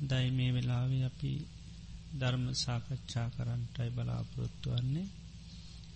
[0.00, 1.32] දයි මේ වෙලාව අපි
[2.12, 5.08] ධර්ම සාකච්ඡා කරන්ටයි බලාපොරොත්තු වන්නේ.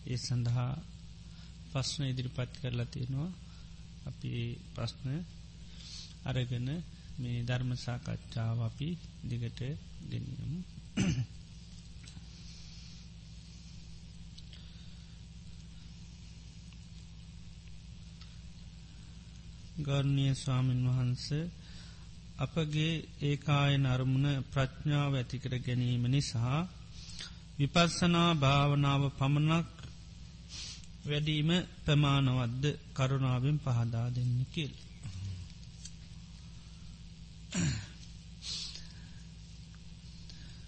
[0.06, 0.72] ඒ සඳහා
[1.72, 3.32] පස්්න ඉදිරිපත් කරලා තියෙනවා.
[4.06, 4.30] අපි
[4.74, 5.08] ප්‍රශ්න
[6.24, 6.68] අරගෙන
[7.18, 8.88] මේ ධර්ම සාකච්ඡාව අපි
[9.22, 9.60] දිගට
[10.10, 10.60] ගෙනියමු.
[19.78, 21.44] ගර්ණය ස්වාමීන් වහන්සේ
[22.44, 26.60] අපගේ ඒකාය නරමුණ ප්‍රඥාව ඇතිකර ගැනීම නිසා
[27.58, 29.69] විපස්සනා භාවනාව පමණක්
[31.04, 31.50] වැඩීම
[31.84, 34.72] ප්‍රමාණවද්ද කරුණාවෙන් පහදා දෙන්න කෙල්.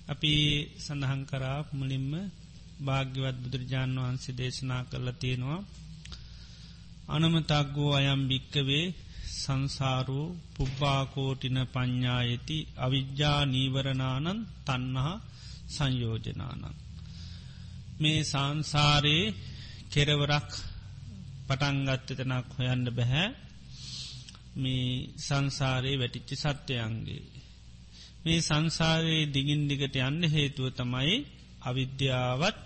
[0.07, 0.35] අපි
[0.79, 2.13] සඳහන් කරා මුලින්ම
[2.81, 5.61] භාග්‍යවත් බුදුරජාණන් වහන්සේ දේශනා කරලා තියෙනවා
[7.09, 8.87] අනමතක්ගෝ අයම් භික්කවේ
[9.37, 15.23] සංසාරෝ පුබ්බාකෝටින ප්ඥායති අවිද්‍යා නීවරණානන් තන්නහා
[15.69, 16.65] සංයෝජනානන්.
[18.01, 19.35] මේ සංසාරයේ
[19.93, 20.51] කෙරවරක්
[21.49, 23.29] පටන්ගත්තතනක් හොයන්න බැහැ
[24.57, 27.25] මේ සංසාරයේ වැටිච්චි සත්‍යයන්ගේ.
[28.25, 31.17] මේ සංසාරයේ දිගින් දිගට යන්න හේතුව තමයි
[31.63, 32.63] අවිද්‍යාවත්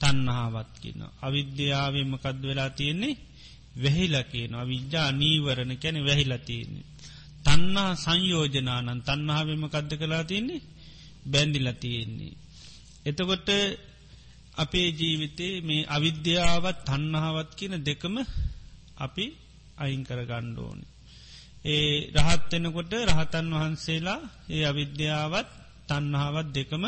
[0.00, 1.00] තන්නහාවත් කියන.
[1.20, 3.18] අවිද්‍යාවම කද වෙලා තියෙන්නේ
[3.76, 6.86] වැහිලා කියනවා විද්‍යා නීවරණ කැන වැහිලා තියන්නේ.
[7.44, 10.66] තන්නා සංයෝජනානන් තන්නාවෙම කද්ද කලා තියන්නේ
[11.26, 12.34] බැන්දිලා තියෙන්නේ.
[13.06, 13.48] එතකොට
[14.56, 18.16] අපේ ජීවිතේ මේ අවිද්‍යාවත් තන්නහාවත් කියන දෙකම
[18.96, 19.24] අපි
[19.76, 20.80] අයිංකර ගණ්ඩෝන.
[21.64, 25.48] ඒ රහත්වෙනකොට රහතන් වහන්සේලා ඒ අවිද්‍යාවත්
[25.88, 26.84] තන්නහාවත් දෙකම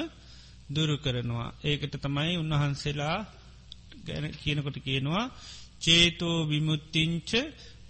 [0.69, 1.49] දුරු කරනවා.
[1.62, 3.19] ඒකට තමයි උන්වහන්සේලා
[4.07, 5.25] ගැන කියනකොට කියනවා
[5.81, 7.31] චේතෝ විමුත්තිංච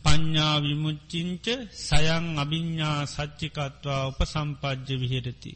[0.04, 1.46] පඤ්ඥා විමුච්චිංච
[1.78, 5.52] සයං අභිඤ්ඥා සච්චිකත්වා උප සම්පජ්්‍ය විහෙරති.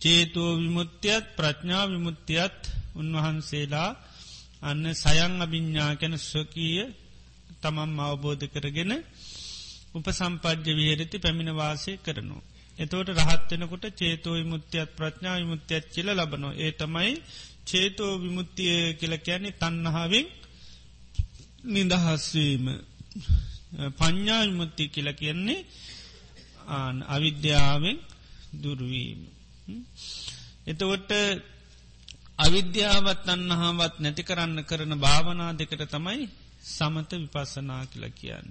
[0.00, 2.58] චේතෝ විමුත්තියත් ප්‍රඥා විමුත්තියත්
[2.94, 3.90] උන්වහන්සේලා
[4.62, 6.86] අන්න සයං අභිඤ්ඥා කැන ස්වකීය
[7.62, 8.92] තමම් අවබෝධ කරගෙන
[9.94, 12.46] උපසම්පජ්්‍ය විහෙරති පැමිණ වාසය කරනවා.
[12.78, 17.12] එතෝට රහත්වෙනකොට චේතෝ විමුත්තියත් ප්‍රඥා විමුත්තියත් කියල ලබනෝ ඒ තමයි
[17.64, 20.26] චේතෝ විමුත්තිය කියල කැනෙ තන්නහාාවෙන්
[21.64, 22.66] නිදහස්වීම
[23.92, 25.66] පඤ්ඥා විමුත්ති කියල කියන්නේ
[27.08, 27.98] අවිද්‍යාවෙන්
[28.54, 29.20] දුරුවීම.
[30.66, 31.12] එතවට
[32.38, 36.28] අවිද්‍යාවත් අන්නහාවත් නැති කරන්න කරන භාවනා දෙකට තමයි
[36.68, 38.48] සමත විපස්සනා කියල කියන්න.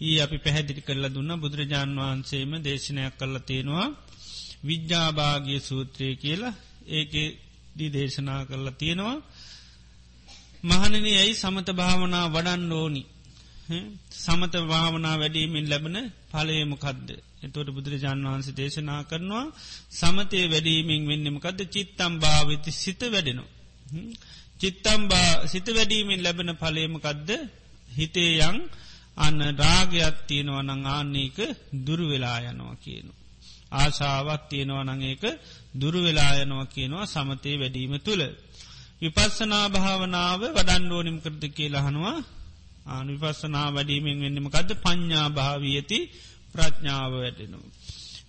[0.00, 3.88] ඒ අපි පැහැදිරි කරලා දුන්න බුදුරජාණන් වහන්සේම දේශනයක් කරලා තියෙනවා
[4.64, 6.54] විද්‍යාභාගිය සූත්‍රය කියලා
[6.88, 7.12] ඒක
[7.76, 9.16] දී දේශනා කරලා තියෙනවා
[10.62, 13.02] මහනන ඇයි සමත භාවනා වඩන්න ඕනි.
[14.16, 15.96] සමත භාවනා වැඩීමෙන් ලැබන
[16.30, 17.08] පලයමකක්ද.
[17.42, 19.44] එතොට බුදුරජාණන් වහන්සේ දේශනා කරනවා
[19.92, 23.50] සමතය වැඩීමෙන් වෙන්නමකක්ද චිත්තම් භාවිත සිත වැඩෙනවා.
[24.56, 25.02] චිත්තම්
[25.44, 27.30] සිත වැඩීමෙන් ලැබෙන පලේමකක්ද
[27.90, 28.58] හිතේ යං
[29.16, 31.38] අන්න රාගයක් තියෙනවා නං ආන්නේක
[31.86, 33.12] දුරුවෙලා යනවා කියනු.
[33.72, 35.24] ආශාවත් තියෙනවා නං ඒක
[35.74, 38.22] දුරුවෙලා යනවා කියනවා සමතය වැඩීම තුළ.
[39.02, 42.18] විපස්සනා භාවනාව වඩන් ඕනිම් කරද කියලහනවා
[42.86, 45.98] ආන විපස්සනා වැඩීමෙන් වෙන්නමකද පඤ්ඥා භාවීයති
[46.52, 47.72] ප්‍රඥාව වැඩෙනවා.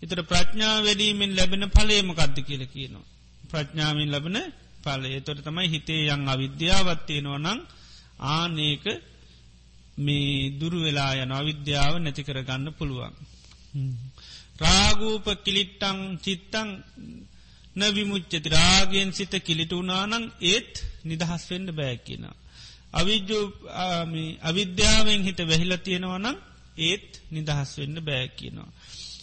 [0.03, 3.05] එතර ප්‍රඥා වැඩීමෙන් ලැබෙන පලේමකක්ද කියල කියනවා.
[3.43, 4.37] ප්‍රඥාවෙන් ලබන
[4.83, 7.59] පලේ තොට තමයි හිතේ යං අවිද්‍යාවත්තියෙනවා නං
[8.31, 8.85] ආනේක
[9.97, 13.15] මේ දුරු වෙලා යන අවිද්‍යාව නැති කරගන්න පුළුවන්.
[14.59, 16.69] රාගූප කිලිට්ටං චිත්තං
[17.77, 20.73] නවිමුච්චති රාගෙන් සිත කිලිටුනානං ඒත්
[21.05, 22.25] නිදහස් වෙන්ඩ බෑකින.
[22.93, 23.45] අවිද්‍යෝ
[24.41, 26.37] අවිද්‍යාවෙන් හිත වැහිල තියෙනවනම්
[26.79, 28.69] ඒත් නිදහස් වෙන්න බෑකිනවා.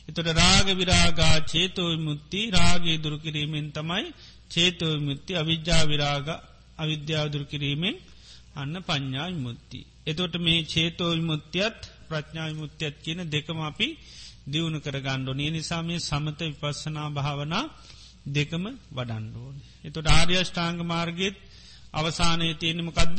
[0.09, 4.05] එතොට රාග විරාගා චේතෝ මුත්ති රාගේ දුරුකිරීමෙන් තමයි
[4.51, 6.29] චේතෝ මුත්ති අවිද්‍යා විරාග
[6.79, 7.97] අවිද්‍යාව දුරුකිරීමෙන්
[8.55, 9.81] අන්න පඤ්ඥා මුත්ති.
[10.07, 11.79] එතොට මේ චේතෝ මුත්තියත්
[12.09, 13.89] ප්‍රඥා මුත්තියත් කියන දෙකම අපි
[14.47, 17.65] දියුණු කර ගණ්ඩෝ නිය නිසාමේ සමත විපස්සනා භාවනා
[18.27, 19.57] දෙකම වඩන්ඩෝන.
[19.85, 21.37] එතොට ආර්යෂ්ඨාංග මාර්ගෙත්
[21.93, 23.19] අවසානය තියෙනමකදද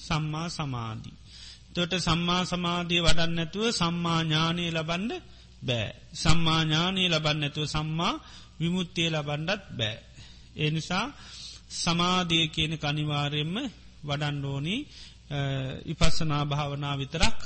[0.00, 1.16] සම්මා සමාධී.
[1.74, 5.12] තොට සම්මා සමාධිය වඩන්න ඇතුව සම්මා ඥානය ලබන්ඩ
[5.62, 5.94] බෑ.
[6.12, 8.20] සම්මාඥානී ලබන්නඇතුව සම්මා
[8.60, 9.96] විමුත්තිය ලබන්ඩත් බෑ.
[10.56, 11.06] ඒ නිසා
[11.74, 13.56] සමාධිය කියන කනිවාරයෙන්ම
[14.04, 14.80] වඩන්ඩෝනී
[15.84, 17.38] ඉපස්සනා භාවනා විතරක්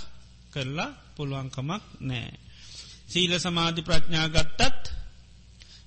[0.50, 2.32] කරලා පුළුවන්කමක් නෑ.
[3.08, 4.85] සීල සමාධි ප්‍රඥා ගත්තත්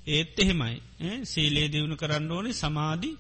[0.08, 0.76] ඒත් එහෙමයි
[1.26, 3.12] සීලේ දියුණු කරන්න ඕනේ සමාධි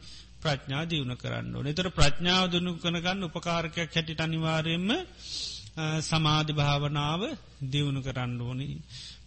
[0.41, 4.89] ප්‍රඥා දියුණ කරන්න ඕන එතර ප්‍රඥාව දුනු කනගන්න උපකාරකයක් හැටිට අනිවාරයෙන්ම
[6.01, 7.21] සමාධි භාවනාව
[7.63, 8.67] දියුණු කරන්න ඕනි.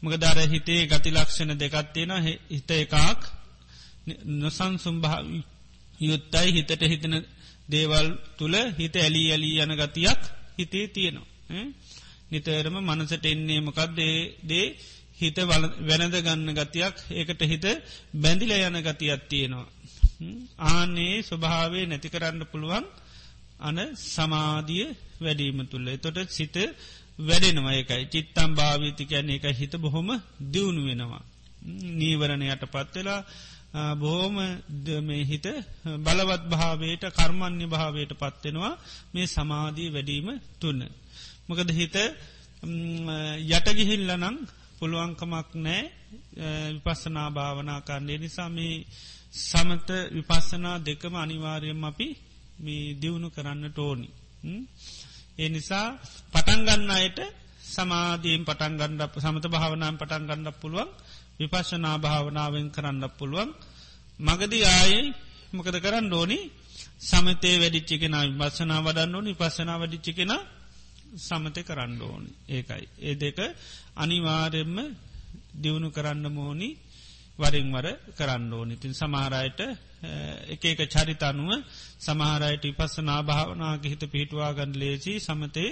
[0.02, 2.12] මක දර හිතේ ගති ලක්ෂණ දෙකත්තියෙන
[2.50, 2.92] හිත එකක්
[4.36, 5.20] නොසන්සුම්භා
[6.00, 7.14] යුත්තයි හිතට හිතන
[7.66, 8.08] දේවල්
[8.38, 10.20] තුළ හිත ඇලී ඇලී යන ගතියක්
[10.58, 11.28] හිතේ තියෙනවා.
[12.30, 14.66] නිතරම මනසට එන්නේ මොකක්දේ දේ
[15.18, 17.64] හිත වැනද ගන්න ගතියක් ඒකට හිත
[18.16, 19.68] බැඳිල යන ගතියක් තියෙනවා.
[20.68, 22.84] ආනේ ස්වභාවේ නැති කරන්න පුළුවන්
[23.60, 24.86] අන සමාධිය
[25.20, 26.56] වැඩීම තුළ එතොට සිත
[27.18, 30.08] වැඩෙනවා එකයි චිත්තම් භාවිති කියන්නේ එක හිත බොහොම
[30.44, 31.22] දියුණු වෙනවා.
[31.92, 33.20] නීවරණ යට පත්වෙලා
[33.94, 34.36] බොහෝම
[35.02, 35.46] මේ හිත
[35.98, 38.74] බලවත් භාවයට කර්මන්‍ය භාවයට පත්වෙනවා
[39.12, 40.28] මේ සමාධී වැඩීම
[40.60, 40.80] තුන්න.
[41.48, 41.96] මොකද හිත
[43.48, 44.24] යටගිහිල්ලනං
[44.78, 45.82] පුළුවන්කමක් නෑ
[46.74, 48.18] විපස්සනා භාවනා කරන්නේ.
[48.18, 48.86] නිසා මේ
[49.42, 52.08] සමත විපස්සනා දෙකම අනිවාර්යම අපි
[52.58, 54.08] මේ දියුණු කරන්න ටෝනි.
[55.38, 55.86] ඒ නිසා
[56.32, 57.18] පටන්ගන්න අයට
[57.66, 60.90] සමාධීම් පටන්ගණ්ඩ සමත භාවනාම් පටන්ගණ්ඩ පුළුවන්
[61.38, 63.50] විපශනා භාවනාවෙන් කරන්න පුළුවන්.
[64.20, 65.04] මගදී ආයේ
[65.52, 66.38] මොකද කරන්න ඕනි?
[67.00, 70.32] සමතේ වැඩිච්චිකෙන විපස්සනා වඩන්න ඕනි පස්සනා වඩිච්චිකෙන
[71.18, 72.84] සමතය කරන්න ඕනි ඒකයි.
[73.00, 73.38] ඒ දෙක
[73.96, 74.76] අනිවාරෙන්ම
[75.54, 76.70] දියුණු කරන්න මෝනි
[77.38, 79.60] වරින්වර කරන්න ඕනි තින් සමාරයට
[80.48, 81.50] එක එක චරිතනුව
[81.98, 85.70] සමහරයට ඉපස්සනා භාවනාග හිත පිහිටවාගන්න ලේසි සමතේ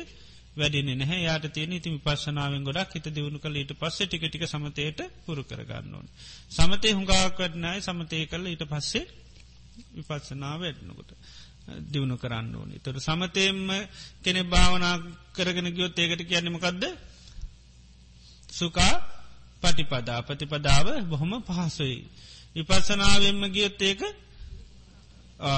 [0.54, 5.00] වැඩින නැහැ යාට තියෙන ඉති විපශනාවෙන් ගොඩක් හිත දියුණු කළ ඊට පස්සේ ටික ටික සමතයට
[5.24, 6.06] පුරු කරගන්න ඕන.
[6.50, 9.04] සමතය හුඟාකරනයි සමතය කල ඊට පස්සේ
[9.94, 11.10] විපත්සනාව වැඩනකොට
[11.84, 12.76] දියුණු කරන්න ඕනි.
[12.78, 13.70] තොර සමතයෙන්ම
[14.22, 14.96] කෙනෙ භාවනා
[15.32, 16.84] කරගෙන ගියොත් ඒකට කියන්නමකක්ද
[18.50, 18.94] සුකා
[19.62, 21.98] පටිපදා ප්‍රතිපදාව බොහොම පහසුයි.
[22.54, 24.02] විපස්සනාවෙන්ම ගියොත් ඒක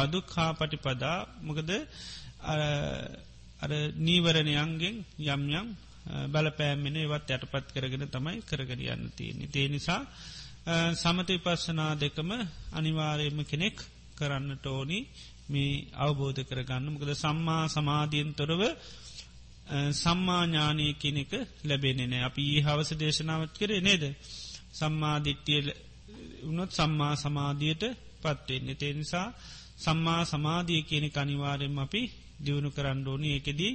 [0.08, 1.70] දුක්හා පටිපදා මොකද
[3.62, 4.96] අර නීවරණයන්ගෙන්
[5.26, 5.68] යම් යම්
[6.28, 9.48] බලපෑමෙන ඒවත් යටපත් කරගෙන තමයි කරගෙන යන්න තියෙන්නේ.
[9.48, 10.02] තේ නිසා
[10.94, 12.30] සමති පස්සනා දෙකම
[12.72, 13.76] අනිවාරයම කෙනෙක්
[14.14, 15.00] කරන්නට ඕනි
[15.48, 16.84] මේ අවබෝධ කරගන්න.
[16.86, 18.62] මොකද සම්මා සමාධීන් තොරව
[19.94, 21.32] සම්මාඥානය කෙනෙක
[21.64, 24.04] ලැබෙනෙන අපි ඒ හවස දේශනාවත් කරේ නේද?
[24.72, 25.60] සම්මාධිට්්‍යය
[26.42, 27.84] උනොත් සම්මා සමාධියයට
[28.22, 29.28] පත්වෙන්නේ තේ නිසා
[29.76, 32.02] සම්මා සමාධිය කියන අනිවාරෙන් අපි
[32.40, 33.28] දියුණු කරන්න ඕනි.
[33.30, 33.72] ඒකෙදී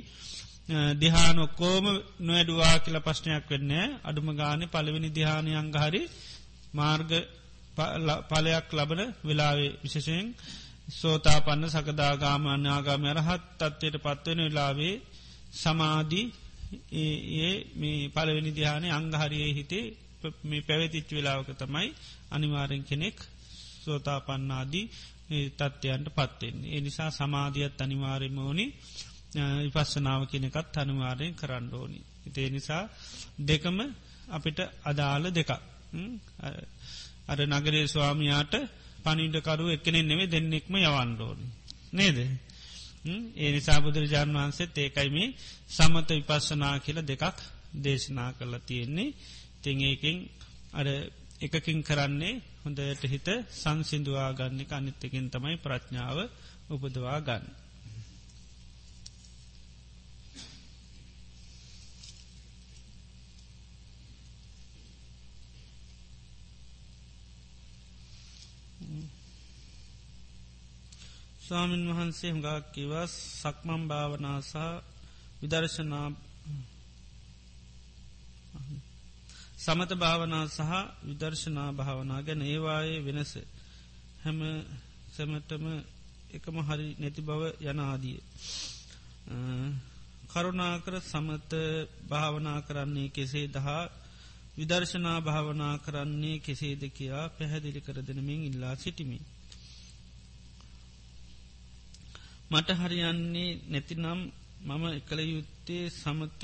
[0.95, 1.85] දිහානොක්කෝම
[2.19, 3.73] නොවැඩුවා කියල ප්‍රශ්නයක් වෙන්න
[4.03, 6.01] අඩුම ගාන පළවෙනි දිහානය අංගහරි
[6.73, 7.11] මාර්ග
[8.29, 10.27] පලයක් ලබන වෙලාවේ විශෂයෙන්
[10.89, 14.95] සෝතා පන්න සකදාගාම අන්‍යාගාම රහත් තත්වයට පත්වෙන වෙලාවේ
[15.53, 16.25] සමාධී
[16.93, 19.85] ඒ මේ පලවෙනි දිහානය අංගහරියේ හිතේ
[20.43, 21.89] මේ පැවතිච්ච වෙලාවක තමයි
[22.31, 23.17] අනිවාරෙන් කෙනෙක්
[23.79, 24.85] සෝතා පන්නාදී
[25.51, 26.69] තත්ත්වයන්ට පත්වෙන්නේ.
[26.69, 28.65] ඒ නිසා සමාධියත් අනිවාරෙම ඕනි
[29.63, 31.99] විපස්සනාව කෙනෙකත් අනිවාරයෙන් කරන්න ඕනි.
[32.25, 32.83] ඉතේ නිසා
[33.39, 33.77] දෙකම
[34.29, 35.51] අපිට අදාළ දෙකක්.
[37.27, 38.53] අර නගරේ ස්වාමයාට
[39.03, 41.45] පනිින්ටකරු එකනෙ නෙවේ දෙන්නෙක්ම යවන්ඩෝනි.
[41.93, 42.17] නේද.
[43.37, 45.33] ඒ නිසා බුදුරජාණන් වහන්සේත් ඒකයි මේ
[45.69, 47.37] සමත විපස්සනා කියල දෙකක්
[47.75, 49.15] දේශනා කරලා තියෙන්නේ
[49.61, 50.17] තිංඒකින්
[50.73, 50.87] අර
[51.41, 56.17] එකකින් කරන්නේ හොඳට හිත සංසිින්දවා ගන්න අනිත්තකින් තමයි ප්‍රඥාව
[56.69, 57.45] උපදවා ගන්න.
[71.49, 74.73] ස්වාමීන් වහන්සේ හඟක් කිවස් සක්මම් භාවනාසා
[75.41, 76.07] විදර්ශනා
[79.59, 80.71] සමත භාවනා සහ
[81.03, 83.31] විදර්ශනා භාවනා ගැන ඒවායේ වෙනස
[84.23, 84.39] හැම
[85.11, 85.65] සැමටම
[86.31, 88.19] එකම හරි නැති බව යනාදිය.
[90.29, 91.51] කරුණාකර සමත
[92.09, 93.83] භාවනා කරන්නේ කෙසේ දහා
[94.57, 99.19] විදර්ශනා භාවනා කරන්නේ කෙසේද කියා පැහැදිලි කර දෙනමින් ඉල්ලා සිටිමි.
[102.51, 104.21] මට හරියන්නේ නැතිනම්
[104.61, 106.41] මම එකළ යුත්තේ සමත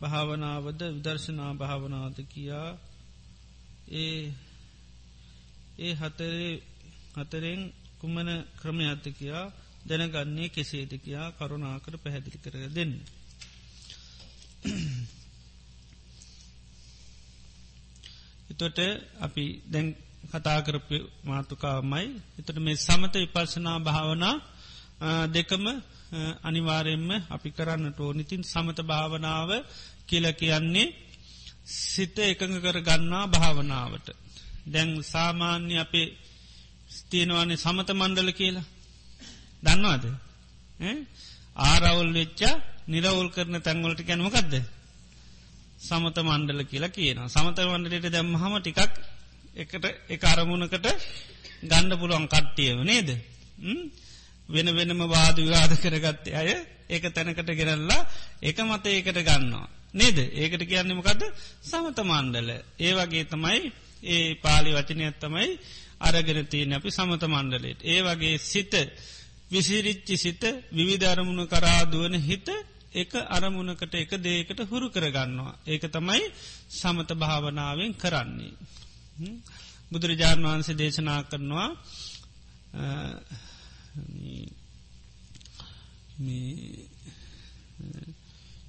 [0.00, 2.70] භාවනාවද විදර්ශනා භාවනාද කියා
[3.94, 4.22] ඒ
[5.78, 6.52] ඒ හතරේ
[7.16, 7.62] හතරෙන්
[7.98, 9.46] කුමන ක්‍රමයත්ත කියා
[9.84, 12.92] දැනගන්නේ කෙසේද කියා කරුණාකර පැහැදිලි කර දෙන්න.
[18.50, 18.78] එතොට
[19.18, 19.88] අපි දැන්
[20.30, 20.88] කතාකරප
[21.24, 22.06] මාතුකාමයි
[22.38, 24.36] එතට මේ සමත විපර්ශනා භාවනා
[25.00, 25.64] දෙකම
[26.42, 29.50] අනිවාරයෙන්ම අපි කරන්නට ඕනිතින් සමත භාවනාව
[30.06, 30.94] කියල කියන්නේ
[31.64, 34.08] සිත එකඟ කර ගන්නා භාවනාවට.
[34.66, 36.16] දැන් සාමාන්‍ය අපේ
[36.90, 38.66] ස්තියනවානේ සමත මණ්ඩල කියලා.
[39.62, 40.04] දන්නවාද?
[41.62, 42.54] ආරවුල් වෙච්චා
[42.86, 44.54] නිරවුල් කරන තැන්වලට කැනමකක්ද.
[45.78, 47.18] සමත මණ්ඩල කියලා කියන.
[47.28, 48.80] සමත මණ්ඩලට දැම්මහම ටිකක්
[49.56, 50.86] එකට එක අරමුණකට
[51.62, 53.08] ගණ්ඩ පුළුවන් කට්ටියව නේද.
[54.48, 56.50] වෙන වෙනම වාද විවාද කරගත්තේ අය
[56.88, 58.00] ඒක තැනකට ගෙනල්ලා
[58.42, 59.68] එක මත ඒකට ගන්නවා.
[59.94, 61.22] නේද ඒකට කියන්නමකද
[61.62, 62.50] සමත මණ්ඩල.
[62.78, 63.60] ඒ වගේ තමයි
[64.04, 65.48] ඒ පාලි වචනයක් තමයි
[66.00, 67.80] අරගෙන තියන අපි සමත මණ්ඩලෙට.
[67.84, 68.74] ඒ වගේ සිත
[69.50, 72.48] විසිරිච්චි සිත විවිධරමුණු කරාදුවන හිත
[72.92, 75.58] එක අරමුණකට එක දේකට හුරු කරගන්නවා.
[75.66, 76.24] ඒක තමයි
[76.70, 78.54] සමත භාවනාවෙන් කරන්නේ.
[79.90, 81.68] බුදුරජාණන් වහන්සේ දේශනා කරනවා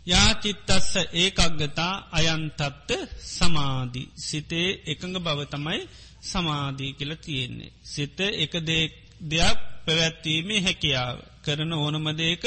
[0.06, 2.90] යාචිත්තස්ස ඒකක්ගතා අයන්තත්ත
[3.30, 5.82] සමාධී සිතේ එකඟ බව තමයි
[6.22, 7.72] සමාධී කියල තියෙන්නේ.
[7.84, 12.44] සිත එක දෙයක් පැවැත්වීමේ හැකියාව කරන ඕනමදේක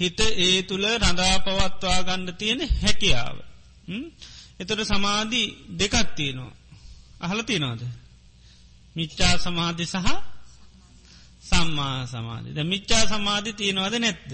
[0.00, 3.36] හිත ඒ තුළ රඳා පවත්වා ගණ්ඩ තියෙන හැකියාව.
[4.60, 5.48] එතොට සමාධී
[5.78, 6.52] දෙකත්තියනවා.
[7.20, 7.82] අහල තියනවාද.
[8.96, 10.31] මිච්චා සමාධි සහ
[11.52, 14.30] සම්මා සමාධි ද මිච්චා සමාධි තියෙනවද නැත්ද.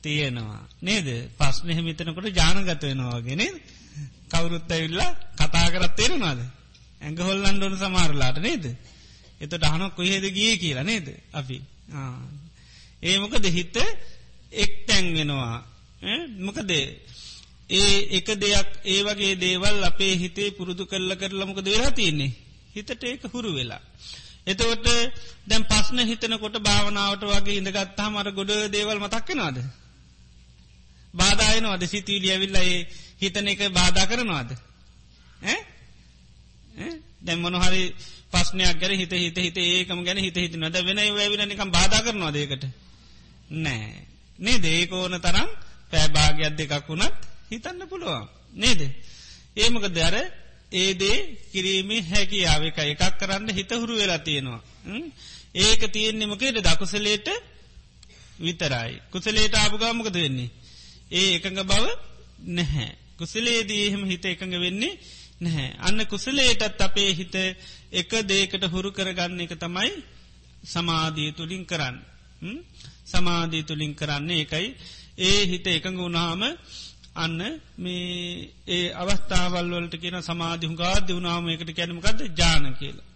[0.00, 0.62] තියෙනවා.
[0.80, 1.08] නේද?
[1.38, 3.42] පස්්නහ මිතනකොට ජානගත වෙනවාගෙන
[4.28, 6.40] කවුරුත් ඇවිල්ලා කතා කරත් තේරවාද
[7.00, 8.64] ඇඟ හොල්ලන්ඩුවන සමාරලාට නේද?
[9.40, 11.58] එත ඩහන කොහෙද ගිය කියලා නේද අපි?
[13.02, 13.76] ඒමකද හිත
[14.54, 15.56] එක් තැන්ගෙනවා
[16.38, 16.84] මොකදේ
[17.70, 22.32] ඒ එක දෙයක් ඒ වගේ දේවල් අපේ හිතේ පුරුදු කරල කරලමක දෙලා තියන්නේ?
[22.74, 23.82] හිතට ඒක හුරු වෙලා.
[24.46, 24.86] එතවට
[25.46, 29.58] දැම් පස්න හිතනකොට භාවනාවට වගේ ඉඳගත්තා මර ගොඩ දේවල් මතක්කෙනවාද.
[31.14, 32.86] බාධයනවාද සිතීලිය විල්ලයි
[33.20, 34.50] හිතන එක බාධා කරනවාද.
[37.20, 37.82] දැම් මොනහරි
[38.30, 42.64] පස්නයක් ගැන හිත හිත හිත ඒකම ගැන හිත හිත නොද වෙන වැවිලනිකම් බාධ කරනවා දේකට.
[43.50, 44.06] නෑ.
[44.38, 45.48] නේ දේක ඕන තරම්
[45.90, 47.14] පෑභාගයක් දෙකක් වුණත්
[47.50, 48.28] හිතන්න පුළුවන්.
[48.52, 48.80] නේද.
[49.56, 50.14] ඒමක දැර
[50.72, 51.16] ඒදේ
[51.52, 54.62] කිරීමේ හැකියාව එක එකක් කරන්න හිත හුරු වෙලා තියෙනවා.
[55.56, 57.28] ඒක තියෙන්නෙමකේට දකුසලේට
[58.38, 59.00] විතරයි.
[59.10, 60.50] කුසලේට ආපුගාමකද වෙන්නේ.
[61.10, 61.84] ඒ එකඟ බව
[62.48, 62.96] නැහැ.
[63.16, 64.98] කුසලේදී එහෙම හිත එකඟ වෙන්නේ
[65.40, 65.76] නැහැ.
[65.78, 67.34] අන්න කුසලේටත් අපේ හිත
[67.92, 69.90] එක දේකට හුරු කරගන්න එක තමයි
[70.64, 71.96] සමාධී තුළින් කරන්න.
[73.06, 74.68] සමාධී තුළින් කරන්නේ එකයි
[75.18, 76.42] ඒ හිත එකඟ වුණාම
[77.20, 77.40] අන්න
[77.76, 83.06] මේ ඒ අවස්ථාවල්වලට කියන සමාධිහු ගාද වුණාම එකට කැනමකක්ද ජාන කියලා.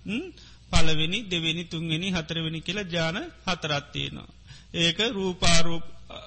[0.73, 4.31] පලවෙනි දෙවෙනි තුන්වෙනි හතරවෙනි කියලා ජාන හතරත්තියනවා.
[4.75, 5.85] ඒක රූපාරූප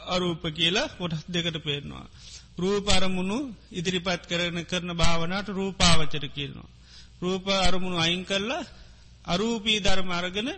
[0.07, 2.05] අරූප කියලා කොටස් දෙකට පේනවා.
[2.57, 3.37] රූපාරමුණු
[3.71, 6.69] ඉදිරිපත් කරන කරන භාවනට රූපාවචර කියනවා.
[7.21, 8.63] රූප අරමුණු අයින් කරලා
[9.25, 10.49] අරූපී ධර්ම අරගෙන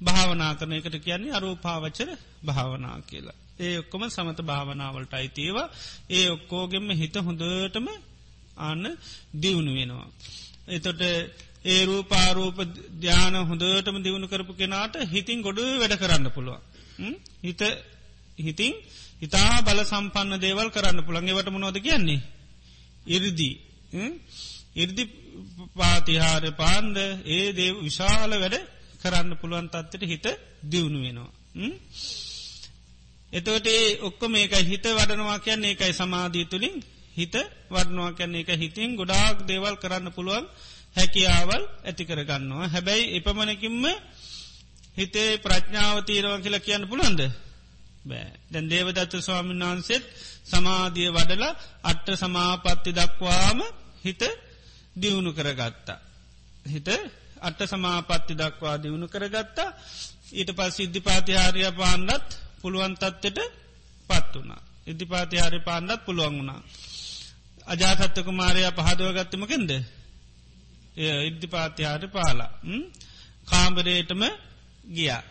[0.00, 2.08] භාවනා කරන එකට කියන්නේ අරූපාවචර
[2.44, 3.36] භාවනා කියලා.
[3.58, 5.68] ඒ ඔක්කොම සමත භාවනාවලට අයිතිේවා
[6.10, 7.86] ඒ ඔක්කෝගෙම හිත හොඳටම
[8.58, 8.84] අන්න
[9.34, 10.08] දියුණු වෙනවා.
[10.68, 11.02] එතොට
[11.64, 12.58] ඒ රූපාරූප
[12.96, 16.62] ධ්‍යාන හොඳටම දියුණු කරපු කෙනාට හිතින් ගොඩ වැඩ කරන්න පුළුවන්.
[17.42, 17.62] හිත
[18.38, 18.72] හිතින්
[19.16, 22.20] හිතා බල සම්පන්න දේවල් කරන්න පුළන්ගේවට මොනෝද කියන්නේ.
[23.06, 23.54] ඉරදී
[24.74, 25.04] ඉර්දි
[25.74, 26.96] පාතිහාර පාන්ද
[27.28, 28.56] ඒ දේ විශාල වැඩ
[29.06, 30.26] කරන්න පුළුවන් තත්වට හිත
[30.64, 31.30] දියුණු වෙනවා.
[33.32, 36.76] එතවට ඒ ඔක්කො මේකයි හිත වඩනවා කියන්නේ ඒකයි සමාධී තුළින්
[37.16, 37.34] හිත
[37.70, 40.46] වඩනවා කියන්නේ එක හිතින් ගොඩාක් දේවල් කරන්න පුළුවන්
[40.96, 43.84] හැකියාවල් ඇති කරගන්නවා හැබැයි එපමණකින්ම
[44.96, 47.20] හිතේ ප්‍රඥාව තීරව කියලා කියන්න පුළුවන්ද
[48.04, 50.04] බෑ දැන් දේවදත්ත ස්වාමීන් වහන්සේත්
[50.44, 53.60] සමාධිය වඩලා අට්ට සමාපත්ති දක්වාම
[54.04, 54.22] හිත
[54.96, 55.98] දියුණු කරගත්තා.
[56.66, 56.88] හිත
[57.40, 59.70] අට්ට සමාපත්ති දක්වා දියුණු කරගත්තා
[60.32, 62.28] ඊට පස් සිද්ධිපාතිහාරය පාන්නත්
[62.60, 63.38] පුළුවන්තත්වට
[64.08, 64.62] පත් වනා.
[64.86, 66.60] ඉදිපාතිහාරය පාන්නත් පුළුවන් වුණා.
[67.66, 69.70] අජාතත්වක මාරයා පහදුවගත්තමකෙන්ද.
[70.96, 72.50] එය ඉද්ධිපාතිහාරය පාලා.
[73.44, 74.22] කාම්බරේටම
[74.88, 75.22] ගියා.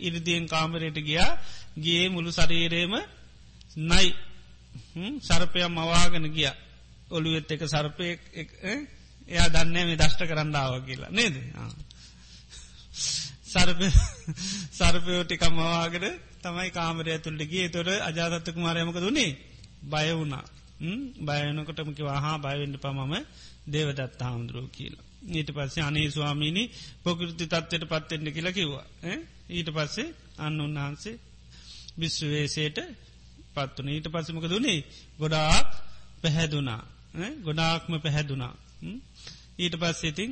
[0.00, 1.38] ඉරිදියෙන් කාමරයට ගියා
[1.76, 2.94] ගේ මුළු සරීරේම
[3.76, 4.08] නයි
[5.20, 6.50] සරපයක් මවාගෙන ගිය
[7.10, 8.06] ඔළුවෙත් එක සර්පය
[9.28, 11.34] එයා දන්නේ මේ දෂ්ට කරන්නාව කියලා නේද?
[13.46, 13.88] සර්පය
[14.72, 16.06] සර්පයෝ ටිකම් මවාගෙන
[16.42, 17.68] තමයි කාමරය ඇතුළට ගිය.
[17.68, 19.30] තොර අජාතත්ක මාරයමක දුන්නේ
[19.84, 20.44] බය වුණා.
[21.20, 23.14] බයනකොටමක වහා බයවෙන්ඩ පමම
[23.66, 25.04] දේවදත් හාමුදුරුව කියලා.
[25.28, 26.64] ඊට පස්සේ අනේ ස්වාමීණි
[27.02, 28.86] පොකෘති තත්වයට පත්තෙන්ට කියලා කිව්වා.
[29.50, 31.16] ඊට පස්සේ අන්න උන්වහන්සේ
[31.98, 32.78] විශ්වවේශයට
[33.54, 34.78] පත්වන ඊට පස්සමක දුනේ
[35.18, 35.70] ගොඩාක්
[36.22, 36.82] පැහැදුනා.
[37.44, 38.54] ගොඩාක්ම පැහැදුනා.
[39.56, 40.30] ඊට පස්සේ ඉතිං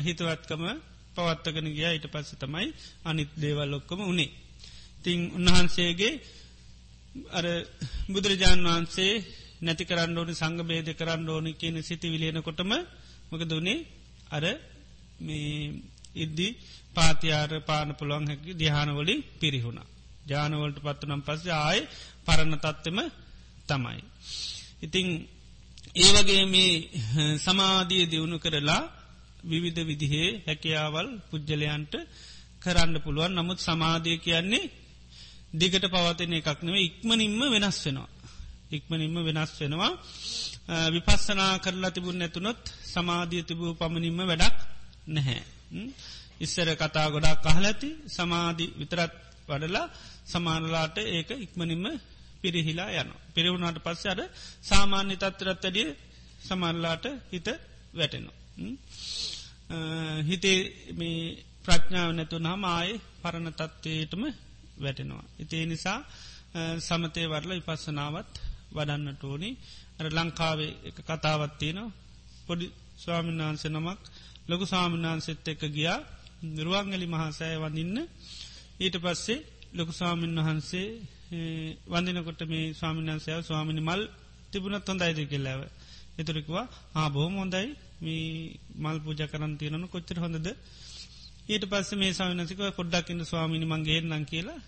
[0.00, 0.64] හිතවත්කම
[1.14, 2.68] පවත්තගෙන ගිය ඊට පස්ස තමයි
[3.04, 4.30] අනිත් දේවල් ඔක්කම උනේ
[5.02, 6.12] තිං උන්වහන්සේගේ
[7.30, 7.46] අර
[8.08, 9.12] බුදුරජාණන් වහන්සේ
[9.60, 12.72] නැති කරන්න ඕනි සංග බේද කරන්න ඕනි කියන සිති විලේනකොටම
[13.30, 13.78] මක දුනේ
[14.28, 14.44] අර
[15.18, 15.72] මේ
[16.16, 16.48] ඉද්දි
[16.94, 19.86] පාතියාර පාන පුළුවන් හැකි දිහානවලින් පිරිහුණා.
[20.26, 21.80] ජානවලට පත්තු නම් පස්සේ ආය
[22.24, 22.98] පරණ තත්වම
[23.66, 24.00] තමයි.
[24.82, 25.06] ඉතිං
[25.96, 26.72] ඒවගේ මේ
[27.38, 28.82] සමාධිය දියුණු කරලා
[29.44, 31.94] විවිධ විදිහේ හැකියාවල් පුද්ගලයන්ට
[32.62, 34.70] කරන්න පුළුවන් නමුත් සමාධිය කියන්නේ
[35.52, 38.08] දිගට පවතන එකක් නෙව ඉක්මනින්ම වෙනස් වෙනවා.
[38.70, 39.92] ඉක්මනින්ම වෙනස් වෙනවා
[40.94, 44.56] විපස්සනා කරලා තිබුණ නැතුනොත් සමාධිය තිබූ පමණින්ම වැඩක්
[45.08, 45.40] නැහැ.
[46.38, 49.14] ඉස්සර කතා ගොඩක් අහලඇති සමාධි විතරත්
[49.48, 49.86] වඩලා
[50.26, 51.84] සමානලාට ඒක ඉක්මනින්ම
[52.42, 53.10] පිරිහිලා යන.
[53.34, 54.20] පිරිවුණට පස්ස අර
[54.62, 55.88] සාමාන්‍ය තත්තරත් වැඩිය
[56.40, 57.48] සමල්ලාට හිත
[57.94, 58.36] වැටෙනවා.
[60.22, 60.60] හිතේ
[60.92, 61.20] මේ
[61.64, 62.90] ප්‍රඥාව නැතු නම ආය
[63.20, 64.22] පරණ තත්වයටම
[64.76, 65.24] වැටෙනවා.
[65.38, 65.98] ඉතිේ නිසා
[66.80, 68.32] සමතය වරල විපස්සනාවත්
[68.72, 69.50] වඩන්නට ඕනි
[69.96, 71.90] ඇ ලංකාවේ එක කතාවත්තියනවා
[72.46, 72.66] පොඩි
[72.96, 74.00] ස්වාමීන් වහන්සේ නමක්
[74.48, 75.98] ලොකු සාමීන්වහන්සෙත් එක ගියා
[76.48, 77.98] නිරුවංගලි මහාසෑ වඳන්න
[78.78, 80.88] ඊට පස්සේ ලොකු ස්වාමීන් වහන්සේ
[81.28, 84.02] වඳනකොට මේ ස්වාමින්වන්සයාව ස්වාමිනි මල්
[84.50, 85.60] තිබුණත් හොඳයිද කෙල්ලාව
[86.18, 87.68] එතුරෙකවා ආ බොහොම හොඳයි.
[88.00, 90.48] මේ මල් පූජ කරන් තියෙනනු කොච්චර හොඳද?
[91.48, 94.60] ඊට පස්ස මේ සාමිනසික පොඩ්ඩක්කින්න ස්වාමිනි මංගේ නං කියලා.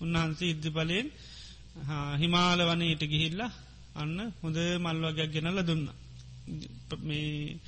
[0.00, 1.08] උන්වහන්සේ ඉද්ධ බලයෙන්
[2.16, 3.52] හිමාල වනයට ගිහිල්ලා
[3.94, 5.84] අන්න හොඳ මල්වගයක් ගෙනල්ල දුන්න.
[7.00, 7.58] මේ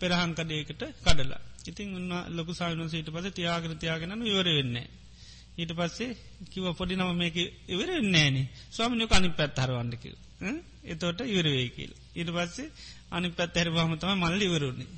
[0.00, 1.40] පෙරහන්කඩයකට කඩලා.
[1.66, 4.88] ඉතින් උන්න ලොකු සාවිනසීට පස තියාගෙන තියාගෙනන ඉවර වෙන්නේ
[5.58, 6.16] ඊට පස්සේ
[6.50, 8.36] කිව පොඩි නම මේක ඉවර නෑන
[8.70, 10.14] ස්වාමිනය අනි පැත් හරවන්නකිව
[10.84, 11.92] එතෝට ඉවරවේ කියල්.
[12.14, 12.72] ඊට පස්සේ
[13.10, 14.90] අනි පැත් හැරවාමතම මල්ල ඉවරුන්නේ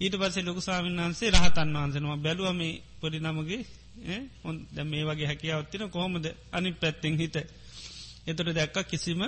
[0.00, 3.62] ඊට පස්සේ ලොකු ස්වාමීන් වහන්සේ රහතන් වහන්සනවා බැලුව මේ පොඩි නමගේ
[4.42, 7.36] හොන් මේ වගේ හැකියාවත්තින කොහොමද අනි පැත්තෙන් හිත?
[8.22, 9.20] එතොට දැක්ක කිසිම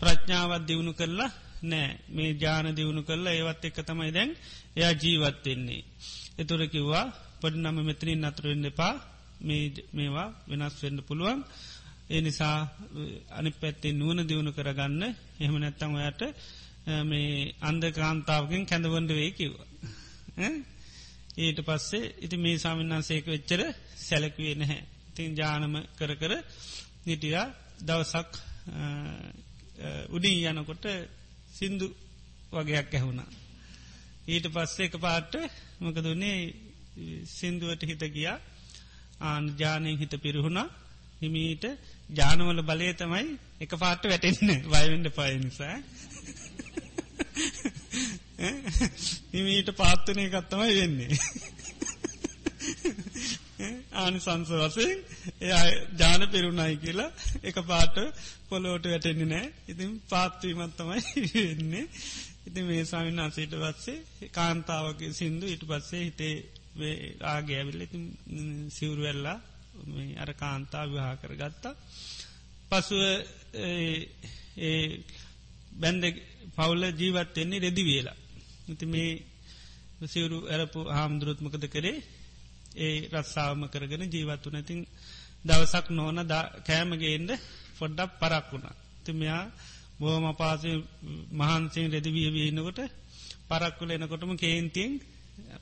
[0.00, 1.30] ප්‍රඥාවත් දියුණු කරලා
[1.62, 4.30] නෑ මේ ජාන දියුණු කරලා ඒවත් එක්ක තමයි දැන්
[4.76, 5.82] එයා ජීවත්වෙන්නේ.
[6.38, 7.06] එතුර කිව්වා
[7.40, 8.94] පොඩි නම මෙතනින් අතුරෙන් එපා.
[9.42, 11.40] මේවා වෙනස් වෙන්න පුළුවන්
[12.10, 12.56] ඒ නිසා
[13.30, 15.02] අනි පැත්තේ නුවන දියුණු කරගන්න
[15.38, 16.22] එහෙම නැත්තං ඔයට
[17.04, 19.68] මේ අන්ද කාන්තාවකින් කැඳවන්ඩ වේ කිව්වා.
[21.38, 23.60] ඊට පස්සේ ඉති මේ සාමින්නාසේක වෙච්චර
[23.98, 24.82] සැලකුවේ නැහැ.
[25.14, 26.32] තින් ජානම කර කර
[27.06, 27.46] නිටියා
[27.80, 28.32] දවසක්
[30.10, 30.84] උඩින් යනකොට
[31.50, 31.86] සින්දු
[32.52, 33.30] වගේයක් ඇහුණා.
[34.24, 35.32] ඊට පස්සේ එක පාට
[35.80, 36.38] මකදුන්නේ
[37.28, 38.38] සින්දුවට හිත ගියා
[39.22, 40.68] ආන ජානයෙන් හිත පිරිහුණා
[41.20, 41.64] හිමීට
[42.10, 45.76] ජානවල බලය තමයි එක පාට වැටෙන්න වයවෙන්ඩ පයනිසා
[49.32, 51.18] හිමීට පාත්තනය කත්තමයි වෙන්නේ.
[53.94, 54.98] ආනි සංස වසයෙන්
[55.42, 55.50] එය
[55.98, 57.10] ජාන පෙරුණයි කියලා
[57.42, 57.96] එක පාට
[58.48, 61.02] පොලෝට වැටෙන්නේ නෑ ඉතින් පාත්වීමත් තමයි
[61.34, 61.88] වෙන්නේ.
[62.44, 66.51] ඉති මේ ස්වාමින් අන්සේට පත්සේ කාන්තාවක සිින්දු ඉට පස්සේ හිතේ
[67.24, 68.04] ආගේ ඇවිල්ල ඉතින්
[68.70, 69.38] සිවුරු වෙල්ලා
[70.16, 71.74] අර කාන්තා විහා කර ගත්තා
[72.70, 73.02] පසුව
[75.74, 76.04] බැන්ඩ
[76.56, 78.16] පවුල ජීවත්වෙන්නේ රෙදි වේලා.
[78.68, 79.10] ඉති මේ
[80.06, 81.98] සිවරු ඇරපු හාමුදුරුත්මකද කරේ?
[82.76, 84.80] ඒ රස්සාාවම කරගෙන ජීවත්තු නැතින්
[85.44, 86.18] දවසක් නෝන
[86.62, 87.30] කෑමගේන්ද
[87.78, 88.76] ෆොඩ්ඩක් පරක් වුණා.
[89.04, 89.42] තිමයා
[89.98, 90.70] බෝම පාසය
[91.32, 92.80] මහන්සයෙන් රෙදිවිය වීනකොට
[93.48, 94.92] පරක්කුල එනකොටම කේන්තියෙන්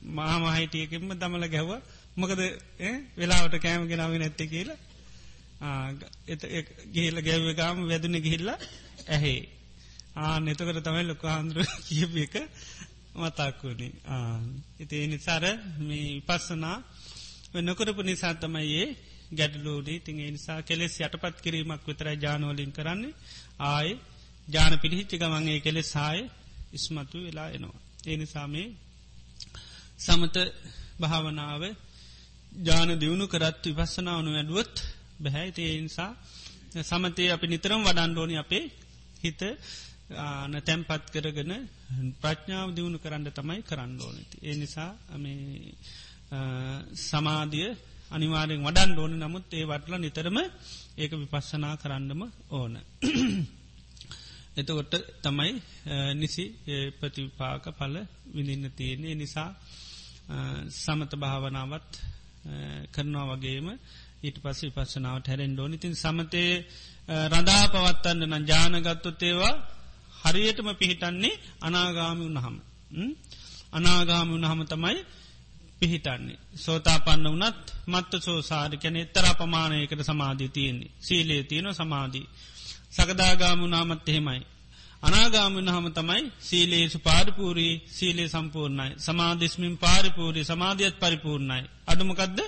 [0.09, 1.71] මහමහිටියකෙන්ම දමල ගැව්ව
[2.15, 2.41] මොකද
[3.17, 4.79] වෙලාවට කෑම ගෙනාව නැත්ත කියලා.
[6.91, 8.59] ගේල ගැව්ව ගාම වැදුන ගිහිල්ලා
[9.07, 9.41] ඇහේ.
[10.17, 12.35] ආ නතකට තමයි ලොක හාන්දුර කියප එක
[13.15, 13.91] මතක්වුණේ
[14.79, 15.43] ඉතිේ නිසාර
[15.79, 16.77] මේ පස්සනා
[17.61, 18.87] නොකරපු නිසා තමයියේ
[19.31, 23.17] ගැඩලෝඩී තිගේ නිසා කෙලෙස් යටපත් කිරීමක් විතරයි ජානෝලින් කරන්නේ.
[23.67, 23.89] ආය
[24.47, 26.19] ජාන පිළිහිච්චි ගමන්ගේ කෙලෙ සාය
[26.73, 27.79] ඉස්මතු වෙලා එනවා.
[28.07, 28.67] ඒ නිසාමේ
[30.01, 30.37] සමත
[30.99, 31.63] භාවනාව
[32.59, 34.75] ජාන දියුණු කරත් විපස්සනාවනු වැඩුවොත්
[35.19, 36.11] බැහැයිති ඒ නිසා
[36.81, 38.65] සමතය අපි නිතරම් වඩන්ඩෝනි අපේ
[39.19, 39.41] හිත
[40.47, 41.51] න තැම්පත් කරගෙන
[42.21, 44.37] ප්‍රඥාව දියුණු කරන්න තමයි කරන්න ඕනති.
[44.41, 44.91] ඒ නිසා
[47.01, 47.69] සමාධිය
[48.11, 50.37] අනිවාරෙන් වඩන් ඕන නමුත් ඒ වටල නිතරම
[50.97, 52.73] ඒක විපස්සනා කරන්නම ඕන.
[54.59, 55.51] එතකොට තමයි
[56.13, 56.45] නිසි
[56.99, 57.95] ප්‍රතිපාක පල
[58.27, 59.49] විඳින්න තියෙන්නේ නිසා
[60.75, 61.91] සමත භාවනාවත්
[62.91, 63.67] කරනවා වගේම
[64.23, 66.43] ඊට පස්ස විපස්සනාවට හැරෙන්ඩෝනි තින් සමතය
[67.27, 69.55] රඳා පවත්තන්න නම් ජානගත්තොත් ඒවා
[70.23, 72.55] හරියටම පිහිටන්නේ අනාගාමි උනහම
[73.73, 74.99] අනාගාමි උනහම තමයි
[75.79, 76.39] පිහිටන්නේ.
[76.55, 80.91] සෝතා පන්න වනත් මත්ත සෝසාධ කැන එත්තර අපමානයකට සමාධී තියන්නේ.
[80.99, 82.27] සීලේ තියන සමාධී
[82.91, 84.41] සකදාගාමුනාමත් එහෙමයි.
[85.03, 88.89] අනාගාමන හම තමයි සීලේසු පාරිපූරී සීලේ සම්පූර්ණයි.
[88.97, 91.63] සමාධිස්මින් පාරිපූරී සමාධියත් පරිපූර්ණයි.
[91.87, 92.39] අඩුමකදද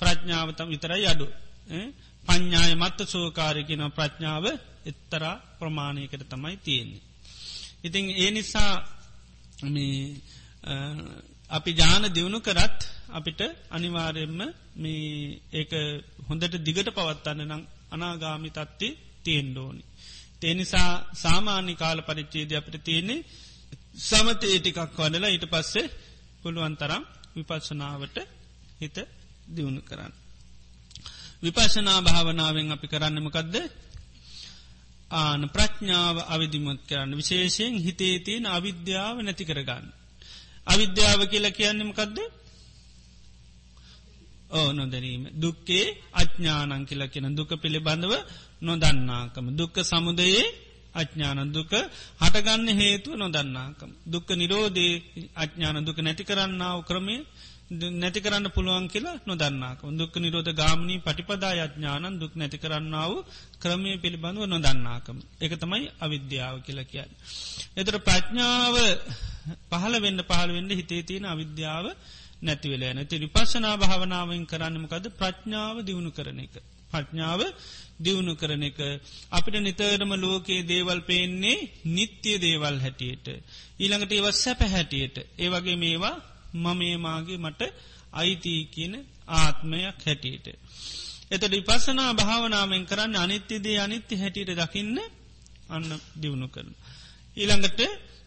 [0.00, 1.26] ප්‍රඥාවතම් විතරයි අඩු.
[2.26, 4.44] පඤ්ඥාය මත්ත සෝකාරයකන ප්‍රඥාව
[4.86, 7.02] එත්තරා ප්‍රමාණයකට තමයි තියෙන්නේ.
[7.84, 8.74] ඉතිං ඒ නිසා
[11.50, 12.78] අපි ජාන දියුණු කරත්
[13.10, 14.40] අපිට අනිවාරයෙන්ම
[14.76, 15.72] මේ ඒක
[16.28, 18.88] හොඳට දිගට පවත්වන්න නම් අනාගාමි තත්ති
[19.24, 19.82] තියෙන්ඩෝනි.
[20.42, 23.26] තේනිසා සාමාන්‍ය කාල පරිච්චේද අපට තියෙන්නේ
[24.00, 25.92] සමතේ ටිකක් වඩලා ඊට පස්සේ
[26.42, 27.04] පුළුවන් තරම්
[27.36, 28.16] විපස්සනාවට
[28.80, 28.96] හිත
[29.48, 30.12] දියුණු කරන්න.
[31.42, 33.56] විපශනා භාවනාවෙන් අපි කරන්නමකදද
[35.10, 39.86] ආන ප්‍රඥාව අවිධිමත් කරන්න විශේෂයෙන් හිතේ තියෙන අවිද්‍යාව නැති කරගන්න.
[40.66, 42.18] අවිද්‍යාව කියලා කියන්නමකදද
[44.50, 48.12] ඕ නොදැනීම දුක්කේ අඥ්ඥානං කියලා කියෙන දුක පිළිබඳව
[48.62, 49.46] නොදන්නාකම.
[49.52, 50.44] දුක්ක සමුදයේ
[50.94, 51.72] අඥ්ඥාන දුක
[52.20, 53.90] හටගන්න හේතුව නොදන්නාකම.
[54.06, 54.94] දුක්ක නිරෝධේ
[55.34, 57.20] අඥ්ඥාන දුක නැති කරන්නාව ක්‍රමේ
[57.70, 63.12] නැති කරන්න පුළුවන් කියලා නොදන්නාක දුක් නිරෝධ ගාමනී පටිපදා අඥානන් දුක් නැති කරන්නාව
[63.58, 65.18] ක්‍රමය පිළිබඳව නොදන්නාකම.
[65.40, 67.12] එක තමයි අවිද්‍යාව කියලා කියන්න.
[67.76, 68.74] එතර ප්‍රඥාව
[69.70, 71.86] පහල වෙන්න පහළ වෙන්න හිතේ තියෙන අවිද්‍යාව
[72.42, 76.54] නැතිවෙලා නැති විපශනා භාවනාවෙන් කරන්නමකද ප්‍රඥාව දියුණු කරන එක.
[76.90, 77.40] ප්‍රඥාව
[78.00, 78.78] දියුණු කරන එක
[79.30, 83.26] අපිට නිතරම ලෝකයේ දේවල් පේන්නේ නිත්‍යය දේවල් හැටියට.
[83.80, 86.16] ඊළඟට ඒව සැප හැටියට ඒවගේ මේවා
[86.54, 87.60] මමේමාගේ මට
[88.12, 88.94] අයිතිී කියන
[89.36, 90.46] ආත්මයක් හැටියට.
[91.30, 94.98] එතට විපසනා භාවනාවෙන් කරන්න අනිත්‍යදේ අනිත්‍ය හැටියට දකින්න
[95.68, 96.70] අන්න දියුණු කරන.
[97.36, 97.80] ඊළඟට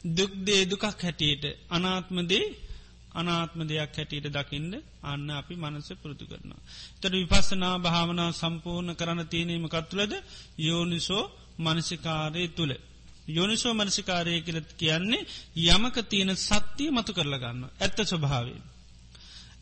[0.09, 2.45] දුක්දේ දුකක් හැටියට අනාත්මදේ
[3.13, 4.71] අනාත්ම දෙයක් හැටියට දකින්න
[5.03, 6.61] අන්න අපි මනස පුරුදු කරනවා.
[7.01, 10.13] තොට විපස්සනා භාවනා සම්පූර්ණ කරන තියනීම කත්තුලද
[10.59, 11.23] යෝනිසෝ
[11.59, 12.73] මනසිකාරය තුළ.
[13.27, 15.27] යෝනිසෝ මනසිකාරය කියලත් කියන්නේ
[15.67, 17.61] යමක තියෙන සත්‍යය මතු කරලගන්න.
[17.77, 18.61] ඇත්ත ස්වභාවේ.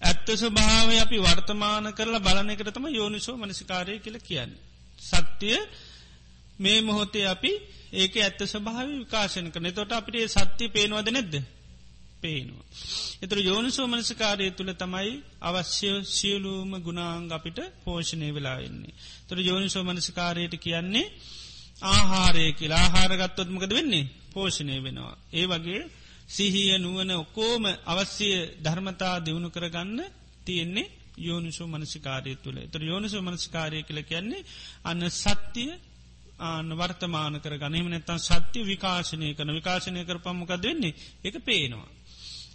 [0.01, 4.51] ඇත්ත ස්වභාවය අපි වර්තමාන කරලා බලන එකටතම යෝනිසෝ මනසිකාරය කියල කියන්න.
[5.01, 5.59] සත්‍යය
[6.59, 7.51] මේ මොහොතේ අපි
[7.93, 11.35] ඒක ඇත්ත ස්වභාව විකාශන කරන තොට අපිට සත්‍යය පේනවද නැද්ද
[12.21, 12.65] පේනවා.
[13.21, 18.93] එතුර යෝනිසෝ මනසිකාරය තුළ තමයි අවශ්‍ය සියලූම ගුණාංග අපිට පෝෂණය වෙලාවෙන්නේ.
[19.27, 21.07] තුර යෝනිසෝ මනසිකාරයට කියන්නේ
[21.87, 25.15] ආහාරය කියලා ආහාරගත්තොත්මකද වෙන්නේ පෝෂණය වෙනවා.
[25.33, 25.81] ඒ වගේ
[26.27, 28.29] සිහිය නුවන ඔක්කෝම අවශ්‍ය
[28.63, 29.99] ධර්මතා දියුණු කරගන්න
[30.45, 34.47] තියෙන්නේ යෝනිසෝ මනසිකාරය තුළ තර යෝනිසෝ මනසිකාරය කළ කියන්නේ
[34.83, 35.71] අන්න සත්‍යය
[36.41, 41.89] ආන වර්තමාන කර ගනීම නැත්තන් සත්‍ය විකාශනය කන විකාශනය කර පම්මකද වෙන්නේ එක පේනවා.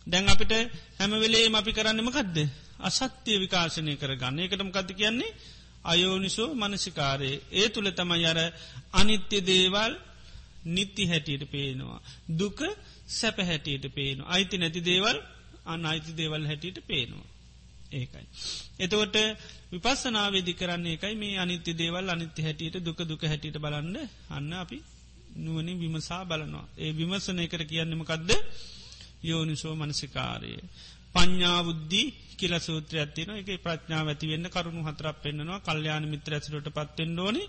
[0.07, 0.53] දැන් අපිට
[0.99, 2.37] හැමවෙලේ අපි කරන්නමකක්ද
[2.81, 5.37] අසත්‍යය විකාශනය කර ගන්න එකටම කද කියන්නේ
[5.85, 8.39] අයෝනිසෝ මනසිකාරයේ ඒ තුළ තමයි අර
[8.93, 9.93] අනිත්‍ය දේවල්
[10.67, 12.01] නිත්ති හැටියට පේනවා.
[12.31, 12.59] දුක
[13.09, 14.19] සැප හැටියට පේන.
[14.25, 15.19] අයිති නැති දේවල්
[15.65, 17.27] අන්න අයිති දේවල් හැටියට පේනවා.
[17.93, 18.27] ඒකයි.
[18.79, 19.17] එතවට
[19.73, 23.97] විපස්සනාවේදි කරන්නේ එකයි මේ අනිත්‍ය දේවල් අනිත්‍ය හැටියට දුක දුක හැටියට බලන්න
[24.31, 24.79] අන්න අපි
[25.37, 26.67] නුවනින් විමසා බලනවා.
[26.77, 28.31] ඒ විමසනය කර කියන්නමකක්ද
[29.27, 30.63] යෝනිසෝ මනසිකාරයේ.
[31.15, 35.61] පඤ්ඥාවුද්ධී කියල සූත්‍රයක් තින එක ප්‍රඥාව ඇතිවෙන්න කරුණු හතරක් පෙන්න්නවා.
[35.61, 37.43] කල්්‍යයාන මිත්‍ර ඇසලට පත්වෙන්න ඕනි.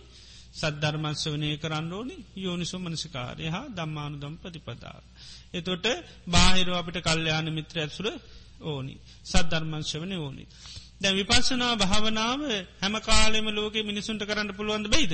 [0.54, 2.16] සද්ධර්මංශ වනය කරන්න ඕනි.
[2.38, 5.04] යෝනිසු මනසිකාරය හා දම්මානු දම් ප්‍රතිපදාව.
[5.54, 5.86] එතොට
[6.28, 8.08] බාහිර අපිට කල්්‍යයාන මිත්‍ර ඇත්සුර
[8.63, 8.94] ඕනි.
[9.24, 10.44] සද්ධර්මංශ වන ඕනි.
[11.02, 12.42] දැ විපස්සනා භාවනාව
[12.82, 15.13] හැම කාලෙම ලෝක මිනිසුන්ට කරන්න පුළුවන්ද බයිද?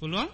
[0.00, 0.28] පුළුවන්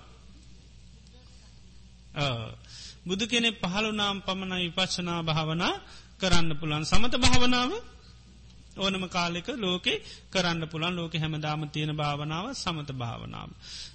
[3.07, 5.75] බුදු කෙනෙ පහළුනාම් පමණ විපශ්චනා භාවනා
[6.21, 7.71] කරන්න පුළන් සමත භාවනාව
[8.77, 9.95] ඕනම කාලෙක ලෝකෙ
[10.31, 13.51] කරන්න පුළන් ලෝක හැමදාම තියෙන භාවනාව සමත භාවනාව.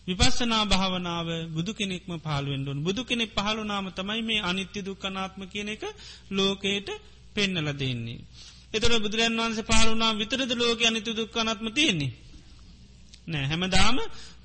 [0.07, 5.83] විපස්සනා භාවනාව බුදු කෙනෙක්ම පහළුවෙන්ඩුවන් බුදු කෙනෙක් පහළුනාම තමයි මේ අනිත්‍ය දුක්කනාත්ම කියන එක
[6.29, 6.89] ලෝකයට
[7.33, 8.19] පෙන්නල දෙන්නේ.
[8.73, 12.11] එතර බුදුරන් වන්ස පහළුනා විතරද ලෝක අනිතු දුක්කනත්ම තියෙන්නේ.
[13.27, 13.97] නෑ හැමදාම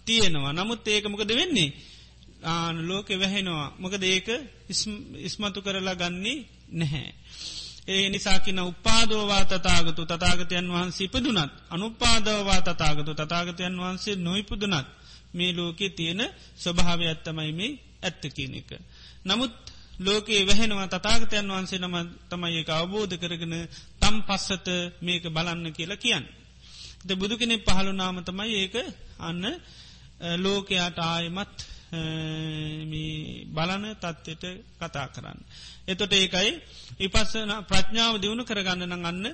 [0.05, 1.71] තියෙනවා නමුත් ඒකමකද වෙන්නේ.
[2.45, 4.29] ආන ලෝකෙ වැහෙනවා මොකද ඒක
[5.21, 6.39] ඉස්මතු කරලා ගන්නේ
[6.73, 7.13] නැහැ.
[7.89, 14.89] ඒ නිසාකින උපාදෝවා තතාගතු තතාගතයන් වහන්සේ ඉපදුනත් අනුපාදවා තතාගතු තතාගතයන් වහන්සේ නොයිපුදුනත්
[15.33, 16.23] මේ ලෝකේ තියෙන
[16.57, 18.71] ස්වභාව ඇත්තමයි මේ ඇත්ත කියන එක.
[19.25, 19.55] නමුත්
[19.99, 21.97] ලෝකයේ වැහෙනවා තතාගතයන් වහන්සේ නම
[22.31, 23.55] තමයි ඒක අවබෝධ කරගෙන
[24.01, 24.69] තම් පස්සත
[25.01, 26.27] මේක බලන්න කියලා කියන්න.
[27.07, 28.75] ද බුදු කෙනෙ පහළු නාම තමයි ඒක
[29.19, 29.45] අන්න
[30.37, 31.57] ලෝකයාට ආයමත්
[33.51, 34.45] බලන තත්ත්වයට
[34.79, 35.41] කතා කරන්න.
[35.87, 36.53] එතොට ඒකයි
[37.01, 39.27] ඉපස්සන ප්‍රඥාව දියුණු කරගන්න නං අන්න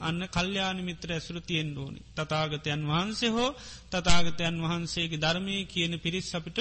[0.00, 2.00] අන්න කල්්‍යාන මිත්‍ර ඇසුරු තියෙන් ඕනි.
[2.14, 3.50] තතාගතයන් වහන්සේ හෝ
[3.90, 6.58] තතාගතයන් වහන්සේගේ ධර්මය කියන පිරිස් අපිට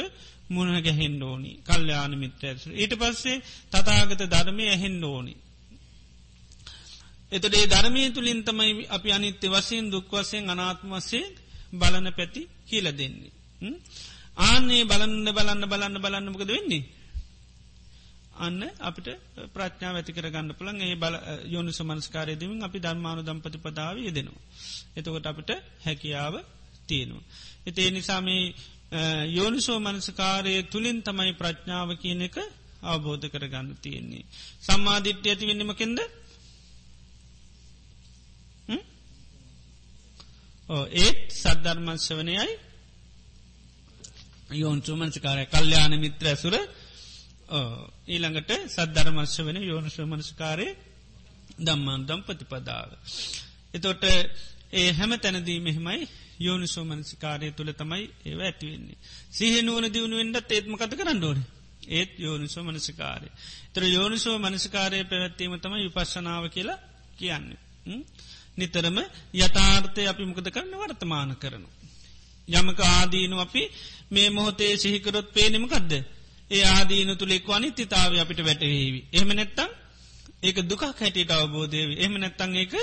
[0.50, 2.72] මුණ ගැහෙන් ඕනි කල්්‍යාන මිත්‍ර ඇසුර.
[2.74, 5.36] ඊට පස්සේ තතාගත ධර්මය ඇහෙන් ඕනි.
[7.32, 11.26] එතට ඒ ධර්මය තුළින් තමයි අපි අනිත්‍ය වසයෙන් දුක් වසයෙන් අනාත්ම වසේ
[11.74, 13.32] බලන පැති කියල දෙන්නේ.
[14.38, 16.84] ආනේ බලන්න බලන්න බලන්න බලන්නමකද වෙන්නේ.
[18.36, 19.08] අන්න අපිට
[19.54, 21.16] ප්‍රඥා ඇති කරගන්න පුළන් ඒ බල
[21.46, 24.44] යොනු සමන්ස්කාරය දෙමින් අපි ධර්මානු දම්පති පදාව යෙදෙනවා.
[24.96, 25.52] එතකොට අපිට
[25.86, 26.36] හැකියාව
[26.88, 27.24] තියෙනවා.
[27.66, 28.44] එතේ නිසාමේ
[29.30, 32.38] යෝනිසෝ මනසකාරය තුළින් තමයි ප්‍රඥාව කියන එක
[32.84, 34.26] අවබෝධ කරගන්න තියෙන්නේ.
[34.62, 36.00] සම්මාධිට්්‍ය ඇති වෙන්නමකෙන්ද
[40.70, 42.10] ඒත් සද්ධර්මංශ
[44.50, 46.56] වනයයි යෝන්සුමනසිකාරය කල්්‍යාන මිත්‍ර ඇසුර
[48.08, 50.68] ඊළඟට සද්ධර්මංශ වෙන යෝනිශ මනස්කාරය
[51.58, 52.90] දම්මාන් දම් ප්‍රතිපදාව.
[53.74, 54.04] එතොට
[54.74, 56.08] ඒ හැම තැනදී මෙහෙමයි
[56.40, 58.98] යෝනිසෝ මනසිකාරය තුළ තමයි ඒව ඇතිවෙන්නේ.
[59.32, 61.40] සිහනුවන දියුණුවෙන්ට ඒත්ම කත කරන්න ඕන.
[61.90, 63.28] ඒත් යෝනිසෝ මනසිකාරය.
[63.74, 66.80] තර යෝනිසෝ මනසිකාරය පැවැත්වීම තමයි විපශ්නාව කියලා
[67.18, 67.60] කියන්නේ.
[68.58, 68.98] නිතරම
[69.36, 71.70] යථාර්ථය අපි මොකද කරන්න වර්තමාන කරනු.
[72.48, 73.64] යමක ආදීනු අපි
[74.14, 75.92] මේ මොහොතේ සිහිකරොත් පේනෙමකක්ද.
[76.52, 79.00] ඒ ආදීනු තුළෙක් අනිත්‍යතාව අපිට වැටවේවි.
[79.14, 79.70] එහම නැත්තම්
[80.44, 81.94] ඒක දුකක් හැටියට අවබෝධයවි.
[81.96, 82.74] එහම නැත්තං ඒක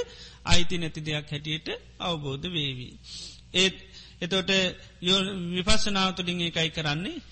[0.44, 1.68] අයිති නැති දෙයක් හැටියට
[2.00, 2.94] අවබෝධ වේවී.
[3.54, 3.76] ඒත්
[4.20, 4.50] එතොට
[5.56, 7.22] විපස්සනාවතුළින් ඒකයි කරන්නේ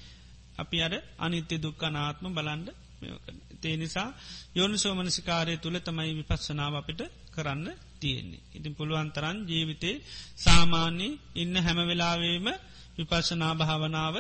[0.58, 2.68] අපි අර අනිත්‍ය දුක්කනාත්ම බලන්ඩ
[3.00, 3.36] මෙකන.
[3.62, 4.08] තේ නිසා
[4.54, 7.00] යොනු සෝමනසිකාරය තුළ තමයි විපස්සනාව අපිට
[7.34, 7.66] කරන්න
[8.00, 8.42] තියෙන්නේ.
[8.54, 9.96] ඉතින් පුළුවන්තරන් ජීවිතේ
[10.36, 12.48] සාමාන්‍ය ඉන්න හැම වෙලාවේම
[12.98, 14.16] විපශනා භාවනාව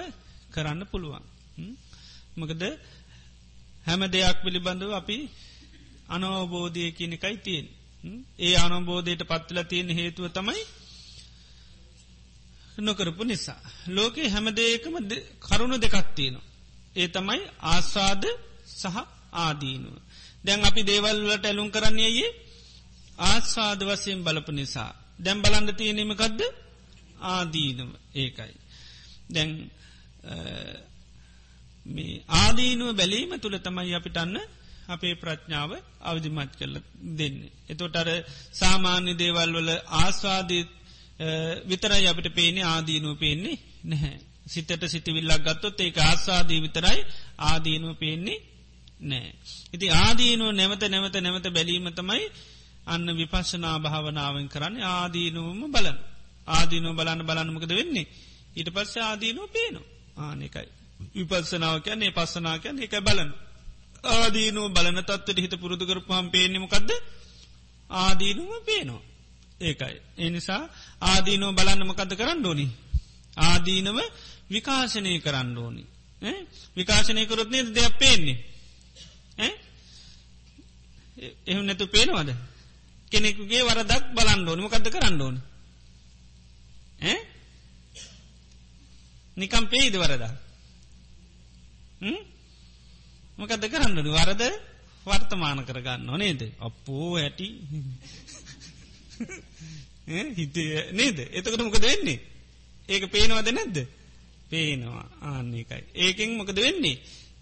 [0.52, 1.24] කරන්න පුළුවන්.
[2.36, 2.62] මකද
[3.86, 5.16] හැම දෙයක් පිළිබඳව අපි
[6.08, 7.66] අනවබෝධය කියනකයි තියෙන්.
[8.38, 10.62] ඒ අනබෝධයට පත්වල තියෙන හේතුව තමයි
[12.78, 13.60] නොකරපු නිසා.
[13.88, 14.94] ලෝකේ හැමදේකම
[15.40, 16.46] කරුණු දෙකත්තියනවා.
[16.96, 18.24] ඒ තමයි ආස්වාද
[18.72, 18.96] සහ
[19.36, 19.96] ආදීනුව.
[20.44, 22.30] දැන් අපි දේවල්ලට ඇලුම් කරන්නේයේ
[23.22, 24.92] ආස්වාද වසයෙන් බලපු නිසා.
[25.18, 26.40] දැම් බලන්න තියෙනීමකක්ද
[27.28, 28.54] ආදීනව ඒකයි.
[29.30, 29.50] දැන්
[31.86, 34.36] මේ ආදීනුව බැලීම තුළ තමයි අපිටන්න
[34.88, 36.76] අපේ ප්‍රඥාව අවධිමත් කරල
[37.18, 37.38] දෙන්න.
[37.68, 38.08] එතොට අර
[38.52, 40.70] සාමාන්‍ය දේවල් වල ආස්වාධීත්
[41.66, 44.18] විතරයි අපිට පේනේ ආදීනුව පේන්නේ නැහැ.
[44.46, 47.00] සිතට සිතිවිල්ලක් ගත්තොත් ඒ ආස්වාදී විතරයි
[47.38, 48.38] ආදීනුව පේන්නේ
[49.00, 49.32] නෑ.
[49.72, 52.24] ඉති ආදීනුව නැවත නැවත නැවත බැලීම තමයි
[52.86, 55.98] අන්න විපශනා භාවනාවෙන් කරන්න ආදීනුවම බලන.
[56.48, 58.06] ආදීනුව බලන්න බලන්නමකද වෙන්නේ.
[58.56, 59.80] ඊට පස්ස ආදීනුව පේනු
[60.16, 60.68] ආනෙකයි.
[61.16, 63.30] විපස්සනාව කියන්නේ පස්සනා කියන්න එක බලන.
[64.04, 66.90] ආදීනුව බලන තත්වට හිත පුරුදු කරපුහම් පේනෙමකක්ද
[67.90, 69.02] ආදීනුව පේනවා.
[69.60, 69.96] ඒකයි.
[70.18, 70.62] එනිසා
[71.02, 72.66] ආදීනෝ බලන්නමකද කරන්න ඕනි.
[73.36, 73.98] ආදීනව
[74.50, 75.82] විකාශනය කරන්න ඕනි.
[76.76, 78.38] විකාශනය කරොත්නේ දෙයක් පේන්නේ.
[81.46, 82.30] එහු නැතු පේනවද.
[83.12, 85.40] කෙනෙකුගේ වරදක් බලන්න ඕනි මොකද කරන්න ඕනි.
[89.38, 90.34] නිකම් පේයිද වරදා.
[93.38, 94.42] මොකද කරන්නඩු වරද
[95.06, 96.42] වර්තමාන කරගන්න ඕනේද.
[96.60, 97.46] අපෝ ඇටි
[100.38, 102.18] හිතේ නේද එතකට මොකද වෙන්නේ.
[102.88, 103.78] ඒක පේනවද නැද්ද.
[104.48, 105.84] පේනවා ආන්නේකයි.
[105.96, 106.96] ඒකෙන් මොකද වෙන්නේ.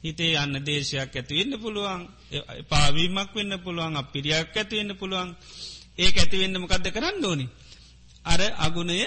[0.05, 2.03] හිතේ යන්න දේශයක් ඇතිවෙන්න පුළුවන්
[2.69, 5.31] පාවීමක් වෙන්න පුළුවන් අපිරියක් ඇතිවෙන්න පුළුවන්
[5.99, 7.47] ඒ ඇතිවෙන්න මොකක්ද කරන්න ඕනි.
[8.25, 9.01] අර අගුණය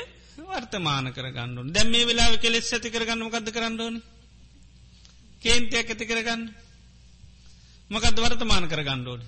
[0.45, 4.02] වර්තමාන කරගන්නු දැම් මේ වෙලා කෙලෙස් ඇති කරගන්න මොකද කරන්න ඕනි.
[5.41, 6.41] කේන්තයක් ඇති කරගන්න
[7.91, 9.25] මොකද වර්තමාන කරගන්න ඕනි.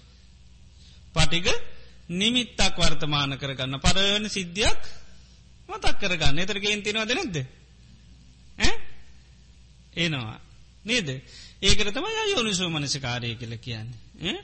[1.14, 1.48] පටික
[2.12, 4.82] නිමිත්තක් වර්තමාන කරගන්න පරවන සිද්ධියක්
[5.70, 7.38] මතක් කරගන්න එතර ගේන්තිනවද නැද්ද.
[9.96, 10.40] ඒනවා.
[10.86, 11.10] නේද.
[11.62, 14.36] ඒකට තමයි යෝනිසෝ මනසිකාරය කියල කියන්නේ.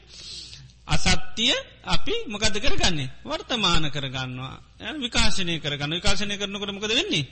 [0.88, 1.54] අසත්‍යය
[1.86, 3.10] අපි මොකද කරගන්නේ?
[3.24, 4.56] වර්තමාන කරගන්නවා.
[4.98, 7.28] විකාශනය කරගන්න විකාශනය කරනකොට මොකද වෙන්නේ?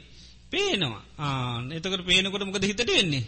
[0.50, 1.04] පේනවා.
[1.20, 3.26] ආන එතකට පේනකොට මොකද හිතට වෙන්නේ?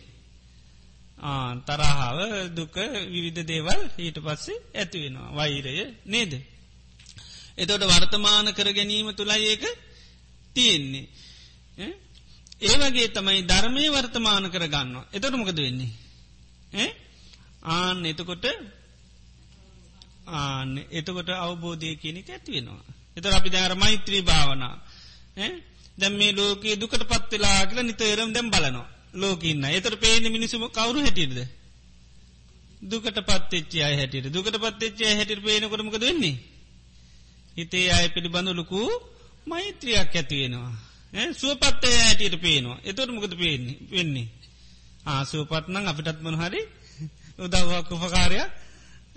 [1.19, 2.17] ආ තරහාව
[2.51, 2.75] දුක
[3.07, 5.33] විවිධ දේවල් ඊට පස්සේ ඇති වෙනවා.
[5.33, 5.73] වෛරය
[6.05, 6.33] නේද?
[7.55, 9.63] එතොට වර්තමාන කර ගැනීම තුළයි ඒක
[10.53, 11.07] තියෙන්නේ.
[12.61, 15.09] ඒවගේ තමයි ධර්මය වර්තමාන කර ගන්නවා.
[15.13, 15.91] එතොට මොකද වෙන්නේ.
[17.63, 18.45] ආන්න එතකොට
[20.27, 22.83] ආන්න එතකොට අවබෝධය කියනෙක ඇතිවෙනවා.
[23.17, 24.75] එතර අපි දැර මෛත්‍රී භාවනා.
[25.97, 28.87] දැම් මේ ලෝකයේ දුකට පත්වෙලා කියල නිතරම් දැම් බලනවා.
[29.13, 31.37] ලෝකඉන්න එතර පේන මිනිසුම කවරු හැටියද.
[32.81, 36.37] දුකට පත්ච්චය හැටියට දුකට පත්ච්චය හැටිට පේනකොටමක දෙන්නේ.
[37.57, 38.79] හිතේ අය පිළිබඳ ලොකු
[39.47, 40.71] මෛත්‍රියක් ඇතිවෙනවා.
[41.33, 44.27] සුවපත්තය ඇටියට පේනවා එතොට මොකද පේන්නේ වෙන්නේ.
[45.05, 46.61] ආසුවපත්නං අපිටත් මන හරි
[47.39, 48.51] උදව්වක් උපකාරයක්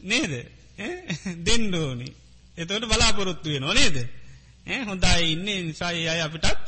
[0.02, 0.32] නේද
[1.46, 2.08] දෙන්ඩෝනි
[2.56, 3.96] එතවට බලාපොරොත්තු වෙන නේද?
[4.84, 6.64] හොඳයි ඉන්න නිසායි අය අපිටත්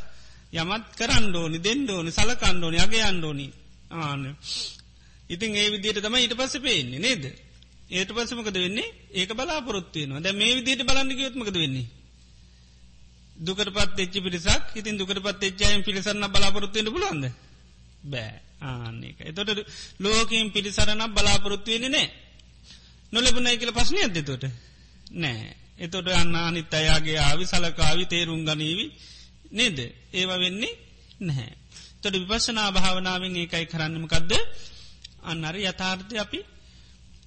[0.55, 3.47] යමත් කරන්නඩෝනි දෙන්ඩෝනි සලකණ්ඩෝනි අගේ අන්ඩෝනි
[3.93, 4.23] ආන
[5.29, 7.25] ඉතින් ඒ විදියට තම ඊට පස්ස පේන්නේ නේද?
[7.91, 8.95] ඒට පස්සමකද වෙන්නේ?
[9.13, 11.87] ඒක බලාපොරොත්තුවයනවා දැ මේ විදියට බලන්න ගයොත්මකද වෙන්නේ?
[13.39, 17.25] දුකට පත් එච්චි පිරිසක් ඉතින් දුකට පත් එච්චායෙන් පිරිසන්න බලාපොරොත්තුවෙන පුලන්ද
[18.05, 18.35] බෑ.
[18.63, 19.65] ආන්නේක එතොට
[20.01, 22.09] ලෝකීන් පිරිසරණ බලාපොරොත්තුවෙන නෑ
[23.13, 24.45] නොලබුණයි කියල පස්්නය ඇදතොට
[25.15, 28.87] නෑ එතොට අන්න අනිත් අයාගේ ආවි සලකාවි තේරුම් ගනීවි
[29.53, 29.79] නේද?
[30.13, 30.75] ඒවා වෙන්නේ
[31.21, 31.53] නැහැ.
[32.01, 34.33] තොට විපශනා භාවනාවෙන් ඒකයි කරන්නමකක්ද
[35.25, 36.41] අන්නර යථාර්ථය අපි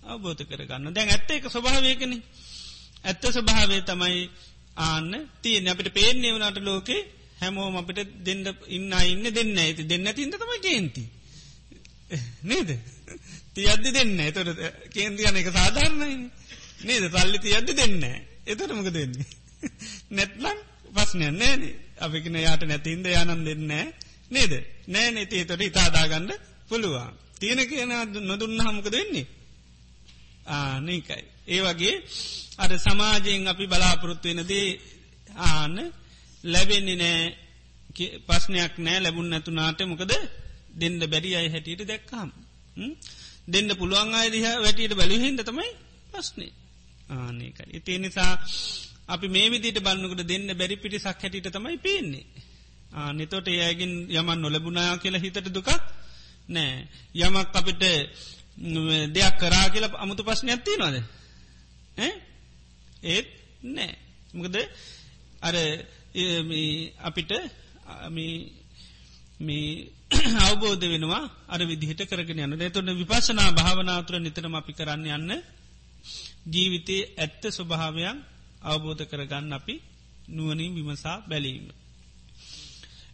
[0.03, 2.13] අවබෝධ කරගන්න දැන් ඇත්ත එක ස්වභාවයකන
[3.03, 4.23] ඇත්ත ස්වභාවේ තමයි
[4.79, 7.01] ආන්න තියන අපිට පේන්නේ වනට ලෝකේ
[7.39, 11.03] හැමෝම අපිට දෙන්න ඉන්න ඉන්න දෙන්න ඇති දෙන්න තින්ද තමයි කේන්ති
[12.43, 12.69] නේද?
[13.55, 14.49] තියද්දි දෙන්න එතොට
[14.91, 16.15] කේන්තියන එක සාධාරණයි
[16.81, 17.03] නේද?
[17.11, 18.03] සල්ලි තියද්දි දෙන්න
[18.45, 19.27] එතොට මොක දෙන්නේ
[20.11, 20.59] නැත්ලං
[20.95, 21.61] පස්නය නෑන
[21.99, 23.71] අපිකන යාට නැතින්ද යනන් දෙන්න
[24.29, 24.53] නේද?
[24.87, 26.31] නෑ නැති තොට ඉතාදාගන්න
[26.69, 27.13] පුළුවන්.
[27.39, 27.91] තියෙන කියන
[28.23, 29.27] නොදුන්න හමක දෙන්නේ
[30.47, 31.95] ආනකයි ඒ වගේ
[32.57, 34.67] අර සමාජයෙන් අපි බලාපොරොත්තුවෙනදී
[35.47, 35.75] ආන
[36.43, 37.23] ලැබෙන්නේ නෑ
[38.27, 40.11] පස්්නයක් නෑ ලැබුන් නැතුනාට මොකද?
[40.73, 42.29] දෙන්න බැරි අයි හැටියට දැක්කාම්
[43.47, 45.69] දෙන්න පුළුවන් අයදිහ වැටියට බැලිහින්ද තමයි
[46.11, 46.53] ප්‍රශ්නේ.
[47.09, 48.33] ආනකයි ඉතිේ නිසා
[49.07, 52.25] අපි මේ විදිට බන්නකට දෙන්න බැරි පිටි සක් හැටිට තමයි පේන්නේ.
[52.93, 55.69] ආනෙතොට ඒයගින් යමන් නොලබුණයා කියලා හිතට දුකක්
[56.49, 56.87] නෑ.
[57.15, 57.83] යමක් අපිට
[59.15, 60.95] දෙයක් කරා කියලා අමුතු ප්‍රශ්න ඇත්ති නොද
[63.03, 63.27] ඒත්
[63.75, 63.93] නෑ.
[64.33, 64.55] මොකද
[65.41, 65.55] අර
[67.07, 67.31] අපිට
[69.39, 69.91] මේ
[70.41, 75.31] අවබෝධ වෙනවා අර විදිහට කරගෙන යන්න දෙතුොන්න විපශනා භාවනාතුර නිතරම අපි කරන්න යන්න
[76.45, 78.17] ජීවිතයේ ඇත්ත ස්වභාවයන්
[78.63, 79.75] අවබෝධ කරගන්න අපි
[80.27, 81.65] නුවනින් විමසා බැලීම.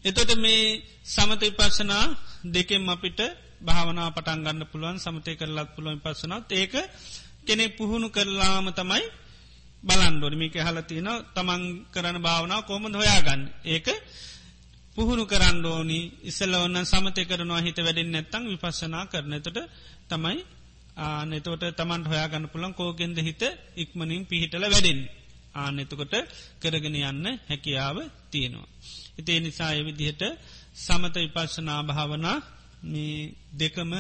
[0.05, 2.05] එතොට මේ සමත විපශනා
[2.45, 3.19] දෙකෙන් අපිට
[3.61, 6.73] භාවනා පටන් ගන්න පුළුවන් සමතය කරලත් පුළුවන් පස්සනත් ඒක
[7.41, 9.03] කෙනෙ පුහුණු කරලාම තමයි
[9.83, 13.41] බලන්ඩොඩ මේක හලතියන තමන් කරන භාවනාව කොමද හොයාගන්න?
[13.65, 13.87] ඒක
[14.95, 15.99] පුහුණු කරන්න ඕනි.
[16.23, 19.57] ඉස්සල ඔන්න සමතය කරනවා හිත වැඩෙන් නැත්තං විපස්සනා කරනතට
[20.09, 20.39] තමයි
[20.99, 23.43] ආනෙතවට තමන් හොයාගන්න පුළන් කෝගෙන්ද හිත
[23.75, 24.99] ඉක්මනින් පිහිටල වැඩෙන්
[25.55, 26.13] ආනෙතකොට
[26.59, 27.97] කරගෙන යන්න හැකියාව
[28.31, 28.69] තියෙනවා.
[29.17, 30.23] ඉතිේ නිසා එවිදිහට
[30.77, 32.37] සමත විපස්සනා භාවනා
[33.53, 33.91] දෙකම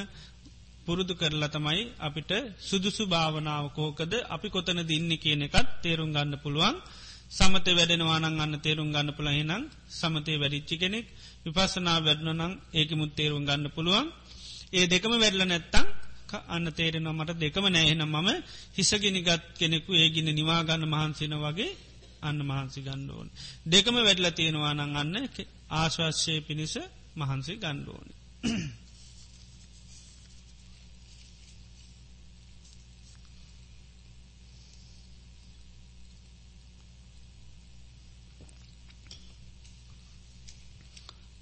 [0.85, 6.75] පුරුදු කරලා තමයි අපිට සුදුසු භාවනාව කෝකද අපි කොතන දින්න කියන එකත් තේරුම් ගන්න පුළුවන්.
[7.31, 11.07] සමත වැඩෙනවානං අන්න තේරුම් ගන්න පුළහිනම් සමතය වැඩිච්චි කෙනෙක්
[11.45, 14.07] විපසනා වැඩනනං ඒකමුත් තේරුම් ගන්න පුළුවන්
[14.71, 15.87] ඒ දෙකම වැඩල නැත්තං
[16.47, 18.29] අන්න තේරෙනවා මට දෙකම නෑහෙනම් මම
[18.75, 21.71] හිසගෙනගත් කෙනෙකු ඒගින නිවාගන්න මහන්සින වගේ
[22.21, 23.27] අන්න මහන්සි ගණ්ඩෝන්.
[23.65, 25.15] දෙකම වැඩල තියෙනවානං අන්න
[25.71, 26.75] ආශවශ්‍යය පිණිස
[27.15, 28.07] මහන්සි ගණ්ඩෝන.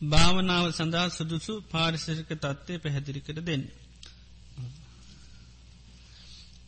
[0.01, 3.63] භාවනාව සඳහා සුදුසු පාරිසරික තත්ත්වය පැහැදිරි කර දෙන්න.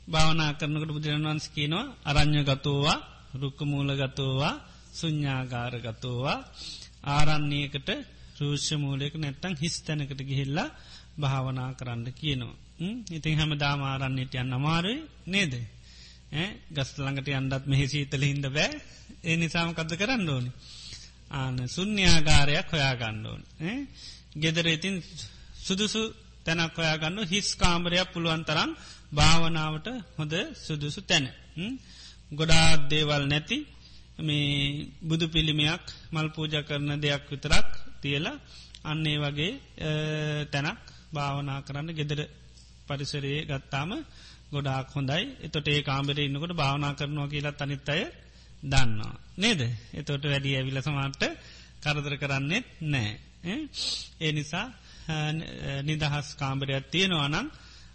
[0.08, 3.00] භාවනා කරනකට බුදුරන් වන්ස කියනවා අරං්ඥ ගතෝවා
[3.34, 4.56] රුක්කමූල ගතෝවා
[4.92, 6.40] සුඥ්ඥාගාර ගතෝවා
[7.10, 7.90] ආරන්නේකට
[8.40, 10.70] රූෂ්‍යමූලයක නැත්තං හිස් තැනකට ගිහිල්ලා
[11.18, 12.56] භාවනා කරන්න කියනවා.
[13.10, 15.54] ඉතින් හැම දාමාරන්නේට යන්න අමාරුයි නේද.
[16.72, 18.72] ගස්ලඟට අන්ඩත් මෙහිසීතල හින්ද බෑ
[19.22, 20.52] ඒ නිසාම කද කරන්න ඕනි.
[21.32, 23.42] ආන සුන්්‍යාගාරයක් හොයාගණ්ඩෝන්
[24.36, 24.96] ගෙදර ඉතින්
[25.58, 26.02] සුදුසු
[26.46, 28.72] තැනක් හොයාගන්න හිස් කාමරයක් පුළුවන් තරම්
[29.12, 31.26] භාවනාවට හොඳ සුදුසු තැන.
[32.32, 33.58] ගොඩාත් දේවල් නැති
[34.20, 37.68] මේ බුදු පිළිමයක් මල් පූජ කරන දෙයක් විතරක්
[38.02, 38.42] තියලා
[38.84, 39.52] අන්නේ වගේ
[40.52, 40.80] තැනක්
[41.14, 42.20] භාවනා කරන්න ගෙදර
[42.88, 43.92] පරිසරයේ ගත්තාම
[44.52, 45.24] ගොඩාක් හොඳයි.
[45.40, 48.02] එතොට ඒ කාමරේ ඉන්නකොට භාවනා කරනවා කියලා තනිත් අය
[48.64, 49.16] දන්නවා.
[49.38, 49.62] නේද?
[49.94, 51.22] එතොට වැඩිය ඇවිල සමාට
[51.82, 53.12] කරදර කරන්නෙත් නෑ.
[54.20, 54.66] ඒ නිසා
[55.84, 57.48] නිදහස් කාම්බරයක් තියෙනවානම්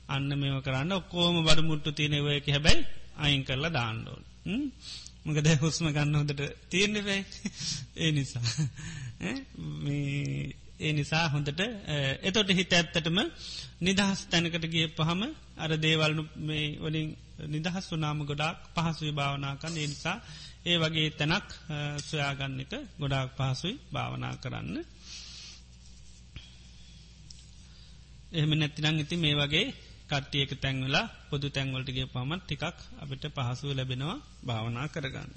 [0.08, 4.22] අන්න මෙම කරන්න ඔක්කෝම බඩමුට්ටු තියෙනවයක හැබැයි අයින් කරලා දාණ්ඩෝන්
[5.26, 7.20] මකද හුස්ම ගන්න හොදට තියෙන්නෙබයි
[7.96, 8.44] ඒ නිසා.
[10.78, 11.60] ඒ නිසා හොඳට
[12.22, 13.18] එතොට හිත ඇත්තටම
[13.80, 15.22] නිදහස් තැනකට ගිය පහම
[15.56, 17.08] අර දේවල්නු මේ වලින්
[17.46, 20.16] නිදහස් වනාම ගොඩක් පහසුයි භාවනාකන්න ඒ නිසා
[20.66, 21.48] ඒ වගේ තැනක්
[22.02, 24.76] සොයාගන්න එක ගොඩාක් පහසුයි භාවනා කරන්න
[28.32, 29.66] එහෙම නැතිනං ඉති මේ වගේ
[30.08, 35.30] කට්ටියක තැන්වලා පොදු තැන්වලටගේ පමත් ටිකක් අපිට පහසුව ලැබෙනවා භාවනා කරගන්න.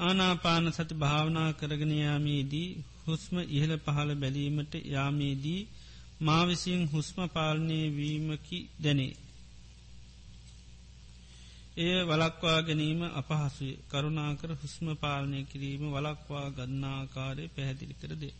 [0.00, 2.68] ආනාපාන සති භාවනා කරගෙනයාමේදී
[3.02, 5.60] හුස්ම ඉහළ පහළ බැලීමට යාමේදී
[6.20, 9.12] මා විසින් හුස්ම පාලනය වීමකි දැනේ.
[11.76, 18.34] එය වලක්වා ගැනීම අපහසුයි කරුණාකර හුස්ම පාලනය කිරීම වලක්වා ගන්නාකාරය පැහැදිලි කරදේ.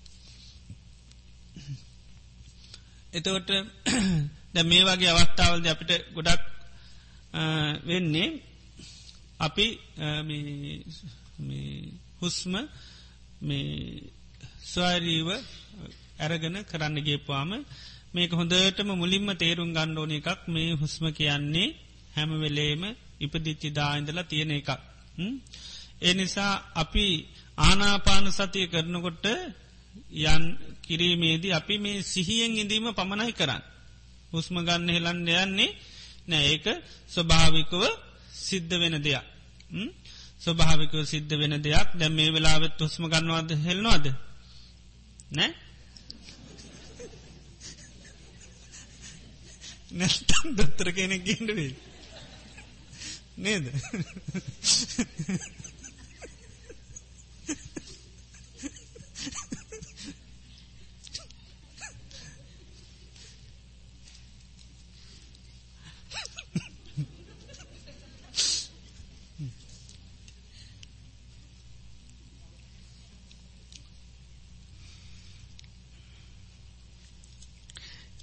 [3.12, 3.51] එතවට
[4.55, 6.43] ද මේ වගේ අවස්ථාවල්ද අපිට ගොඩක්
[7.85, 8.28] වෙන්නේ
[9.41, 9.66] අපි
[12.20, 12.53] හුස්ම
[14.64, 15.28] ස්වාරීව
[16.21, 17.51] ඇරගෙන කරන්නගේ පාම
[18.11, 21.68] මේක හොඳටම මුලින්ම තේරුම් ගණ්ඩෝන එකක් මේ හුස්ම කියන්නේ
[22.14, 22.83] හැමවෙලේම
[23.21, 24.71] ඉපදිච්චි දායින්දලා තියෙන එකක්.
[26.01, 27.07] ඒ නිසා අපි
[27.59, 29.25] ආනාපාන සතිය කරනකොට
[30.25, 30.45] යන්
[30.83, 33.62] කිරීමේදී අපි මේ සිහියෙන් ඉඳීම පමණයි කරන්න.
[34.33, 35.71] හුස්ම ගන්න හෙලන්න යන්නේ
[36.29, 36.66] නෑ ඒක
[37.09, 37.83] ස්වභාවිකව
[38.41, 39.25] සිද්ධ වෙන දෙයක්.
[40.41, 44.07] ස්වභාවිකව සිද්ධ වෙන දෙයක් දැ මේ වෙලාවෙත් හුස්ම ගන්නවාද හෙල්නවාද
[45.31, 45.51] නෑ
[49.93, 51.72] නැස්තම් දොත්තර කෙනෙක් ගෙන්ඩවේ
[53.36, 53.64] නේද?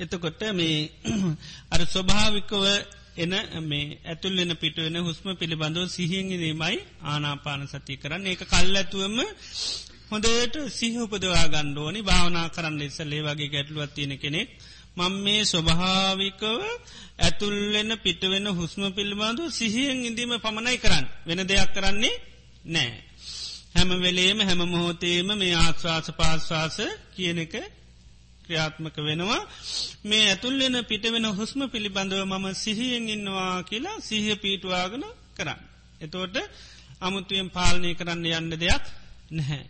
[0.08, 0.78] එතකොට මේ
[1.74, 2.64] අර ස්වභාවිකව
[3.18, 3.34] එන
[3.64, 8.26] මේ ඇතුල්ලෙන පිටුවෙන හුස්ම පිළිබඳව සිහිංගිරීමයි ආනාපාන සති කරන්න.
[8.26, 9.18] ඒක කල් ඇතුවම
[10.10, 14.50] හොඳට සිහපදවා ගණ්ඩෝනි භාවනා කරන්න ඉස්සල්ලේ වගේ ගැටලුවත් තියෙන කෙනෙක්.
[14.98, 16.44] මං මේ ස්වභාවිකව
[17.20, 21.06] ඇතුල්ලෙන පිටවෙන හුස්ම පිළිබඳු සිහියෙන් ඉදීම පමණයි කරන්න.
[21.28, 22.16] වෙන දෙයක් කරන්නේ
[22.66, 22.92] නෑ.
[23.76, 26.78] හැම වෙලේම හැම මොහෝතේම මේ ආශ්වාස පාශ්වාස
[27.14, 27.54] කියන එක
[28.48, 29.42] ක්‍රියාත්මක වෙනවා.
[30.04, 35.60] මේ ඇතුල්ලෙන පිට වෙන හුස්ම පිළිබඳව මම සිහියෙන් ඉන්නවා කියලා සිහිය පීටවාගෙන කරන්න.
[36.02, 36.36] එතෝට
[37.00, 38.86] අමුතුවෙන් පාලනය කරන්න යන්න දෙයක්
[39.32, 39.64] නැහැ.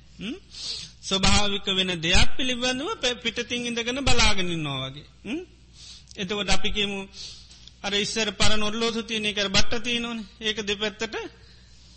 [1.02, 2.90] ස්වභාවික වෙන දෙයක් පිළිබඳව
[3.24, 5.08] පිටතින් ඉඳගෙන බලාගෙනන්නවා වගේ.
[6.16, 7.00] එතකොට අපිකමු
[7.84, 11.16] අර ඉස්සර පර නොල්ලෝසු තියනෙ කර බට්ට තියනොන ඒක දෙපැත්තට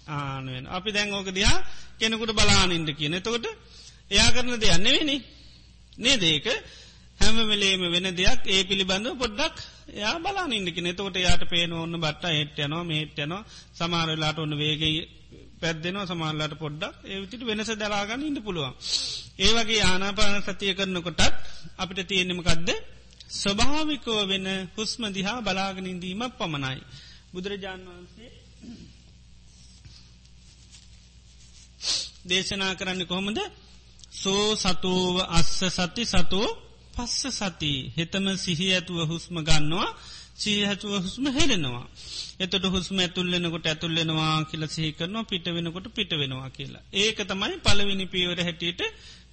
[0.08, 1.58] ආනුවෙන් අපි දැන් ඕක දිහා
[1.98, 3.14] කෙනෙකුට බලානින්ට කියන.
[3.14, 3.46] එතකොට
[4.10, 5.16] එයා කරන දෙයන්නවෙනි
[6.00, 6.46] නේ දේක
[7.20, 9.56] හැම වෙලේම වෙන දෙයක් ඒ පිළිබඳව පොඩ්ඩක්
[9.92, 15.00] එයා බලාන ඉන්නකි නතකොට යාට පේන ඔන්න බට්ට හෙට්ටයනවා මේට්ටයනවා සමාරලාට ඔන්න වේගේ
[15.60, 18.74] පැත්දෙනවා සමාල්ලට පොඩ්ඩක් ඒවිතිට වෙනස දලාගන්න ඉන්න පුළුවන්.
[19.38, 21.20] ඒ වගේ ආනාපාන සතිය කරනකොටත්
[21.76, 22.68] අපිට තියෙනෙමකක්ද
[23.34, 24.46] ස්වභාවිකෝ වෙන
[24.76, 26.80] හුස්ම දිහා බලාගෙන ඉදීමක් පමණයි.
[27.32, 28.30] බුදුරජාණන් වහන්සේ
[32.24, 33.38] දේශනා කරන්න කොහොමද?
[34.12, 36.46] සෝ සතුව අස්ස සති සතුව
[36.94, 39.90] පස්ස සති හෙතම සිහි ඇතුව හුස්ම ගන්නවා
[40.36, 41.86] සීහතුව හුස්ම හෙරෙනවා.
[42.40, 46.82] එතට හුස්ම ඇතුල්ලෙනකොට ඇතුල්ලෙනවා කියල සහිකරනවා පිට වෙනකොට පිට වෙනවා කියලා.
[46.92, 48.80] ඒක තමයි පලවිනි පීවර හැටියට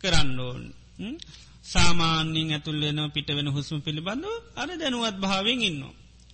[0.01, 0.61] කරන්න ඕන්.
[1.63, 5.83] සාමාන්‍යින් ඇතුල්ලෙන පිට වෙන හුස්ම පිළිබඳව අර දැනුවත් භාවෙන් ඉන්න.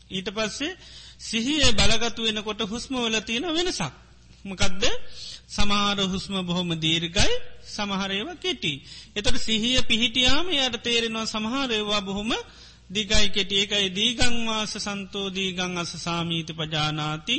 [0.09, 0.77] ඊට පස්සේ
[1.19, 3.93] සිහිය බලගතු වෙනකොට හුස්ම වලතියෙන වෙනසක්.
[4.45, 4.83] මකදද
[5.49, 7.33] සමාර හුස්ම බොහොම දීර්ගයි
[7.65, 8.73] සමහරේව කෙටි.
[9.15, 12.31] එතට සිහිය පිහිටියාම යට තේරෙනවා සමහරේවා බොහොම
[12.89, 17.37] දිගයි කෙටි ඒකයි දීගංවාස සන්තෝ දීගං අස සාමීති පජානාති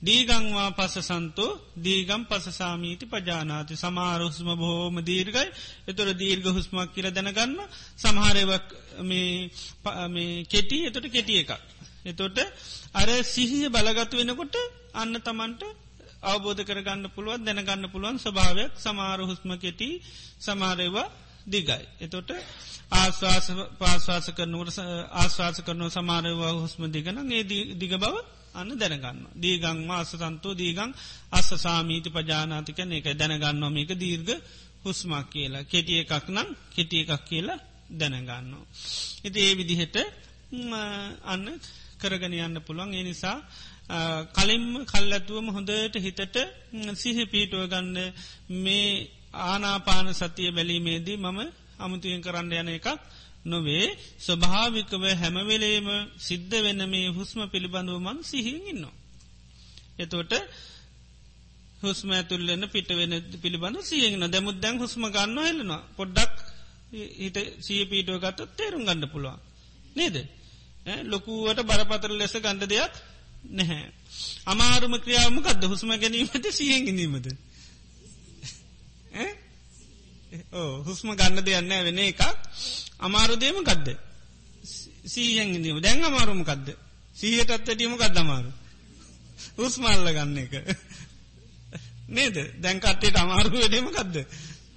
[0.00, 5.46] දීගංවා පස සන්තෝ දීගම් පස සාමීති පජානාති සමාරහුස්ම බොහෝම දීර්ගයි
[5.86, 7.60] එතොර දීර්ග හුස්මක් කියල දැනගන්න
[7.96, 8.66] සමහරවක්
[9.04, 11.52] මේ කෙටි එතොට කෙටිය එකක්.
[12.04, 12.38] එතොට
[12.92, 14.56] අර සිහිය බලගතු වෙනකොට
[14.94, 15.62] අන්න තමන්ට
[16.26, 19.88] අවබෝධ කරගන්න පුළුවන් දැනගන්න පුළුවන් ස්භාවයක් සමාර හුස්ම කෙටි
[20.38, 21.08] සමාරයවා
[21.46, 21.82] දිගයි.
[22.00, 22.30] එතොට
[22.92, 23.46] ආශවාස
[23.76, 24.78] පාශවාස කරනුවට
[25.14, 28.14] ආශවාස කරනව සමාරයවා හුස්ම දිගන ඒ දිග බව
[28.54, 29.18] අන්න දැනගන්න.
[29.34, 30.90] දීගං මාස සන්තෝ දීගං
[31.30, 34.28] අස්ස සාමීති පජානාතිකන එක දැනගන්නවා මේක දීර්ග
[34.84, 35.64] හුස්මක් කියලා.
[35.64, 37.58] කෙටිය එකක් නම් කෙටිය එකක් කියලා
[37.92, 38.64] දැනගන්නවා.
[39.24, 39.96] ඉති ඒ විදිහට
[41.24, 41.44] අන්න
[42.00, 43.38] කරගෙන යන්න පුළුවන් ඒ නිසා
[43.88, 46.36] කලින්ම කල්ලැතුවම හොඳට හිතට
[46.94, 48.12] සිහ පීටුව ගන්න
[48.58, 48.90] මේ
[49.44, 51.38] ආනාපාන සතිය බැලීමේදී මම
[51.78, 52.88] අමුතුයෙන් කරන්න යන එකක්
[53.44, 53.86] නොවේ.
[54.18, 58.94] ස්වභාවිකව හැමවෙලේම සිද්ධ වෙන්න මේ හුස්ම පිළිබඳව මන් සිහින් ඉන්නවා.
[59.96, 60.32] එතෝට
[61.82, 63.12] හුස්ම ඇතුල්ලන්න පිට වෙන
[63.42, 66.34] පිළිබඳ සියගෙන දැමුත් දැන් හුස්ම ගන්න හෙලනවා පොඩ්ඩක්
[67.14, 69.38] හිට සිය පීටුව ගත්තත් තේරුම් ගන්න පුළුවන්.
[69.94, 70.16] නේද?
[71.04, 72.94] ලොකුවට බරපතර ලෙස ගණ්ඩ දෙයක්
[73.50, 73.92] නැහැ.
[74.46, 77.26] අමාරුම ක්‍රියාවම කද හුස්ම ගැනීමට සියෙන් ගැනීමද.
[80.84, 82.22] හුස්ම ගන්න දෙයන්න වෙන එකක්
[83.00, 83.96] අමාරුදේම ගදද.
[85.06, 86.76] සීයෙන්ගනීම දැන් අමාරුම කදද.
[87.16, 88.50] සීහටත් ඇටීම ගද අමාරු.
[89.56, 90.54] හුස්මල්ල ගන්න එක.
[92.08, 94.26] නේද දැන් කට්ටේට අමාරු වැඩීම ගදද.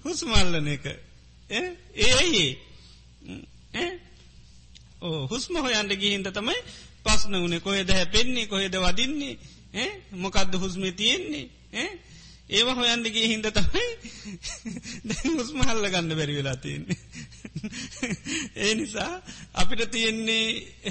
[0.03, 0.85] හුස්මල්ලන එක.
[1.49, 1.65] ඒ
[3.73, 3.89] ඒ
[5.01, 6.57] ඕ හුස්ම හොයන්ට ගිහින්ද තමයි
[7.09, 9.33] පස්න වනේ කොහෙද හැපෙන්නේ කොහෙද වදින්නේ
[10.17, 11.45] මොකක්ද හුස්ම තියෙන්නේ
[12.49, 13.89] ඒවා හොයන්දගේ හින්ද තමයි
[15.05, 16.97] දැ හුස්ම හල්ල ගන්න බැරි වෙලා තියෙන්නේ.
[18.63, 19.11] ඒ නිසා
[19.55, 20.45] අපිට තියෙන්නේ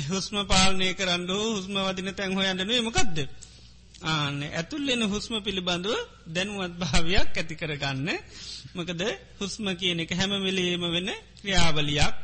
[0.07, 3.19] හුස්ම පාලනය කරන්න හුස්ම වදින තැන් හොයන්ටනුවේ මොකක්ද
[4.07, 5.95] ආන්න ඇතුල්ලෙන හුස්ම පිළිබඳව
[6.29, 8.09] දැනුවත් භාවයක් ඇති කරගන්න.
[8.75, 9.03] මකද
[9.41, 12.15] හුස්ම කියන එක හැම වෙලේම වෙන ක්‍රියාවලියක්.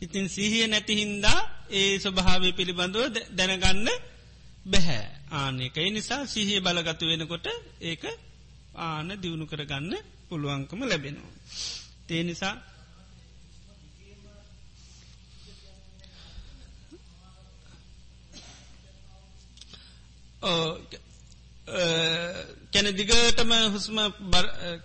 [0.00, 1.40] ඉතින් සිහිය නැති හින්දා
[1.72, 3.88] ඒ ස්වභාවය පිළිබඳව දැනගන්න
[4.66, 7.46] බැහැ ආනෙක ඒ නිසා සිහිය බලගතු වෙනකොට
[7.82, 8.02] ඒක
[8.80, 9.94] ආන දියුණු කරගන්න
[10.28, 11.32] පුළුවන්කම ලැබෙනවා.
[12.06, 12.54] තේ නිසා
[22.72, 23.98] කැන දිගටම හුස්ම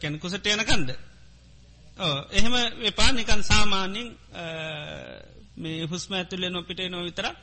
[0.01, 0.89] කැනකුසට යනකන්ද.
[2.31, 4.09] එහෙම එපා නිකන් සාමාන්‍යින්
[5.57, 7.37] මේ හුස්ම ඇතුලේ නොපිට නො විතරක්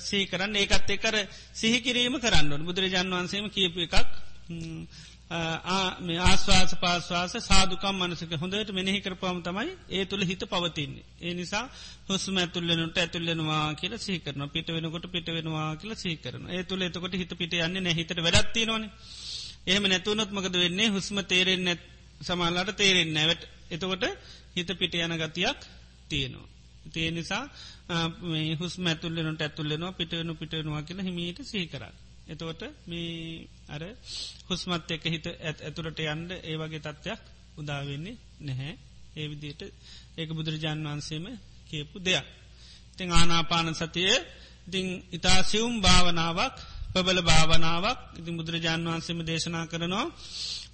[0.00, 1.16] සීකරන්න ඒකත් එකර
[1.52, 3.96] සිහිකිරීම කරන්න බුදුරජාන් වන්සේම කියපු එකක්
[6.00, 11.04] මේ ආස්වාස පාස්වාස සාදුකම් මනසක හොඳට මෙනෙහි කරපවම තමයි ඒ තුළ හිත පවතින්නේ.
[11.20, 11.64] ඒ නිසා
[12.08, 17.32] හුස්ම ඇතුල්ලනට ඇතුල්ලෙනවා කියල සීකරන පිට වෙනකොට පිට වෙනවා කියල සීකරන ඒ තුළ එතකොට හිත
[17.34, 18.84] පිට යන්නේ නැහිතට වැඩත්ති නොන
[19.64, 20.88] එහෙම නැතුවනොත්මකද වෙන්නේ?
[20.88, 21.82] හුස්ම තේරෙන් නැත්
[22.20, 24.04] සමල්ලාට තේරෙන් නැවට එතකොට
[24.54, 25.60] හිත පිට යන ගතියක්
[26.08, 26.51] තියෙනවා.
[26.86, 27.44] තිය නිසා
[28.58, 31.94] හුස්ම ඇතුල්ලනට ඇතුල්ලෙනවා පිටවනු පිටවෙනවා කියලා හිමීට සීකරන්න.
[32.24, 33.82] එතවට මේ අර
[34.48, 37.22] හුස්මත් එක හිත ඇත් ඇතුරට යන්ඩ ඒ වගේ තත්ත්වයක්
[37.56, 38.74] උදාවෙන්නේ නැහැ
[39.14, 39.62] ඒ විදියට
[40.16, 41.26] ඒක බුදුරජාන් වහන්සේම
[41.66, 42.26] කියපු දෙයක්.
[42.96, 44.12] තිං ආනාපාන සතිය
[44.66, 46.56] ඉතිං ඉතාසිවුම් භාවනාවක්
[46.92, 50.06] පබල භාවනාවක් ඉතින් බුදුරජාන් වහන්සේම දේශනා කරනවා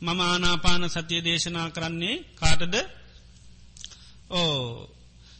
[0.00, 2.74] මම ආනාපාන සතිය දේශනා කරන්නේ කාටද
[4.32, 4.54] ඕ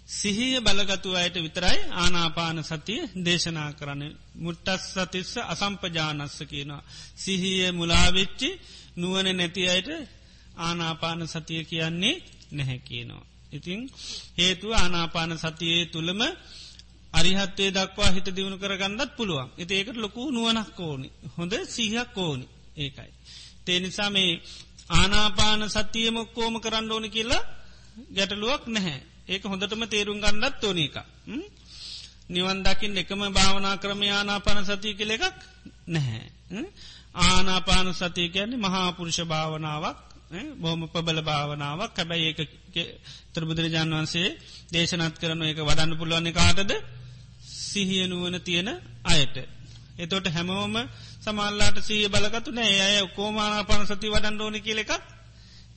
[0.08, 6.82] සිහිය බලගතු අයට විතරයි ආනාපාන සතිය දේශනා කරන්න මුට්ටස් සතිස්ස අසම්පජානස්ස කියනවා.
[7.16, 8.48] සිහිය මුලාවෙච්චි
[8.96, 9.88] නුවන නැති අයට
[10.58, 13.24] ආනාපාන සතිය කියන්නේ නැහැ කියනවා.
[13.52, 13.80] ඉතිං
[14.38, 16.20] හේතු ආනාපාන සතියේ තුළම
[17.12, 19.48] අරිහත්වේ දක්වා හිත දියුණු කරගන්නත් පුළුවන්.
[19.58, 21.08] එති ඒකට ලොකු නුවනක් ඕනි.
[21.36, 22.46] හොඳ සිහක් ඕනි
[22.76, 23.12] ඒකයි.
[23.64, 24.32] තේනිසා මේ
[24.90, 27.48] ආනාපාන සතියමොක්කෝම කරන්න ඕනි කියලා
[28.14, 29.00] ගැටලුවක් නැහැ.
[29.28, 30.96] ඒක හොඳටම තේරුම් ගන්නත් ඕන එක.
[32.28, 35.36] නිවන් දකිින් එකම භාවනා ක්‍රමයානාපන සතිය කෙළ එකක්
[35.88, 36.26] නැහැ.
[37.16, 39.98] ආනාපාන සතිය කියන්නේ මහාපුරුෂ භාවනාවක්
[40.56, 42.40] බොහම පබල භාවනාවක් කැබැයි ඒක
[43.32, 44.28] ත්‍රබුදුරජාන් වන්සේ
[44.72, 46.72] දේශනත් කරන එක වඩන්න පුළුවන්නේ කාටද
[47.62, 48.68] සිහියනුවන තියෙන
[49.06, 49.36] අයට.
[49.96, 50.74] එතොට හැමෝම
[51.20, 54.92] සමල්ලාට සීය බලකතු නෑ අය කෝමානාපන සති වඩන් ඕනි කියල එකක්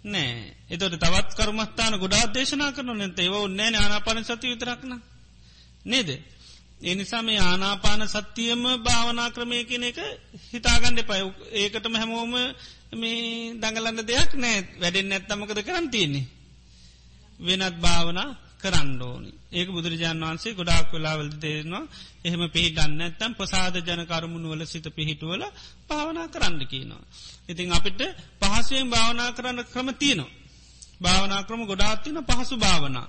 [0.04, 0.54] නෑ.
[0.70, 4.94] එතොට තවත් කර්මස්ථාන ගොඩා දේශනා කරන නැත ඒව උන්නෑ ආනාපාන සති විතරක්න
[5.86, 6.10] නේද.
[6.84, 10.00] එනිසා මේ ආනාපාන සත්තියම භාවනා ක්‍රමය කියන එක
[10.52, 11.20] හිතාගණ්ඩ පය
[11.54, 12.34] ඒකටම හැමෝම
[12.94, 14.58] මේ දඟලන්න දෙයක් නෑ.
[14.82, 16.26] වැඩෙන් නැත්තමකද කරන්න තියන්නේ.
[17.40, 18.30] වෙනත් භාවනා
[18.62, 21.84] කරන්න ඕනි ඒක බුදුරජාන් වන්සේ ගොඩාක් වෙලාවල දේරනවා
[22.22, 25.44] එහෙම පිහිටන්න ඇත්තම් පසාද ජන කරමුණුවල සිත පිහිටුවල
[25.88, 27.04] භාවනා කරන්න කියනවා.
[27.48, 28.02] ඉතින් අපිට
[28.42, 30.32] පහසුවෙන් භාවනා කරන්න ක්‍රම තියනවා.
[31.02, 33.08] භාවනා ක්‍රම ගොඩාත්තින පහසු භාවනා.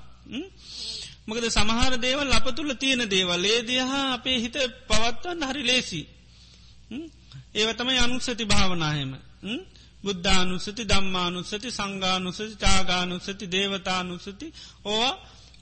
[1.27, 4.57] මොකද සමහර දේවල් අප තුළ තියෙන දේවල් ඒ දිහා අපේ හිත
[4.89, 6.01] පවත්වන්න හරි ලේසි.
[7.55, 9.13] ඒවතම අනුසති භාවනාහෙම.
[10.05, 14.47] බුද්ධානුසති දම්මානුසති සංගානුසති චාගානුසති දේවතානුසති
[14.85, 15.15] ඕවා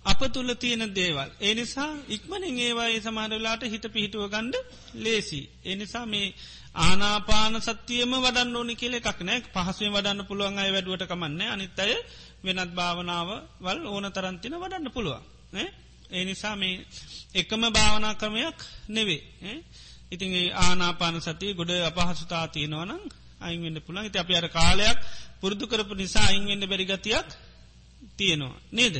[0.05, 1.31] අප තුළ තියෙන දේවල්.
[1.41, 4.57] ඒ නිසා ඉක්මනින් ඒවායේ සමාරලාට හිත පිහිටුව ගණ්ඩ
[4.95, 5.41] ලේසි.
[5.65, 6.35] එනිසා මේ
[6.77, 11.93] ආනාපාන සත්‍යයම වඩන්න ඕනි කියල එකක් නෑ පහසුවෙන් වඩන්න පුළුවන් අය වැඩුවට කමන්න අනිත් අය
[12.45, 13.29] වෙනත් භාවනාව
[13.61, 15.23] වල් ඕන තරන්තින වඩන්න පුළුවන්.
[16.11, 16.87] ඒ නිසා මේ
[17.35, 19.23] එකම භාවනා ක්‍රමයක් නෙවේ.
[20.11, 23.03] ඉතින් ආනාපාන සතිය ගොඩ අපහසුතා තියෙනවනම්
[23.41, 24.99] අයින්වෙන්න පුළන් ඉති අප අර කාලයක්
[25.41, 27.29] පුරුදු කරපු නිසා අයින්වෙන්න බැරිගතියක්
[28.17, 28.61] තියෙනවා.
[28.73, 28.97] නේද.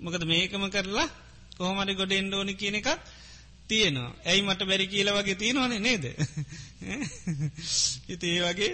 [0.00, 1.08] මොකද මේකම කරලා
[1.56, 2.88] කොහොමරි ගොඩ එන්ඩෝනි කියන එකක්
[3.68, 4.10] තියෙනවා.
[4.24, 6.04] ඇයි මට බැරි කියල වගේ තියෙනවන නේද.
[8.12, 8.72] ඉති ඒ වගේ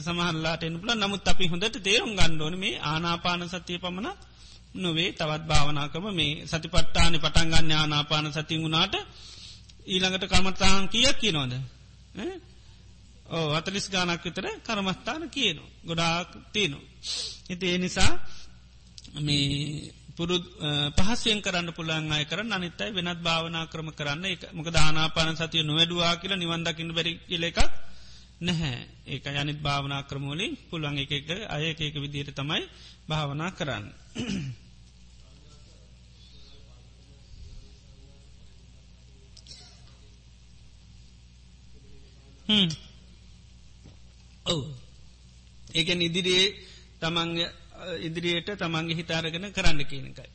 [0.00, 4.08] සමහල්ලාට එනුපල නමුත් අපි හොඳට තේරුම් ගණ්ඩෝන මේ ආනාපාන සතිය පමණ
[4.76, 8.94] නොවේ තවත් භාවනාකම මේ සතිපට්ටානි පටන්ගන්න ආනාපාන සතින් වුණාට
[9.86, 11.52] ඊළඟට කර්මත්තාන් කියක් කියනෝද.
[13.28, 15.64] ඕ අතලිස් ගානක් විතර කරමස්ථාන කියනු.
[15.86, 16.78] ගොඩාක් තියනු.
[17.48, 18.12] ඉති ඒ නිසා
[19.12, 20.36] මේ පුරු
[20.96, 24.24] පහසෙන් කරන්න පුළන් අය කර අනිත්තයි වෙනත් භාවනා ක්‍රම කරන්න.
[24.52, 27.60] මොක දානාපාන සතිය නොවැඩවා කියලා නිවන්දකින්න බැරි කියල එකක්
[28.40, 28.78] නැහැ.
[29.06, 32.62] ඒක යනිත් භාවනා ක්‍රමෝලින් පුළුවන් එක එක අය ඒක විදියට තමයි
[33.08, 33.86] භාවනා කරන්න.
[44.46, 44.62] ඔව්.
[45.74, 46.48] ඒකැන් ඉදිරියේ
[47.00, 47.61] තමන්ගේ
[48.00, 50.30] ඉදිරියට තමන්ගේ හිතාරගෙන කරන්න කියනකයි.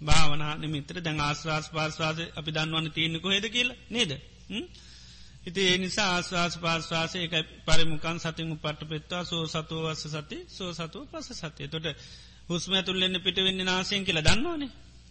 [0.00, 4.12] භාවනා නිමිත්‍ර දැන් ආශ්වාස් පාස්වාස අපි දන්නවන්න තියනෙකු හෙද කියල නේද.
[5.46, 7.34] ඉති ඒ නිසා ආශ්වාස පාස්වාසය එක
[7.66, 11.86] පරිමුකන් සතිමු පට්ට පෙත්වා සෝ සතුව වස්ස සති සෝ සතුව පස සතිය තොට
[12.48, 14.70] හුස්ම තුල්ලෙන්න පිට වෙන්න නාසයෙන් කියල දන්නවනේ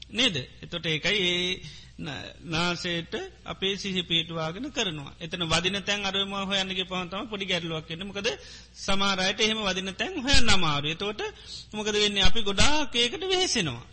[0.10, 0.36] නේද.
[0.62, 1.50] එතොට ඒකයි ඒ
[1.98, 3.14] නාසේට
[3.46, 5.14] අපේ සිහි පේටවාගෙන කරනවා.
[5.18, 8.28] එතන වදින තැන් අරම හොයන්නගේ පහතම පොඩි ගැරලුවක් කියන මකද
[8.76, 10.96] සමාරයට එහෙම වදින තැන් හොය නමාරු.
[10.96, 11.22] තෝට
[11.72, 13.86] මොකද වෙන්න අපි ගොඩාකේකට වෙහෙසෙනවා.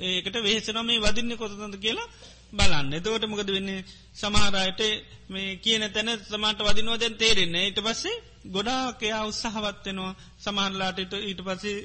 [0.00, 2.08] ඒකට වෙහෙසනම මේ වදින්න කොතඳ කියලා
[2.52, 2.92] බලන්න.
[2.92, 4.80] එතවට මොකද වෙන්නේ සමහරයට
[5.28, 11.78] මේ කියන තැන සමාට වදිනවා දැන් තේරෙන්නේ ඊට පස්සේ ගොඩාකයා උත්සාහවත්වෙනවා සමහරලාට ඊට පස්සේ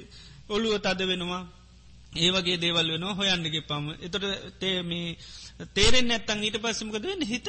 [0.49, 1.43] ඔළුව තද වෙනවා
[2.13, 4.25] ඒ වගේ දේවල් වෙනවා හොයන්නගේ පම එතොට
[4.59, 5.17] තේමී
[5.69, 7.47] තේරෙන් ඇත්තන් ඊට පස්සමකද වෙන්න හිත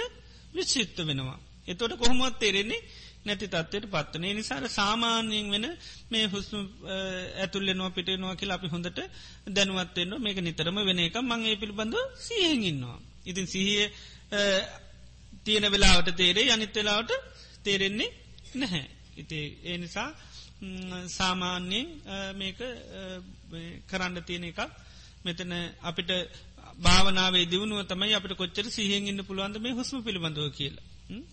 [0.52, 1.38] විශ්ෂිත්ත වෙනවා.
[1.66, 2.82] එතොට කොහොමත් තේරෙන්නේ
[3.24, 5.66] නැති තත්වයට පත්වනේ නිසාර සාමාන්‍යයෙන් වෙන
[6.10, 6.60] මේ හුස්ම
[7.38, 9.00] ඇතුල්ලෙනවා පිටේනවා කියලා අපි හොඳට
[9.48, 12.98] දැනුවත්වෙන්නවා මේක නිතරම වෙන එක මංගේ පිළිබඳ සියහෙන්ඉන්නවා.
[13.26, 13.84] ඉතින් සිහිය
[15.44, 17.12] තියෙන වෙලාවට තේරේ අනිත් වෙලාවට
[17.62, 18.10] තේරෙන්නේ
[18.54, 18.86] නැහැ.
[19.16, 20.08] ඉති ඒ නිසා
[21.08, 21.88] සාමාන්‍යයෙන්
[22.34, 22.58] මේක
[23.86, 24.60] කරන්න තියෙන එකක්
[25.24, 26.10] මෙතන අපිට
[26.78, 30.86] භාවනාවේ දියුණුව තමයි අපට කොච්චර සිහෙන් ඉන්න පුළුවන්ද මේ හුස්ම පිළිබඳව කියලා.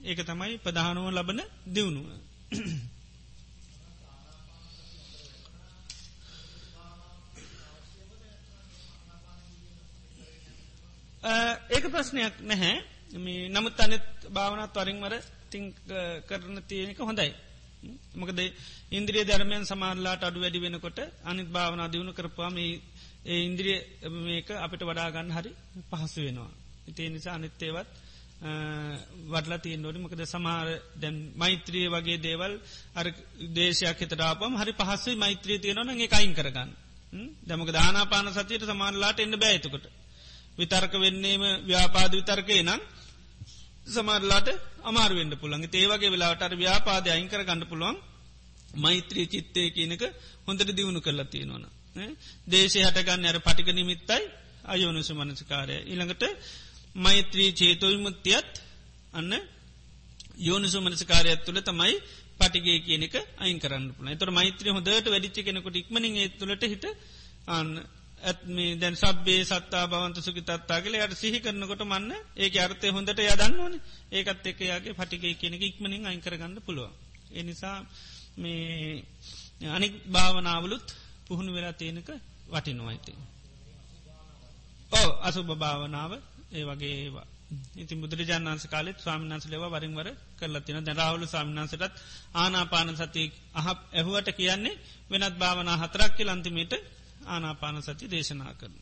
[0.04, 2.08] ඒක තමයි ප්‍රධානුව ලබන දියුණුව.
[11.70, 12.76] ඒක ප්‍රශ්නයක් නැහැ
[13.18, 15.14] මේ නමුත් අනෙත් භාවනත් වරින්වර
[15.52, 15.64] තිං
[16.26, 17.32] කරන තියෙනක හොඳයි.
[18.16, 18.40] මොකද
[18.92, 23.78] ඉන්ද්‍රිය ධර්මයන් සමාරලාට අඩු වැඩි වෙනකොට අනිත් භාවනා දියුණු කරපුවාම ඒ ඉන්ද්‍රිය
[24.26, 25.52] මේක අපිට වඩාගන්න හරි
[25.90, 26.52] පහසු වෙනවා.
[26.88, 27.90] ඉතිේ නිසා අනිත්තේවත්
[29.28, 32.54] වටලා තියන්නෝට මකද සමාර දැන් මෛත්‍රිය වගේ දේවල්
[32.96, 33.08] අර
[33.54, 36.70] දේශයක් හිතරාපම හරි පහස්සේ මෛත්‍රිය තියෙනවන ඒ අයින් කරගන්න.
[37.44, 39.86] දැමක දානාපාන සතියට සමාරලාට එන්න බෑතකොට.
[40.58, 42.82] විතර්ක වෙන්නේම ව්‍යාපාද විතර්කය නම්
[43.88, 44.50] සමරලාට
[44.84, 47.98] අමාරුවෙන්ට පුළන් ඒවගේ වෙලාට ව්‍යාපාදය අයිංකර ගන්න පුළුවන්
[48.78, 50.04] මෛත්‍රී චිත්තය කියනක
[50.48, 51.66] හොඳට දියුණු කරලා තියෙනවන.
[52.48, 54.24] දේශය හටගන්න අර පටික නිමිත්තයි
[54.66, 55.78] අයෝනුස මනසකාරය.
[55.86, 56.24] ඉළඟට
[56.98, 58.52] මෛත්‍රී චේතොවිමුත්තියත්
[59.14, 59.34] අන්න
[60.40, 61.96] යෝනිසු මනසකාරයත් තුළ තමයි
[62.38, 66.86] පටිගේ කියනක අයින් කරන්න පුළ තොර මෛත්‍රී හොදට වැඩිච්ච කෙනෙකුට ඉක්මනින් ඒ තුළට හිට
[67.50, 67.70] අන්න
[68.28, 73.60] ඇත්මේ දැන් සබ්බේ සත්තා බවන්ත සුකි තත්තාගල යට සිහි කරනකොට මන්න ඒක අර්ථය හොඳට යදන්න
[73.60, 73.76] ඕන
[74.12, 76.92] ඒකත් එක යාගේ පටිකේ කියනෙක ඉක්මනින් අයිකරගන්න පුළුව.
[77.34, 77.78] එනිසා
[78.38, 79.04] මේ
[79.70, 80.88] අනික් භාවනාවලුත්
[81.28, 82.10] පුහුණු වෙලා තියෙනක
[82.48, 83.14] වටිනොයිති.
[84.92, 86.12] ඕ අසුභ භාවනාව
[86.52, 87.28] ඒ වගේ ඒවා.
[87.76, 90.08] ඉති බුදුරජාණන්ස කාලෙත් ස්වාමිනාන්ස ලව වරින්වර
[90.38, 91.94] කරලතින දැරාවුලු සාමිනාන්සටත්
[92.36, 93.24] ආනාපාන සති
[93.54, 96.74] අහ ඇහුවට කියන්නේ වෙනත් භාවනා හතරක් කියල අන්තිමට
[97.28, 98.76] ආනාපාන සති දේශනා කරන.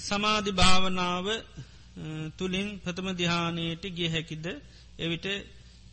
[0.00, 1.26] සමාධි භාවනාව
[2.38, 4.46] තුළින් ප්‍රථම දිහානයට ගිය හැකිද?
[4.98, 5.26] එවිට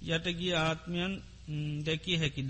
[0.08, 1.14] යටගිය ආත්මයන්
[1.86, 2.50] දැකිය හැකිද.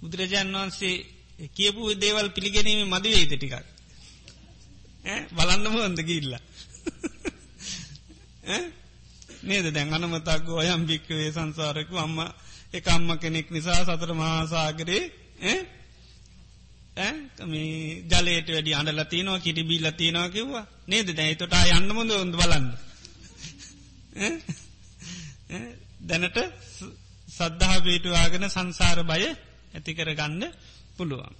[0.00, 0.94] බුදුරජාන් වහන්සේ
[1.50, 3.54] කියපු දේවල් පිළිගැනීම මදිවේත ටිකක්?
[5.32, 6.42] බලන්නම හොඳ ගිල්ලා
[8.44, 9.66] නේද?
[9.70, 12.18] දැන් අනමතක් ඔයම් භික්කවේ සංසාරකු අම්ම
[12.72, 15.02] එක අම්ම කෙනෙක් නිසා සතර මහාසාගරේ
[17.44, 20.66] මේ ජලයට වැඩි අඩ ලතිනවා කිරිබී ලතිනවා කිව්වා.
[20.86, 21.08] නේද?
[21.10, 22.66] දැයි තොට යන්න මුොද ඔොඳ බලන්න?
[26.02, 26.38] දැනට
[27.28, 29.22] සද්ධහා පේටුවාගෙන සංසාර බය
[29.74, 30.42] ඇතිකර ගන්න
[30.96, 31.34] පුළුවන්.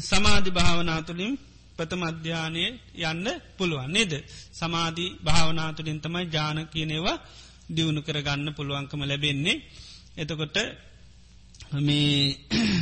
[0.00, 1.34] සමාධි භාවනා තුළින්
[1.80, 2.64] ප්‍රථම අධ්‍යානය
[3.02, 3.26] යන්න
[3.56, 4.12] පුළුවන් නේද.
[4.52, 7.18] සමාධී භාවනාතුලින් තමයි ජාන කියනෙවා
[7.68, 9.62] දියුණු කරගන්න පුළුවන්කම ලැබෙන්නේ.
[10.14, 10.56] එතකොට
[11.78, 12.36] මේ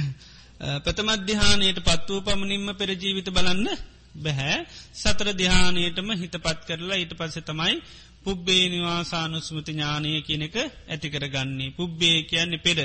[0.84, 3.68] ප්‍රථමධ්‍යානයට පත්වූ පමණින්ම පෙරජීවිත බලන්න
[4.16, 4.56] බැහැ
[4.94, 7.76] සතර දිහානයටම හිත පත් කරලා ඊට පස්ස තමයි
[8.24, 11.70] පුබ්බේ නිවාසානුස්මති ඥානය කියනක ඇතිකර ගන්නේ.
[11.72, 12.78] පුබ්බේ කියන්නේ පෙර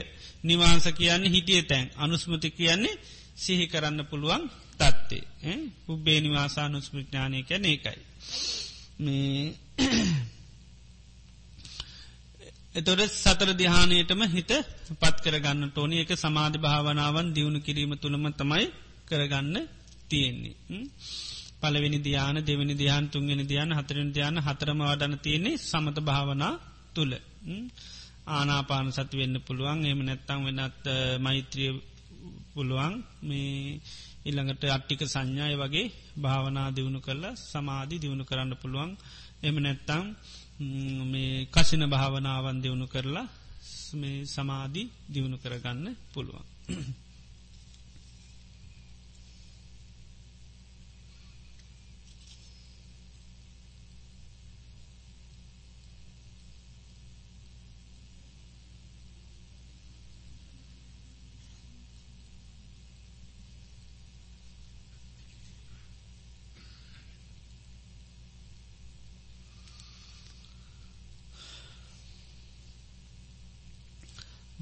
[0.43, 2.99] නිවාස කියන්නේ හිටිය තැන් අනුස්මති කියන්නේ
[3.35, 4.43] සිහි කරන්න පුළුවන්
[4.79, 7.99] තත්වේ පුබ්බේ නිවාසානුස්මෘඥානය කැන එකයි.
[8.99, 9.43] මේ
[12.75, 14.51] එතොට සතර දිහානයටම හිත
[14.95, 18.65] පත් කරගන්න ටෝනි එක සමාධ භාවනාවන් දියුණු කිරීම තුළම තමයි
[19.07, 19.57] කරගන්න
[20.09, 20.55] තියෙන්නේ.
[21.61, 26.53] පලවෙනි ධ්‍යාන දෙවනි ධ්‍යාන් තුන්ගෙන ධ්‍යාන හතරෙන් ධ්‍යාන හතරම වඩන තියෙන්නේ සමත භාවනා
[26.93, 27.13] තුළ.
[28.29, 30.85] ආනාපාන සති වෙන්න පුළුවන් එම නැත්තං වෙනත්
[31.19, 31.71] මෛත්‍රිය
[32.55, 33.79] පුළුවන් මේ
[34.25, 35.87] ඉල්ළඟට අට්ටික සංඥාය වගේ
[36.17, 38.91] භාවනා දියුණු කරලා සමාධී දියුණු කරන්න පුළුවන්
[39.43, 40.05] එම නැත්තං
[41.05, 43.27] මේ කසින භාවනාවන් දියුණු කරලා
[43.93, 46.45] මේ සමාධී දියුණු කරගන්න පුළුවන්.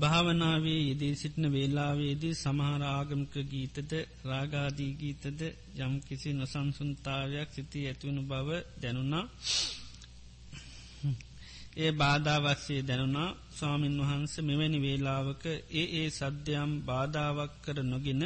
[0.02, 3.92] භාවනාවේ යෙදී සිටින වේලාවේදී සමහරආගමක ගීතද
[4.26, 5.42] රාගාදී ගීතද
[5.80, 8.50] යම් කිසි නොසංසුන්තාවයක් සිති ඇතිවුණු බව
[8.82, 9.26] දැනුණා
[11.78, 15.44] ඒ බාධාවස්සේ දැනුණා ස්වාමීන් වහන්ස මෙවැනි වේලාවක
[15.74, 18.24] ඒ ඒ සද්ධයම් බාධාවක් කර නොගෙන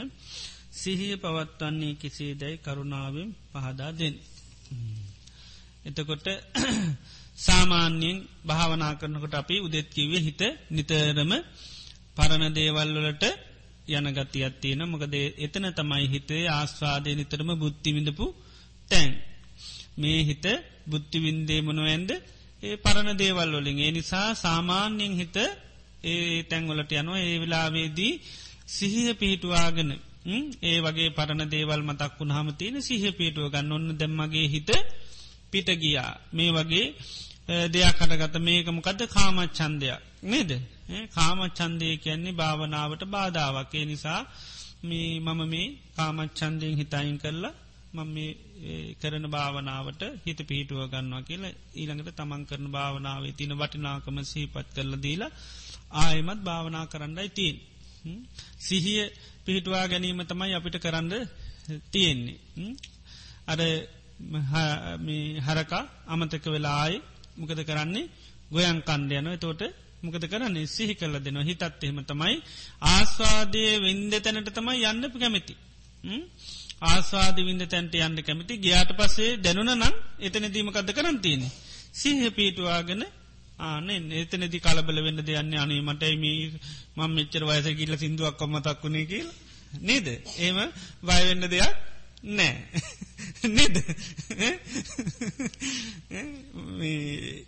[0.73, 4.15] සිහිය පවත්වන්නේ කිසේ දැයි කරුණාවෙන් පහදා දෙෙන්.
[5.85, 6.25] එතකොට
[7.37, 11.31] සාමාන්‍යයෙන් භාවනා කරනකොට අපි උදෙත්කිවේ හිත නිතරම
[12.17, 13.23] පරණ දේවල්වලට
[13.89, 18.25] යන ගති අත්තියන මොකද එතන තමයි හිතේ ආස්වාදය නිතරම බුද්ධිවිඳපු
[18.89, 19.11] තැන්.
[19.97, 20.45] මේ හිත
[20.89, 22.11] බුද්ධිවින්දේ මොනුවන්ද
[22.63, 23.77] ඒ පරණ දේවල් වලින්.
[23.79, 25.37] ඒ නිසා සාමාන්‍යයෙන් හිත
[26.03, 27.19] ඒ තැන්වලට යනවා.
[27.21, 28.13] ඒ වෙලාවේදී
[28.67, 29.91] සිහිය පිහිටුවාගෙන
[30.63, 33.71] ඒ වගේ පරණ දේවල් මතක් වුණ හමතින සිහ පිටුව ගන්න.
[33.71, 34.69] ඔන්න දෙම්මගේ හිත
[35.55, 36.13] පිට ගියා.
[36.31, 36.85] මේ වගේ
[37.69, 40.51] දෙයක් කටගත මේකමකද කාමච්චන්දයක් නේද?
[41.11, 43.85] කාමච්චන්දය කියන්නේ භාවනාවට බාධාවකේ.
[43.85, 44.21] නිසා
[44.83, 47.53] මේ මම මේ කාමච්චන්දයෙන් හිතයින් කරලා
[47.93, 48.31] මම මේ
[48.95, 55.31] කරන භාවනාවට හිත පිහිටුව ගන්නවා කියලා ඊළඟට තමන් කරන භාවනාවේ තින වටිනාකම සහිපත් කරල දීලා
[55.95, 57.57] ආයමත් භාවනා කරන්නයි තිීන්.
[58.59, 59.03] සිහිය
[59.45, 61.13] පිහිටවා ගැනීම තමයි අපිට කරන්න
[61.91, 62.37] තියෙන්නේ.
[63.47, 63.59] අර
[64.17, 67.01] හරකා අමතක වෙලායි
[67.37, 68.09] මොකද කරන්නේ?
[68.51, 69.61] ගොයන් කණ්ඩයනව තෝට
[70.01, 70.65] මොකද කරන්නේ?
[70.67, 71.43] සිහි කල්ල දෙනවා.
[71.43, 72.41] හිතත් එහෙම තමයි.
[72.81, 75.55] ආස්වාදය වින්ද තැනට තමයි යන්න කැමති.
[76.83, 78.57] ආස්වාද වින්ද තැන්ට යන්න කැමති.
[78.57, 81.43] ගියාට පස්සේ දැනුන නම් එතන දීමකක්ද කරන්තියන.
[81.93, 83.03] සිහ පීටවාගෙන
[83.59, 86.51] ආන එතනදි කලබල වෙන්න දෙයන්න අනේ මටයි මේ
[86.97, 89.27] මං මෙච්චර වයස කියල සිින්දුවක් කොමතක් වුණේ කියල.
[89.79, 90.07] නේද?
[90.37, 90.57] ඒම
[91.03, 91.73] වයවෙන්න දෙයක්
[92.31, 92.53] නෑ.
[93.43, 93.75] නෙද?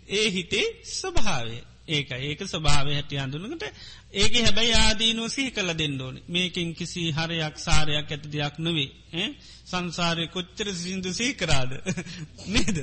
[0.08, 3.64] ඒ හිතේ ස්වභාවේ ඒක ඒක ස්වභාව හැටි අඳුනකට
[4.14, 8.88] ඒක හැබැයි ආදීනුව සිහි කල දෙන්නඩෝන මේකින් කිසි හරයක් සාරයක් ඇති දෙයක් නොවේ
[9.64, 11.72] සංසාරය කොච්චර සිින්දු සීකරාද
[12.54, 12.78] නේද?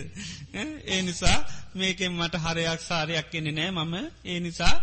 [0.88, 1.38] ඒ නිසා
[1.76, 3.96] මේකෙන් මට හරයක් සාරයක් කෙනෙ නෑ මම.
[4.26, 4.76] ඒ නිසා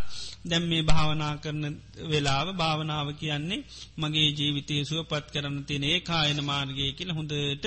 [0.44, 1.64] දැම් මේ භාවනා කරන
[2.06, 3.60] වෙලාව භාවනාව කියන්නේ
[3.98, 7.64] මගේ ජීවිතය සුව පත් කරන්න තියන ඒ කායන මාර්ගය කියල හොඳට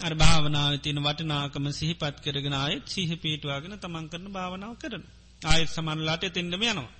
[0.00, 5.04] අර භාවනාව තියන වටනාකම සිහිපත් කරගෙන අයත් සිහ පීටවාගෙන තමන් කරන භාවනාව කරන.
[5.42, 6.90] ආයත් සමන්ලාට එතිෙන්ටම යනවා.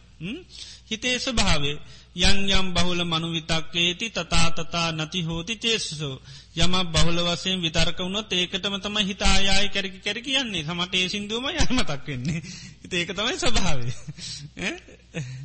[0.87, 1.77] හිතේ ස්වභාවේ
[2.21, 6.17] යං යම් බහුල මනු විතක්කේති තතාතතා නති හෝති චේසසෝ.
[6.57, 12.07] යම බහුල වසයෙන් විතර්ක වුණොත් ඒකටම තම හිතායාය කැරකි කැරි කියන්නේ සමට ඒ සිින්දුවම යමතක්
[12.07, 12.43] වෙන්නේ.
[12.93, 13.95] ඒක තමයි ස්වභාවේ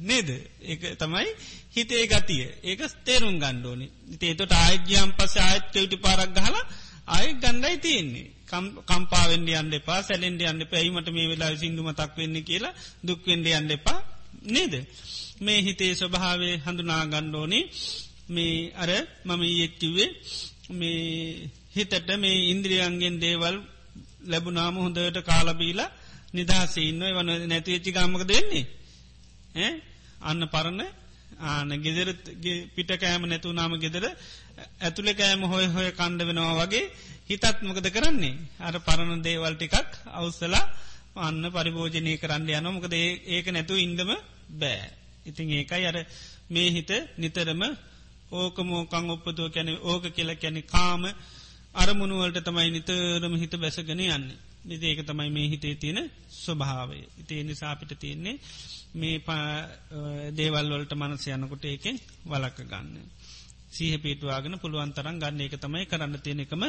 [0.01, 0.29] නේද?
[0.63, 1.27] ඒ තමයි
[1.71, 2.45] හිතේ ගතිය.
[2.63, 3.87] ඒක තේරුම් ගණ්ඩෝනි
[4.17, 6.65] තේතොට ආයජ්‍යයම් පස ආයත් කෙවටි පාරක් ගහලා
[7.07, 8.34] ආය ගණ්ඩයි තියෙන්නේ.
[8.85, 13.99] කම්පාවෙන්ඩ අන්න එපා සැලෙන්ඩ අන්න පැයිමට මේ වෙලා සිින්දුම තක් වෙන්න කියලා දුක්වෙන්ඩ අන්න එපා
[14.45, 14.73] නේද.
[15.37, 17.59] මේ හිතේ ස්වභාවේ හඳුනා ගණ්ඩෝනි
[18.29, 18.89] මේ අර
[19.25, 20.09] මම ඊයෙක්කිවේ
[20.71, 23.55] මේ හිතට මේ ඉන්ද්‍රියන්ගෙන් දේවල්
[24.23, 25.93] ලැබුණාම හොඳට කාලබීලා
[26.33, 29.71] නිදහසඉන්න වන නැතිවෙච්චි ගාමක දෙන්නේ
[30.21, 30.81] අන්න පරණ
[31.45, 32.09] ආන ගෙදර
[32.75, 34.05] පිට කෑම නැතු නාම ගෙදර
[34.81, 36.85] ඇතුළෙ කෑම හොය හොය කණ්ඩ වෙනවා වගේ
[37.29, 38.37] හිතත් මොකද කරන්නේ?
[38.59, 40.65] අර පරණ දේවල් ටිකක් අවස්සලා
[41.17, 44.11] අන්න පරිභෝජනය කරන්න යන මොකද ඒක නැතු ඉන්දම
[44.51, 44.89] බෑ.
[45.25, 45.97] ඉතින් ඒකයි අර
[46.49, 47.61] මේ හිත නිතරම
[48.31, 51.03] ඕක මෝකං ඔප්පතුව කැන ඕක කියල කැනෙ කාම
[51.75, 54.37] අරමුණුවලට තමයි නිතරම හිත බැසගෙන යන්නේ.
[54.63, 55.99] නිති ඒක තමයි මේ හිතේ තියෙන
[56.35, 56.99] ස්වභාවය.
[57.21, 58.39] ඉතිේ නිසාපිට තියෙන්නේ
[58.93, 59.17] මේ
[60.31, 61.85] දේවල් වලට මනස යනකොට ඒක
[62.25, 62.97] වලක්ක ගන්න.
[63.69, 65.41] සීහ පිටවාගෙන පුළුවන් තරන් ගන්න.
[65.41, 66.63] එක තමයි කරන්න තියෙන එකම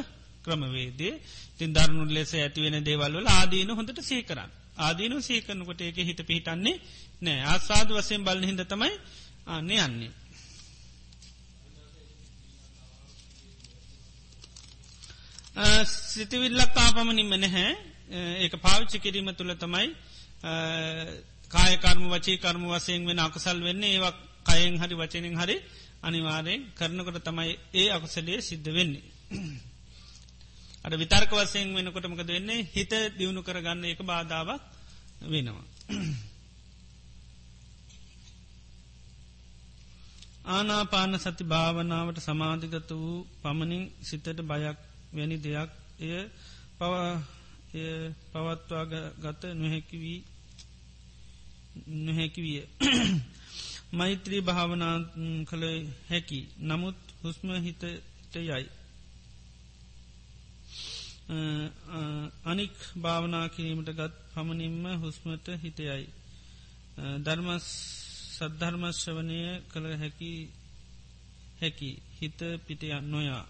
[0.47, 1.15] ක්‍රමවේදේ
[1.59, 4.51] තින් ධර්නු ලෙස ඇතිවෙන දේවල්වල ආදීන හොඳට සේකරන්න.
[4.79, 6.77] ආදීන සේකරනකොට ඒක හිත පිහිටන්නේ
[7.23, 8.93] නෑ ආසාද වසයෙන් බල හිද තමයි
[9.49, 10.13] අන්නේ යන්නේ.
[15.87, 17.71] සිතිවිල්ලක් ආපමනින්ම නැහැ
[18.39, 19.89] ඒක පාවිච්චි කිරීම තුළ තමයි
[21.51, 24.17] කායකර්ම වචී කර්ම වසයෙන් වෙන අකුසල් වෙන්නේ ඒවක්
[24.47, 25.57] කයෙන් හරි වචනෙන් හරි
[26.03, 29.05] අනිවාරයෙන් කරනකොට තමයි ඒ අකුසලේ සිද්ධ වෙන්නේ.
[30.87, 32.67] අට විතර්ක වසයෙන් වෙනකොටමකද වෙන්නේ?
[32.69, 34.63] හිත දියුණු කරගන්න එක බාධාවක්
[35.25, 35.67] වෙනවා.
[40.47, 44.79] ආනාපාන සති භාවනාවට සමාධිගත වූ පමණින් සිතට බයක්
[45.13, 45.71] වැනි දෙයක්
[46.01, 46.23] එය
[46.79, 46.93] පව
[48.33, 48.85] පවත්වා
[49.23, 50.21] ගත නොහැකි වී
[51.99, 52.61] නොහැකි විය.
[53.93, 54.97] මෛත්‍රී භාවනා
[55.45, 55.65] කළ
[56.11, 56.41] හැකි.
[56.61, 57.83] නමුත් හුස්ම හිතට
[58.35, 58.65] යයි.
[62.45, 66.05] අනික් භාවනා කිරීමට ගත් පමණින්ම හුස්මට හිතයයි
[67.21, 70.33] ධර්ම සද්ධර්මශ්‍රවනය කළ හැකි
[71.61, 73.45] හැකි හිත පිටයන් නොයා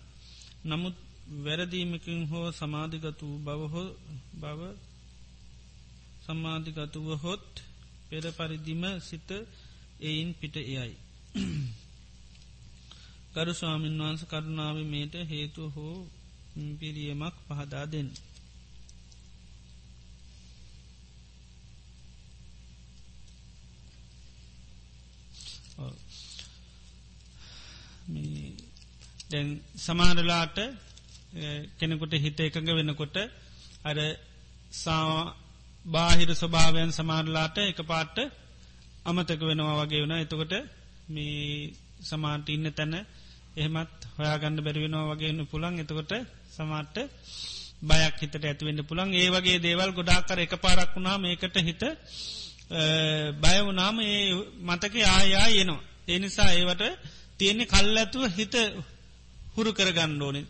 [0.64, 0.97] නමුත්
[1.37, 3.89] වැරදීමකින් හෝ සමාධිගතු බවහෝ
[4.35, 4.61] බව
[6.24, 7.49] සමාධිගතුව හොත්
[8.09, 9.29] පෙර පරිදිම සිත
[10.01, 10.95] එයින් පිට එයයි.
[13.35, 15.97] ගරු ස්වාමීන් වහන්ස කරුණාව මේට හේතු හෝ
[16.57, 18.09] පිරියමක් පහදා දෙන්න.
[29.31, 30.59] දැන් සමාරලාට
[31.79, 33.17] කෙනෙකුට හිත එකඟ වෙනකොට
[33.85, 33.99] අර
[34.75, 35.35] සා
[35.85, 38.19] බාහිර ස්වභාවයන් සමාරලාට එක පාට්ට
[39.05, 40.55] අමතක වෙනවා වගේ වුණ එතකොට
[41.09, 42.95] මේ සමාන්ට ඉන්න තැන
[43.57, 46.13] එහෙමත් හොයාගන්න බැරිවෙනවා වගේන්න පුළන් එතකොට
[46.57, 46.97] සමාට්ට
[47.83, 51.83] බයක් හිතට ඇතිවෙන්න පුළන් ඒ වගේ දේවල් ගොඩාකර එක පාරක් වුණා මේකට හිත
[53.39, 55.83] බයවුනාම ඒ මතක ආයා යනවා.
[56.09, 56.83] ඒ නිසා ඒවට
[57.39, 58.55] තියෙන්නේ කල් ඇතුව හිත
[59.55, 60.47] හුරු කරගන්න ඕනේ.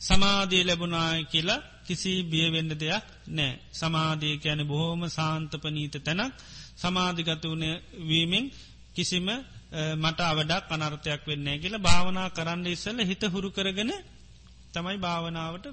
[0.00, 3.52] සමාධී ලැබුණාය කියලා කිසි බියවෙන්න දෙයක් නෑ.
[3.72, 6.34] සමාධී කියන බොහෝම සාන්තපනීත තැනක්
[6.76, 7.64] සමාධිගත වන
[8.02, 8.46] වීමෙන්
[8.94, 9.28] කිසිම
[9.96, 13.92] මට අවඩක් අනර්ථයක් වෙන්නේ කියලා භාවනා කරන්න ඉස්සල හිත හුරු කරගෙන
[14.76, 15.66] තමයි භාවනාවට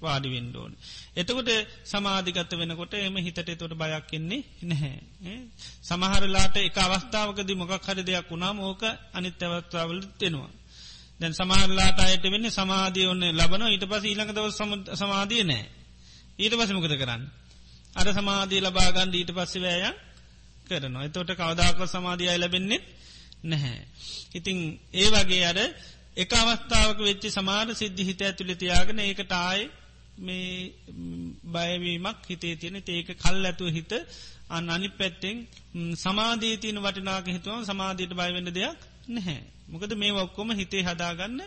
[0.00, 0.72] වාඩි වෙන්ඩෝන්.
[1.14, 1.50] එතකොට
[1.84, 5.36] සමාධිගත වෙනකොට එම හිතට තොට බයක් එන්නේ නැහැ.
[5.82, 8.82] සමහරලාට එක අවස්ථාවකද මොකක් හරි දෙයක් වුණා මෝක
[9.12, 10.50] අනිත් අවස්ථාවල දෙනවා.
[11.20, 14.46] දැන් සමහරලාට අයට වෙන්න සමාධිය ඔන්න ලබන ඊට පස ඊළඟ දව
[14.94, 15.66] සමාධිය නෑ.
[16.38, 17.22] ඊට පසමකද කරන්න.
[17.94, 19.92] අර සමාධී ලබාගන්ඩ ඊට පස්සෙ වෑය
[20.66, 21.04] කරනවා.
[21.04, 22.80] එතෝට කවදාක සමාධියයි ලැබෙන්නේ
[23.44, 23.82] නැහැ.
[24.32, 24.58] ඉතිං
[24.92, 25.58] ඒ වගේ අර
[26.18, 29.64] එක අවස්ථාවක වෙච්චි සමාර සිද්ධි හිත ඇතුළි තියාගෙන ඒකට ආයි
[30.20, 30.72] මේ
[31.46, 33.92] බයවීමක් හිතේ තියෙන ඒක කල් ඇතුව හිත
[34.48, 35.36] අන්න අනි පැත්තෙන්
[35.96, 39.40] සමාධීතියන වටිනාක හිතුව සමාධීට බයවෙන්න දෙයක් නැහැ.
[39.68, 41.42] මොකද මේ ඔක්කොම හිතේ හදාගන්න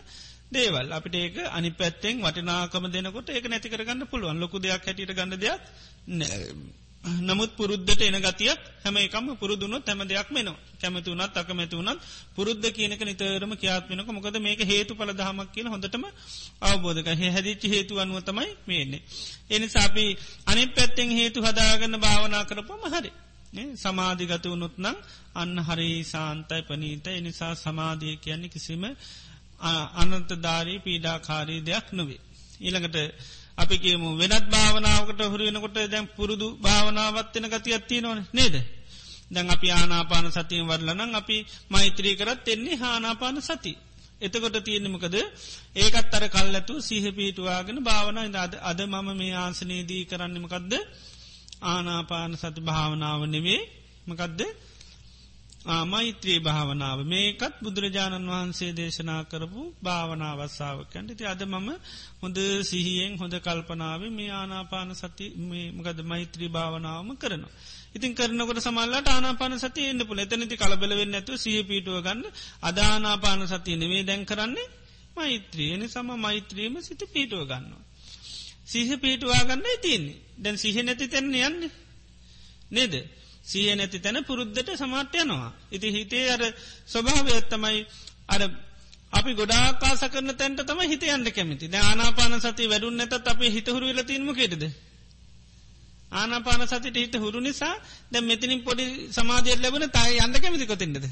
[0.52, 0.86] දේවල්.
[0.92, 4.38] අපිට ඒක අනි පැත්තෙන් වටිනාකම දෙනකොට ඒක නැතිකරගන්න පුළුවන්.
[4.38, 5.60] ලොකු දෙයක් හැටියට ගන්න දෙයක්
[7.04, 11.98] නමුත් පුරුද්ධට එන ගතියක් හැම එකම පුරුදුනොත් හැම දෙයක් මෙනවා කැමති වනත් අකමැති වනත්
[12.34, 16.04] පුරුද්ධ කියනක නිතරම කියාත්මනක මොකද මේක හේතු පල දහමක් කියන හොඳටම
[16.62, 19.02] අවබෝධක හැදිච්චි හේතු අනුව තමයි මේන්නේ.
[19.50, 20.04] එනි සාපි
[20.46, 23.10] අනි පැත්තෙන් හේතු හදාගන්න භාවනා කරපම හරි.
[23.76, 24.96] සමාධිගත වනුත් නම්
[25.34, 28.84] අන්න හරි සාන්තයි පනීත එනිසා සමාධිය කියන්නේ කිසිම
[30.00, 32.20] අනන්තධාරී පීඩාකාරී දෙයක් නොවේ.
[32.60, 32.96] ඊළඟට
[33.58, 38.54] අපි කියමු වෙනත් භාවනාවකට හුරුවෙනකොට දැන් පුරුදු භාවනාවත්වෙන ගති ඇත්ති නොන නේද.
[39.30, 41.36] දැන් අපි ආනාපාන සතියෙන් වරලනං අපි
[41.68, 43.72] මෛත්‍රී කරත් එන්නේ හානාපාන සති.
[44.20, 45.16] එතකොට තියෙනමකද
[45.76, 50.72] ඒකත් අර කල්ලතු සිහ පිහිටුවාගෙන භාවන අද අද මම මේ ආසනේදී කරන්නමකක්ද
[51.64, 53.62] ආනාපාන සති භාවනාව නෙවේ
[54.06, 54.40] මකදද
[55.64, 61.68] මෛත්‍රී භාවනාව මේකත් බුදුරජාණන් වහන්සේ දේශනා කරපු භාවනාවස්සාාවකැන්ට ති අද මම
[62.20, 65.26] හොඳ සිහියෙන් හොඳ කල්පනාව මේ ආනාපාන සති
[65.70, 67.52] මකද මෛත්‍රී භාවනාවම කරනවා.
[67.92, 72.26] ඉතින් කරනකට සමල්ලට ආනාපාන සතිය එන්න පුල එතනති කලබලවෙන්න ඇතු සිහ පිටුව ගන්න
[72.62, 74.68] අදානාපාන සතිය නෙවේ දැන් කරන්නේ
[75.16, 77.82] මෛත්‍රියනි සම මෛත්‍රීම සිත පිටුව ගන්නවා.
[78.64, 81.70] සිහ පිටුවා ගන්න තියන්නේ දැන් සිහ නැති තැන්න යන්න
[82.70, 82.94] නේද.
[83.44, 85.50] සිය නැති තැන පුරුද්ධට සමාට්‍ය යනවා.
[85.72, 86.42] ඉති හිතේ අර
[86.86, 87.80] ස්වභාවයත්තමයි
[88.28, 88.42] අර
[89.12, 94.02] අපි ගොඩාකාස කරන තැන්ට තම හිත යන්න කැමති ආනාපාන සති වැඩුන් නැතත් අපේ හිතහුරු වෙල
[94.02, 94.64] තිීම කෙටද.
[96.12, 97.74] ආනාපාන සතිට හිත හුරු නිසා
[98.12, 101.06] දැ මෙතිනින් පොඩි සමාධයක් ලැබන තයි යන්න කැමති කොතින්ටද.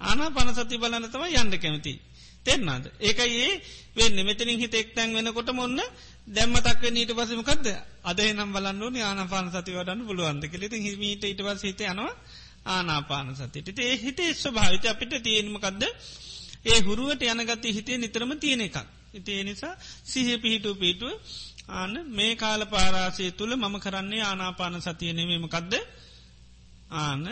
[0.00, 1.94] ආනාපාන සති බලන්න තම යන්න කැමති.
[2.44, 2.84] තෙරනාද.
[3.00, 3.52] ඒකයි ඒ
[3.96, 5.80] වෙන්න මෙතනින් හිත එක්තැන් වෙනකොට මොන්න
[6.26, 7.66] දැම්මතක් නීට පසමකක්ද
[8.02, 12.12] අද නම් බලන්න ආනාපාන සති වඩන්න පුළුවන්ද කෙලෙති හිමීට ඉට පස හිත යනවා
[12.66, 15.82] ආනාපාන සතිට ඒ හිතේ ස්වභාවිත අපිට තියෙනමකක්ද
[16.64, 18.76] ඒ හුරුවට යනගත හිතේ නිතරම තියෙන එකක්.
[19.12, 21.12] ඉතිේ නිසා සිහ පිහිටු පිටුව
[21.70, 25.72] ආන මේ කාල පාරාසය තුළ මම කරන්නේ ආනාපාන සතියනෙමේමකක්ද
[26.92, 27.24] ආන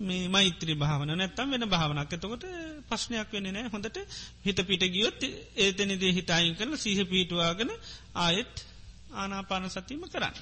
[0.00, 2.44] මේ මෛත්‍රී භාවන නැත්තම් වෙන භාවනක් එතකොට
[2.88, 3.98] ප්‍රශ්නයක් වෙන නෑ හොඳට
[4.44, 5.20] හිත පිට ගියොත්
[5.56, 7.70] ඒතනිදේ හිතායින් කරල සීහ පිටවාගෙන
[8.16, 8.54] ආයෙත්
[9.12, 10.36] ආනාපාන සතිීම කරන්න.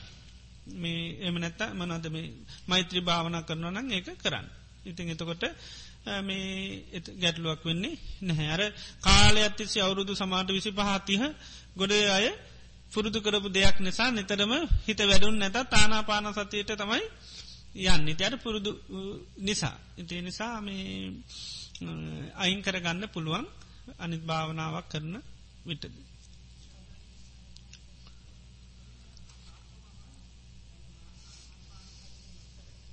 [0.75, 2.27] මේ එම නැත්ත මනද මේ
[2.67, 4.47] මෛත්‍රී භාවන කරනවා නම් ඒක කරන්න.
[4.85, 5.45] ඉතින් එතකොට
[6.23, 8.63] මේ ගැටලුවක් වෙන්නේ නැහැ අර
[9.01, 11.23] කාලය අත්තිසි අවුරුදු සමාට විසි පහතිහ
[11.77, 12.27] ගොඩ අය
[12.93, 14.53] පුරුදු කරපු දෙයක් නිසා නිතරම
[14.87, 17.05] හිත වැඩුන් නැත තානාපාන සතියට තමයි
[17.77, 18.73] යන්න ඉතියට පුරුදු
[19.39, 21.13] නිසා ඉතිේ නිසා මේ
[22.35, 23.47] අයින් කරගන්න පුළුවන්
[23.99, 25.15] අනිත් භාවනාවක් කරන
[25.67, 25.95] විටද.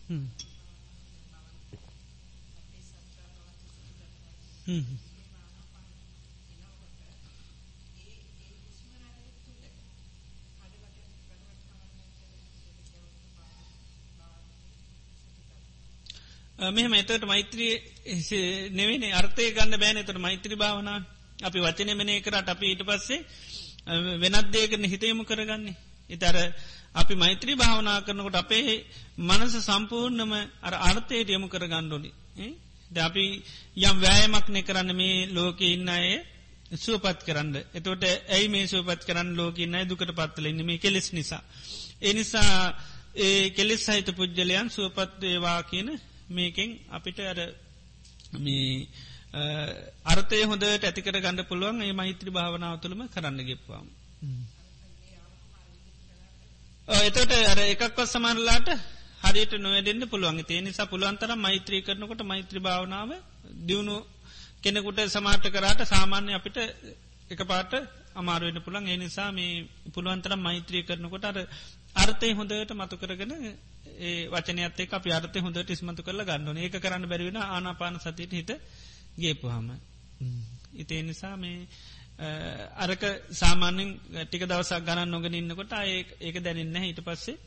[0.07, 0.27] හ්ම්.
[16.71, 17.73] මෙහම එතට මෛත්‍රී
[18.71, 20.89] නෙවෙන අර්ථය ගන්න බෑන එතට මෛත්‍රී භාවන
[21.39, 23.19] අපි වචනය මෙනේ කරට අපි ඊට පස්සේ
[24.17, 25.75] වෙනත් දේකරන හිතයමු කරගන්නේ.
[26.09, 26.35] ඉතර
[26.95, 28.85] අපි මෛත්‍රී භාවනා කරනකොට අපේ
[29.19, 32.11] මනස සම්පූර්ණම අර අර්ථයට යමු කර ගණ්ඩොලි.
[32.91, 33.25] ද අපි
[33.79, 36.07] යම් වෑයමක්නය කරන්න මේ ලෝක ඉන්න අය
[36.75, 37.55] සුවපත් කරන්න.
[37.73, 41.43] එතොට ඇයි මේ සුවපත් කරන්න ලෝකන්න දුකට පත්වලන්න මේ කෙලෙස් නිසා.
[42.01, 42.53] එනිසා
[43.17, 45.89] ඒ කෙලෙස් සහිත පුද්ගලයන් සුවපත්වේවා කියන
[46.33, 47.39] මේකෙන් අපිට අර
[48.39, 48.87] මේ
[50.05, 53.87] අර්ථය හොඳට ඇතිකට ගණඩ පුළුවන් ඒ මෛත්‍රි භාවනාව තුළම කරන්න ගෙප්වාම්.
[57.01, 58.69] එතට අර එකක්වත් සමරලාට
[59.23, 60.39] හරියට නොවැඩෙන්න්න පුළුවන්.
[60.47, 63.09] ඒ නිසා පුළුවන්තර මෛත්‍රී කරනකොට මෛත්‍රී භාවනාව
[63.61, 63.95] දියුණු
[64.61, 66.57] කෙනෙකුට සමාට කරාට සාමාන්‍ය අපිට
[67.29, 67.71] එක පාට
[68.15, 71.37] අමාරුවෙන පුළන් ඒ නිසා මේ පුළුවන්තර මෛත්‍රී කරනකොට අර
[71.95, 73.33] අර්ථය හොඳට මතු කරගෙන
[73.99, 78.51] ඒ වචනයත් එක අප අර්ථය හොඳට ඉස්මතු කරලා ගන්නන ඒක කරන්න බැරිවෙන ආනාපාන සතියට හිත
[79.17, 79.67] ගේපුහම.
[80.73, 81.67] ඉතේ නිසා මේ
[82.77, 83.89] අරක සාමාන්‍යෙන්
[84.21, 87.37] ටික දවසක් ගණන් නොගෙන ඉන්නකොට ඒ ඒක දැනන්න හිට පස්සේ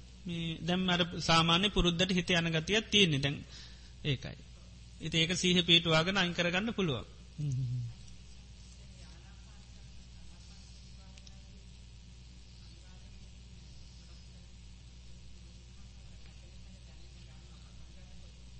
[0.61, 3.36] දැම් අර සාමාන්‍ය පුරුද්ධට හිත යන ගතියක් තියෙන්නේ දැන්
[4.05, 4.36] ඒකයි.
[5.01, 7.07] ඉති ඒක සීහ පීටවාගෙන අංකරගන්න පුළුවන්.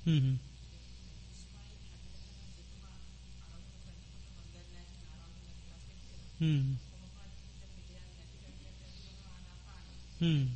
[0.07, 0.37] හ්ම්.
[6.41, 6.77] හ්ම්.
[10.21, 10.47] හ්ම්.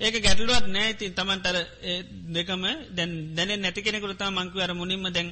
[0.00, 1.56] ඒක ගැටලුවත් නෑති තමන්තර
[2.32, 5.28] දෙකම දැන් දැන නැති කෙනෙකුරතා මංකවර මුනින්ම දැන්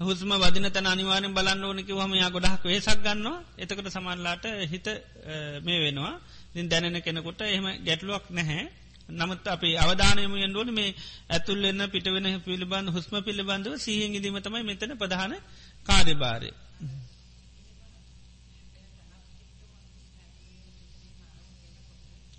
[0.00, 4.86] හුස්ම වදින තන අනිවාරෙන් බලන්න ඕනක හම යා ගොඩක් වේසක් ගන්නවා එතකට සමන්ලාට හිත
[5.62, 6.14] මේ වෙනවා
[6.64, 8.64] දැනෙන කෙනෙකුට එහෙම ගැටලුවක් නැහැ
[9.10, 10.94] නමුත් අපි අවධානයම යන්ඩුවන මේ
[11.28, 15.34] ඇතුල් එන්න පිටවෙන පිළිබඳ හුස්ම පිළිබඳව සීහෙන් ඉදීමතමයි මෙතන ප්‍රධාන
[15.86, 16.50] කාර්යභාරය.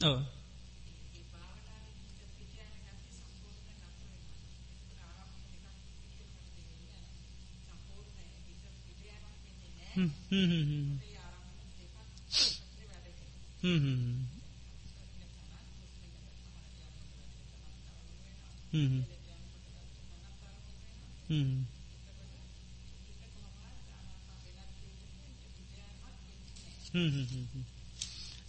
[0.03, 0.17] ඕ.
[0.17, 0.35] හ්ම් හ්ම් හ්ම් හ්ම් හ්ම්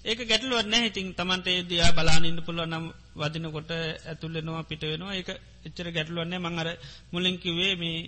[0.04, 0.86] ඒක ගැටලුවත් නැහැ.
[0.86, 2.84] ඉතින් තමන්ට ඒදයා බලානින්න පුළුව නම්
[3.16, 5.14] වදිනකොට ඇතුල්ලෙනවා පිට වෙනවා.
[5.14, 5.28] ඒක
[5.64, 6.68] එච්චර ගැටලුවන්නේ මංහර
[7.12, 7.98] මුලින්කිවේ මේ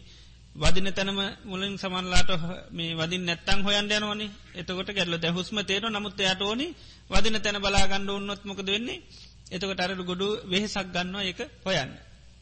[0.59, 2.31] වදින තැනම මුලින් සමන්ලාට
[2.71, 4.27] මේ වදින් නැත්තං හොයන් යනවනි.
[4.55, 6.67] එතකොට ගැල්ල දැ හුස්ම තේර නමුත් යට ඕනි
[7.11, 9.03] වදින තැන බලාගණ්ඩ උන්නොත්මකද වෙන්නේ?
[9.49, 11.91] එතකොට අර ගොඩු වෙහෙසක් ගන්නවා එක හොයන්න.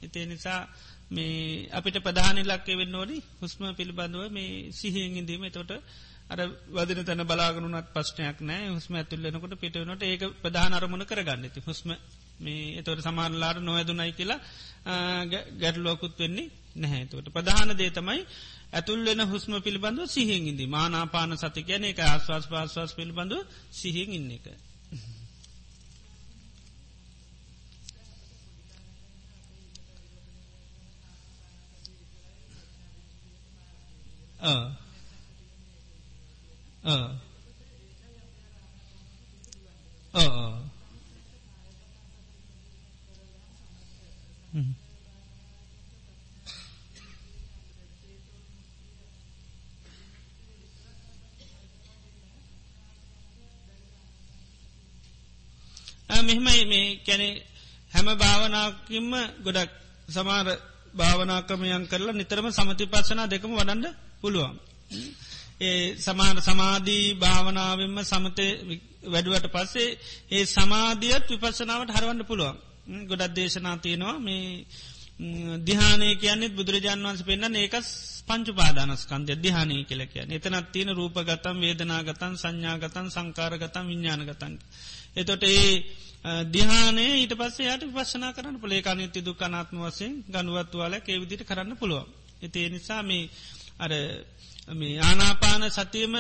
[0.01, 0.61] එතේ නිසා
[1.09, 5.71] මේ අපිට ප්‍රධානි ලක්කේ වෙන්න ඕනි හුස්ම පිළිබඳව මේ සිහියෙන් ඉදීම තොට
[6.27, 6.39] අර
[6.69, 11.45] වදින තැන බලාගනුනත් පශ්නයක් නෑ හුස්ම ඇතුල්ලෙනකොට පිටවනට ඒක ප්‍රධාන අරමුණ කරගන්න.
[11.49, 11.89] ති හුස්ම
[12.39, 14.41] මේ එතවට සමාරලාට නොයදුනයි කියලා
[15.61, 16.53] ගැටලෝකුත් වෙන්නේ.
[16.77, 17.07] නැහැ.
[17.07, 18.21] තුවට ප්‍රධාන දේතමයි
[18.73, 23.41] ඇතුල්ලෙන හුස්ම පිළිබඳව සිහින් ඉදි මානාපාන සති කියන එක ආස්වාස් පාස්වාස් පිළිබඳව
[23.73, 24.47] සිහින් ඉන්න එක.
[56.09, 57.29] මෙහෙමයි මේ කැනෙ
[57.93, 59.71] හැම භාවනාකින්ම ගොඩක්
[60.09, 60.47] සමාර
[60.95, 63.85] භාවනාකමයන් කරලා නිතරම සමති පස්සනා දෙකම වඩන්න
[64.21, 64.57] පුළුවන්.
[65.61, 68.47] ඒ සමාන සමාධී භාවනාවෙන්ම සමතය
[69.05, 69.89] වැඩුවට පස්සේ
[70.31, 72.57] ඒ සමාධියත් විපස්සනාවට හරවන්න පුළුවන්.
[73.07, 74.67] ගොඩක් දේශනා තියෙනවා මේ
[75.61, 77.77] දිහානය කියන්නෙත් බුදුරජාන් වන්ස පෙන්න්න ඒක
[78.29, 84.55] පංචු පාදානස්කන්දය දිහානය කියල කිය එතනත් තියෙන රූපගතම් වේදනාගතන් සංඥාගතන් සංකාරගතම් විඤ්ඥානගතන්.
[85.17, 85.71] එතොට ඒ
[86.49, 92.09] දිහානේ ඊට පස්සේ යට විපශනා කරන්න පලේ අනිත්‍ය දුකනාත්ම වසයෙන් ගනුවත්තුවාල ඒවිදිට කරන්න පුළුවන්.
[92.43, 93.31] එතිේ නිසා මේ
[93.79, 93.93] අර
[94.73, 96.15] මේ ආනාපාන සතියම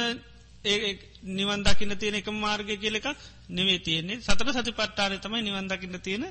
[0.64, 0.92] ඒ
[1.30, 3.09] නිවන් දකින්න තියෙන එක මාර්ගය කියල එකක්
[3.49, 4.20] නෙවේ තියෙන්නේ.
[4.20, 6.24] සතර සති පට්ටාන තමයි නිවන් දකින්න තියෙන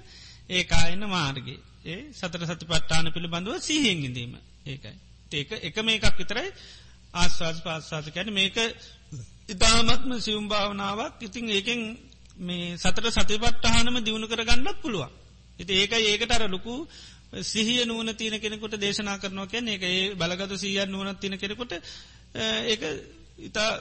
[0.50, 4.34] ඒ කායන්න මාර්ගගේ ඒ සතර සති පට්ටාන පිළිබඳව සිහියෙන්ගිදීම
[4.66, 4.96] ඒකයි.
[5.32, 6.50] ඒක එක මේ එකක් විතරයි
[7.14, 8.58] ආස්වාස් පාස්සාස කැන මේක
[9.50, 11.14] ඉතාමත්ම සියුම් භාවනාවක්.
[11.22, 11.82] ඉතිං ඒකෙන්
[12.38, 15.12] මේ සතර සතිපට්ටහනම දියුණු කරගන්නත් පුළුවන්.
[15.60, 16.74] එති ඒක ඒකට අර ලොකු
[17.44, 21.72] සිහිය නුවන තියන කෙනෙකුට දේශනා කරනවා කියන එක ඒ බලගත සීය නුවන තින කෙනෙකුට
[22.36, 22.76] ඒ
[23.40, 23.72] ඉතා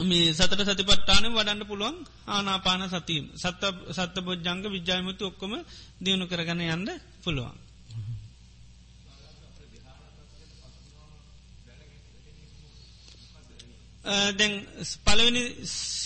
[0.00, 1.96] මේ සතර සතිපට්ටාන වඩන්න පුළුවන්
[2.28, 5.52] ආනාපාන සතීම සත්ත සත්ත බොජ්ජංග විද්‍යායමුතු ඔක්කොම
[6.00, 6.88] දියුණු කරගන යන්න
[7.20, 7.56] පුළුවන්.
[14.30, 14.54] දැන්
[15.04, 15.42] පලවෙනි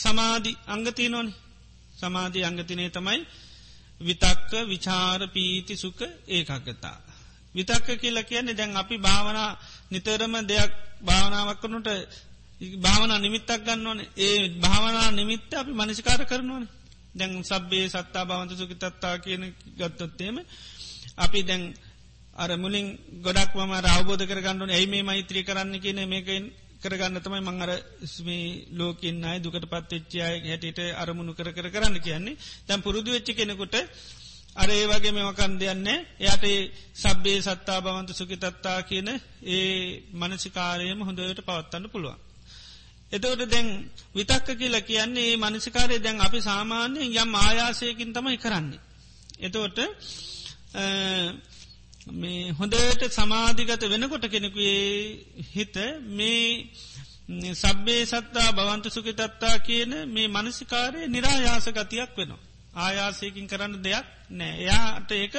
[0.01, 1.29] සමාධි අංගතිය නොන
[1.97, 3.21] සමාධී අංගතිනය තමයි
[4.01, 6.99] විතක්ක විචාර පීති සුක ඒකක්ගතා.
[7.55, 9.51] විතක්ක කියල කියන්නේ දැන් අපි භාවනා
[9.91, 11.89] නිතරම දෙයක් භාවනාවක් කරනුට
[12.77, 16.65] භාවනා නිමිත්තක් ගන්න ඕන ඒ භාවනා නිමිත්ත අපි මනිසිකාර කරනවන
[17.15, 19.43] දැන් සබ්බේ සත්තා භාවන්ත සුකිතත්තා කියන
[19.79, 20.37] ගත්තොත්තේම
[21.17, 21.63] අපි දැන්
[22.35, 22.87] අර මුලින්
[23.19, 26.45] ගොඩක් මම රවබෝධ කරගන්නන ඇයි මේ මෛත්‍රී කරන්න කියන මේකෙන්
[26.83, 27.71] කරගන්න තමයි මංහර
[28.07, 33.77] ස්මේ ලෝකෙන් අයි දුකට පත්වෙච්චාය හැටියට අරමුණු කර කර කරන්න කියන්නේ තැම් පුරුදු වෙච්චි කෙනෙකුට
[34.57, 36.45] අර ඒ වගේ මෙමකන් දෙයන්නේ එයට
[36.97, 39.09] සබ්බේ සත්තා බවන්ත සුකිතත්තා කියන
[39.47, 42.19] ඒ මනසිකාරයම හොඳට පවත්තන්න පුළුවන්.
[43.13, 43.69] එතවට දැන්
[44.15, 48.81] විතක්ක කියලා කියන්නේ මනසිකාරය දැන් අපි සාමාන්‍යයෙන් යම් ආයාසයකින් තමයි කරන්නේ.
[49.41, 49.79] එතවට
[52.07, 55.77] මේ හොඳට සමාධිගත වෙනකොට කෙනෙකුේ හිත
[56.09, 56.71] මේ
[57.55, 62.39] සබ්බේ සත්තා බවන්ත සුකිතත්තා කියන මේ මනසිකාරය නිරායාස ගතියක් වෙනවා.
[62.75, 64.55] ආයාසයකින් කරන්න දෙයක් නෑ.
[64.57, 65.35] එයාට ඒක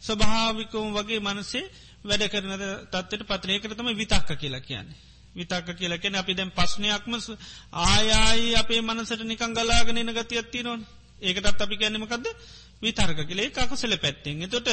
[0.00, 1.64] ස්වභාවිකවම් වගේ මනසේ
[2.04, 2.52] වැඩ කරන
[2.86, 4.98] තත්වට පත්‍රයකරතම විතක්ක කියලා කියන්නේ.
[5.34, 7.12] විතක්ක කියලා කියෙන අපි දැන් පස්්නයක්ම
[7.72, 10.86] ආයායි අපේ මනසට නිකං ගලාගෙනන ගතියත්ති නොන්
[11.20, 12.26] ඒකටත් අපි ගැනීමකක්ද
[12.80, 14.48] විතර්ක කලේ කකුසල පැත්තෙන්.
[14.48, 14.68] තොට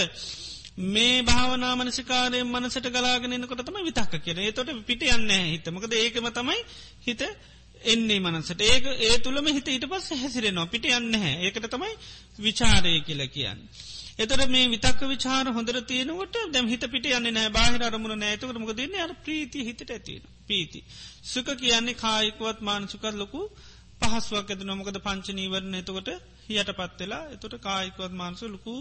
[0.79, 6.59] මේ භාවනා මනසිකාරය මනසට ගලාගෙනනකොට තම විතක්ක කියෙන තොට පිට යන්න හිතමකද ඒකම තමයි
[7.01, 7.21] හිත
[7.83, 8.61] එන්නේ මනසට.
[8.63, 10.67] ඒක ඒ තුළම හිත ඊට පස් හැසිරෙනවා.
[10.67, 11.91] පිට යන්න හැ ඒකට තමයි
[12.39, 13.59] විචාරය කියල කියන්න.
[14.17, 18.71] එතර මේ විතක් විචාර හොඳර තියනවට දැම් හිත පිට යන්න නෑ බාහිර අරමුණ නෑතකට මොක
[18.73, 20.83] දෙන්න අර ප්‍රීති හිතට ඇතින පීති.
[21.23, 23.43] සුක කියන්නේ කායිකුවත් මානසුකත් ලොකු
[23.99, 26.09] පහස්වක් ඇත නොමකද පංචනීවරණ එතකොට
[26.45, 28.75] හියට පත්වෙලා එතොට කායිකුවත් මාන්සු ලොකු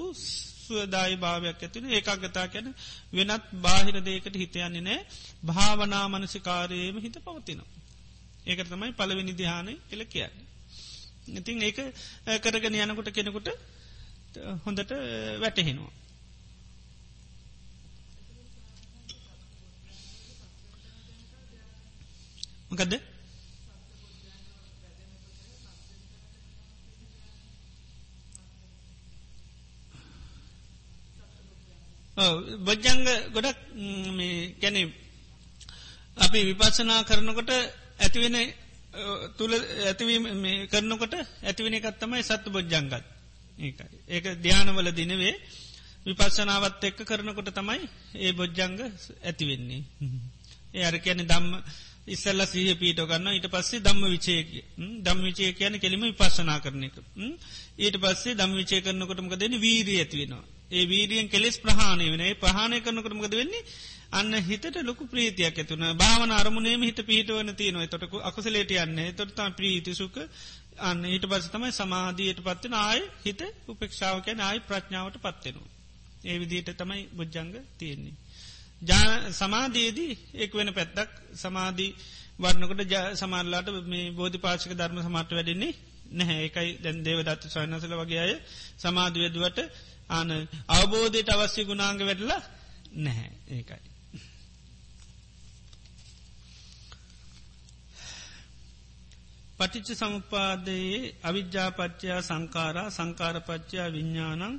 [0.68, 2.68] සුවදායි භාවයක් ඇතින ඒකාගතා කැන
[3.12, 5.00] වෙනත් බාහිර දේකට හිතයන්නේ නෑ
[5.44, 7.70] භාවනා මනසිකාරයම හිත පවතිනවා.
[8.46, 10.36] ඒක තමයි පළවෙනි දිහානය කළ කියන්න.
[11.30, 11.78] ඉතින් ඒක
[12.42, 13.48] කරගෙන යනකොට කෙනෙකුට
[14.64, 14.92] හොඳට
[15.40, 15.92] වැටහෙනවා.
[22.70, 23.17] මකදද?
[32.60, 33.58] බොජ්ජංග ගොඩක්
[34.60, 34.76] ගැන
[36.16, 37.50] අපි විපස්සනා කරනකොට
[38.00, 38.36] ඇතිවෙන
[39.36, 39.54] තුළ
[39.86, 40.24] ඇතිවීම
[40.68, 42.92] කරනකොට ඇතිවෙන එකත්තමයි සත්තු බොජ්ජංගත්
[43.58, 43.98] ඒකයි.
[44.08, 45.34] ඒක ධ්‍යානවල දිනවේ
[46.06, 47.80] විපස්සනාවත් එක්ක කරනකොට තමයි
[48.16, 48.78] ඒ බොජ්ජංග
[49.22, 49.82] ඇතිවෙන්නේ.
[50.74, 51.54] ඒ අර කියන දම්ම
[52.08, 54.36] ඉස්සල්ල සහ පීට ගන්න ඊට පස්සේ දම්ම විචය
[55.04, 56.96] දම් විචය කියන කෙලිම විපස්සනා කරන එක.
[57.78, 60.57] ඊට පස්සේ දම් විචය කරනකොටමක දෙන වීරී ඇතිවෙනවා.
[60.70, 62.24] ඒ වීරියෙන් කෙලෙස් ප්‍රහාණය වෙන.
[62.36, 63.64] ප්‍රහණය කරනකරමකද වෙන්නේ?
[64.10, 67.86] අන්න හිතට ලොකු ප්‍රීතියක් ඇතුන භාවන අරමුණේම හිත පිහිටවන තියනවා.
[67.86, 70.16] තොටක අකුසලේට යන්න තොටතා ප්‍රීතිසුක
[70.80, 75.68] අන්න ඊට පස තමයි සමාධීයට පත්වෙන ආය හිත උපෙක්ෂාවකැන ආයි ප්‍රඥාවට පත්වෙනවා.
[76.24, 78.14] ඒ විදියට තමයි බුද්ධංග තියෙන්නේ.
[79.32, 81.10] සමාධයේදී එක් වෙන පැත්තක්.
[81.34, 81.92] සමාධී
[82.38, 85.74] වර්ණකට සමාරලාට මේ බෝධි පාශක ධර්ම සමට වැඩෙන්නේ
[86.12, 86.44] නැහැ.
[86.44, 88.34] එකයි දැන් දේවදත්ත සයනසල වගේ අය
[88.78, 89.58] සමාධවදුවට
[90.10, 90.30] ආන
[90.68, 92.42] අවබෝධයට අවශ්‍ය ගුණාංග වැඩලා
[92.96, 93.88] නැහැ ඒකයි.
[99.58, 104.54] පටිච්ච සමුපාදයේ අවිද්‍යාපච්චයා සංකාරා සංකාරපච්චයා විඤ්ඥානං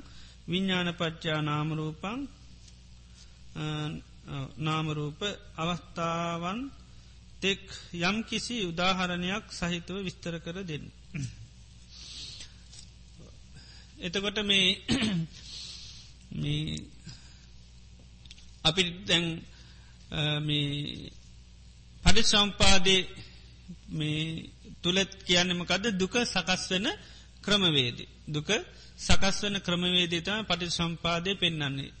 [0.48, 2.20] විඤ්ඥානපච්චා නාමරූපං
[4.58, 5.20] නාමරූප
[5.56, 6.60] අවස්ථාවන්
[7.40, 7.64] තෙක්
[8.02, 10.84] යම් කිසි උදාහරණයක් සහිතව විස්තර කර දෙන්න.
[14.00, 14.38] එතකොට
[16.34, 16.80] මේ
[18.64, 19.26] අපි දැන්
[22.04, 23.00] පඩි සම්පාදේ
[23.90, 24.50] මේ
[24.82, 26.86] තුළත් කියන්නමකද දුක සකස් වෙන
[27.40, 28.04] ක්‍රමවේදි.
[28.28, 28.48] දුක
[28.98, 31.92] සකස් වන ක්‍රමවේදතම පටි සම්පාදය පෙන්න්නන්නේ.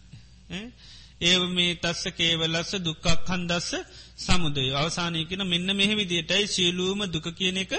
[1.20, 3.70] ඒ මේ තස්ස කේවලස්ස දුක්කක් හන්දස්ස
[4.18, 7.72] සමුදය අවසානයකෙන මෙන්න මෙහෙ විදියටයි සියලූම දුක කියන එක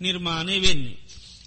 [0.00, 0.98] නිර්මාණය වෙන්නේ.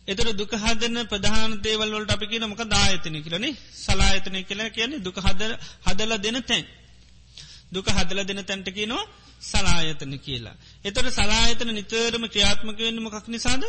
[0.07, 5.17] එතර දුක හදන ප්‍රධාන දේවල් වලට අපි කියන මොක දායතනය කියලනේ සලායතනය කියලා කියන්නේ දුක
[5.17, 5.41] හද
[5.85, 6.65] හදල දෙන තැන්.
[7.69, 9.05] දුක හදල දෙන තැන්ට කියනවා
[9.41, 10.55] සලායතන කියලා.
[10.83, 13.63] එතොට සලායතන නිතරම ක්‍රියාත්මක වෙන්න මොකක් නිසාද?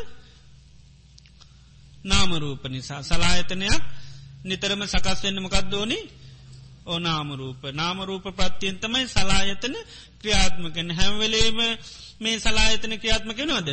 [2.05, 3.01] නාමරූප නිසා.
[3.03, 3.83] සලායතනයක්
[4.45, 5.99] නිතරම සකස් වෙන්න මොකක්දෝනි
[6.87, 9.75] ඕ නාමරූප නාමරූප ප්‍රත්තියන්තමයි සලායතන
[10.21, 11.59] ක්‍රියාත්මකෙන් හැම්වෙලේම
[12.21, 13.69] මේ සලායතන ක්‍රියාත්මක නොද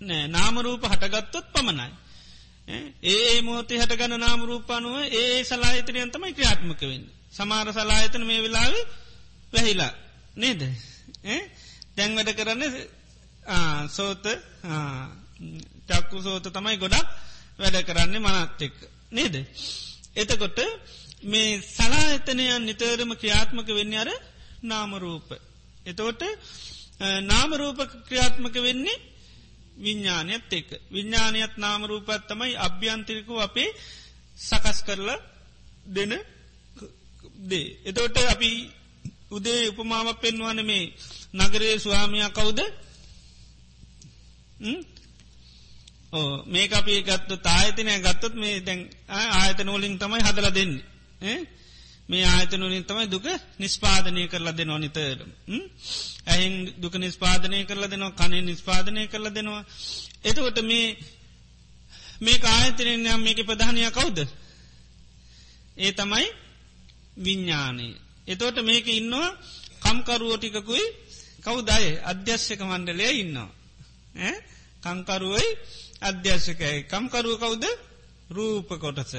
[0.00, 1.88] නෑ නාමරූප හටගත්තොත් පමණයි.
[3.04, 7.04] ඒ මෝතේ හටගන්න නාමරූපානුව ඒ සලාහිතනයන් තමයි ක්‍රියාත්මක වෙන්න.
[7.32, 8.74] සමාර සලාහිතන මේ වෙලාව
[9.52, 9.92] වැහිලා
[10.36, 10.62] නේද.
[11.96, 12.62] දැන් වැඩ කරන්න
[13.88, 14.24] සෝත
[15.88, 17.08] චක්කු සෝත තමයි ගොඩක්
[17.58, 18.74] වැඩ කරන්නේ මනත්තෙක්
[19.10, 19.34] නේද.
[20.16, 20.58] එතකොට
[21.24, 24.10] මේ සලාහිතනයන් නිතරම ක්‍රියාත්මක වෙන්න අර
[24.62, 25.28] නාමරූප.
[25.86, 26.22] එතකොට
[27.22, 27.78] නාමරූප
[28.08, 28.98] ක්‍රියාත්මක වෙන්නේ
[29.80, 33.70] විඤ්ඥානයත් එක විඤ්ඥානයත් නාමරූපත් තමයි අභ්‍යන්තරිකු අපේ
[34.38, 35.18] සකස් කරලා
[35.86, 36.12] දෙන
[37.40, 37.68] දේ.
[37.84, 38.50] එතෝට අපි
[39.30, 40.84] උදේ උපමාවක් පෙන්වන මේ
[41.34, 42.60] නගරේ ස්වාමයා කවුද?
[46.12, 51.38] ඕ මේ අපි ගත්තු තායතනය ගත්තොත් මේ දැන් ආයතනෝලින් තමයි හදල දෙන්නේ.
[52.10, 53.26] මේ ආයතනුලින් තමයි දුක
[53.58, 55.18] නිස්පාදනය කරලා දෙනවා නිතර.
[56.26, 59.62] ඇහින් දුක නිස්පාදනය කරලා දෙනවා කනේ නිස්පාදනය කරලා දෙනවා.
[60.24, 60.86] එතකොට මේ
[62.20, 64.18] මේ ආයතනයෙන් යම් මේක ප්‍රධානය කවුද.
[65.76, 66.26] ඒ තමයි
[67.16, 67.94] විඤ්ඥානී.
[68.26, 69.28] එතෝට මේක ඉන්නවා
[69.82, 70.86] කම්කරුවෝටිකකුයි
[71.40, 73.50] කවුදය අධ්‍යශ්‍යක මණ්ඩලය ඉන්නවා.
[74.82, 75.48] කංකරුවයි
[76.00, 77.64] අධ්‍යර්ශකයි කම්කරුව කවුද
[78.30, 79.12] රූප කොටස.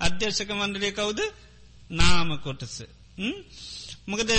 [0.00, 1.20] අධ්‍යර්ශක මණ්ඩලය කවුද
[1.90, 2.82] නාම කොටස.
[4.06, 4.30] මොකද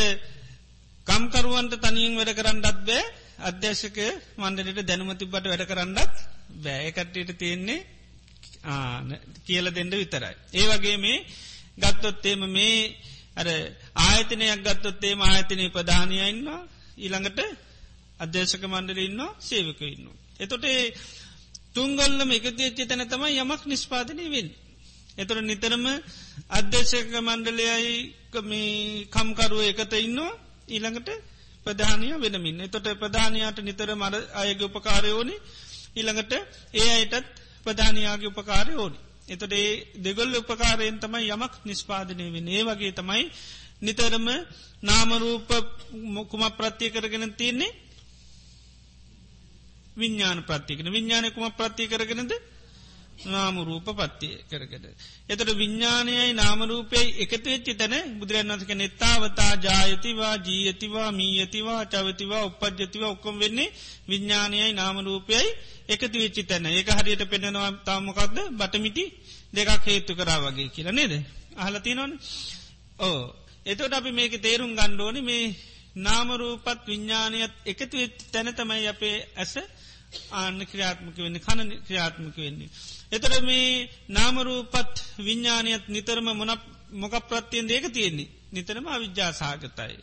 [1.07, 3.03] කම්කරුවන්ට තනියෙන් වැඩ කරන්නත් බෑ
[3.41, 3.97] අධ්‍යශක
[4.37, 6.15] මන්ඩලට දැනුමතිබට වැඩ කරන්නත්
[6.57, 7.85] බෑකට්ටට තියෙන්නේ
[9.45, 10.35] කියල දෙන්න විතරයි.
[10.53, 11.25] ඒ වගේ මේ
[11.77, 12.95] ගත්තොත්තේම මේ
[13.35, 13.47] අර
[14.01, 16.47] ආයතනයක් ගත්තොත්තේම ආයතනය ප්‍රධානයඉන්න
[16.97, 17.39] ඊළඟට
[18.19, 20.07] අධ්‍යශක මණ්ඩල ඉන්න සේවක ඉන්න.
[20.39, 20.65] එතොට
[21.73, 24.49] තුංගල්ලම එකතිච්චි තැන තමයි යමක් නිස්පාදනය වෙන්.
[25.17, 25.85] එතුර නිතරම
[26.51, 27.95] අධ්‍යශක මණ්ඩලයයි
[29.07, 30.37] කම්කරුව එකත ඉන්නවා.
[30.67, 31.09] ඊළඟට
[31.65, 35.35] ප්‍රධානය වෙනමින් එතොට ප්‍රධානයාට නිතර මර අයග උපකාරයෝනි
[35.95, 36.33] ඊළඟට
[36.73, 37.27] ඒ අයටත්
[37.65, 38.99] ප්‍රධානයාගේ උපකාරය ඕනි.
[39.27, 43.23] එතොට ඒ දෙගොල් උපකාරයෙන් තමයි යමක් නිස්පාදනය වෙන ඒ වගේ තමයි
[43.81, 44.27] නිතරම
[44.83, 45.49] නාමරූප
[46.13, 47.71] මොකුම ප්‍රත්තිය කරගෙන තියන්නේ?
[49.97, 52.33] විඤ්ඥාන ප්‍රත්තිකන විඤ්ඥානකුම ප්‍රත්තිය කරගෙනද?
[53.25, 54.85] නාමරූප පත්තිය කරකට.
[55.27, 63.73] එතට විඤ්ඥානයයි නාමරූපයයි එකතු වෙච්චි තැන බුදුරන්න්නසක නෙත්තාවතා ජායතිවා ජීයතිවා මීයතිවා චවතිවා උපද්ජතිවා ඔක්කොම් වෙන්නේ
[64.07, 65.47] විඤ්ඥානයයි නාමරූපයයි
[65.87, 69.05] එකතු වෙච්චි තැන ඒක හරියට පෙන්නවා තාමකක්ද බටමිටි
[69.53, 71.13] දෙකක් හේතු කරා වගේ කියලා නේද.
[71.57, 72.11] අහලති නොන
[72.99, 73.19] ඕ
[73.65, 75.55] එතට අපි මේක තේරුම් ගණ්ඩෝනි මේ
[75.97, 77.97] නාමරූපත් විඤ්ඥානයත් එකතු
[78.31, 79.53] තැන තමයි අපේ ඇස
[80.33, 82.69] ආන්න ක්‍රියාත්මක වෙන්නේ කණ ක්‍රියාත්මක වෙන්නේ.
[83.11, 86.51] එතර මේ නාමරූපත් විඤ්ඥානයත් නිතරම මොන
[86.93, 89.97] මොක ප්‍රත්තියෙන් දේක තියෙන්නේ නිතරම අවිද්‍යා සාගතයි.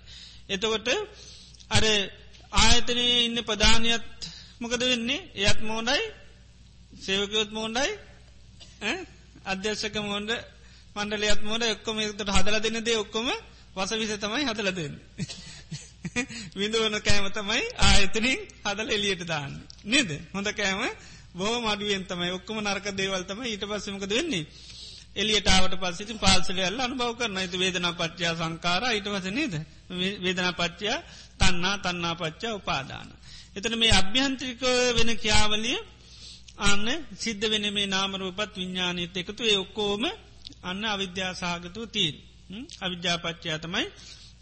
[0.48, 0.88] එතකොට
[1.70, 1.84] අර
[2.58, 4.08] ආයතනය ඉන්න ප්‍රධානයත්
[4.60, 6.02] මොකද වෙන්නේ එයත් මෝඩයි
[6.96, 7.90] සේවකයොත් මෝන්ඩයි
[9.44, 10.30] අධ්‍යර්ශක මෝන්ඩ
[10.96, 13.28] මණ්ඩලයත් මෝඩ එක්කොම එකට හදල දෙන දේ ඔක්කොම
[13.76, 14.94] වස විස තමයි හදල දෙන්න.
[16.56, 19.52] විඳුවන කෑම තමයි ආයතනින් හදල එලියට දාන්න.
[19.84, 20.10] නේද?
[20.32, 20.82] හොඳ කෑම
[21.34, 22.30] බෝ මඩුවෙන් තමයි.
[22.30, 24.46] ඔක්කම නරක දේවල්තම ඊට පස්සමක දෙන්නේ.
[25.14, 29.54] එලියටාවට පස්සිති පාසලයල්ල අනුභව කරන තු වේදනා පච්චා සංකාර ඊට වස නේද?
[30.20, 30.98] වේදනා පච්චා
[31.40, 33.08] තන්නා තන්නා පච්චා උපාදාන.
[33.54, 34.62] එතන මේ අභ්‍යන්ත්‍රික
[34.96, 35.78] වෙන කියාවලිය
[36.60, 36.86] අන්න
[37.16, 39.42] සිද්ධ වෙන මේ නාමරූපත් විඤ්ඥානීත එකතු.
[39.44, 40.04] ඒ ඔක්කෝම
[40.62, 42.16] අන්න අවිද්‍යාසාගතුව තිීන්
[42.80, 43.86] අවිද්‍යාපච්චයා තමයි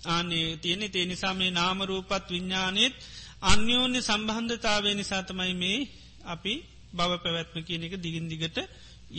[0.06, 2.94] ආනේ තියෙනෙ තේ නිසා මේ නාමරූපත් විඤ්ඥානීත්
[3.42, 5.78] අන්‍යෝන්‍ය සම්බන්ධතාවේ නිසා තමයි මේ
[6.24, 6.54] අපි
[6.92, 8.58] බව පැවැත්ම කියන එක දිගින් දිගට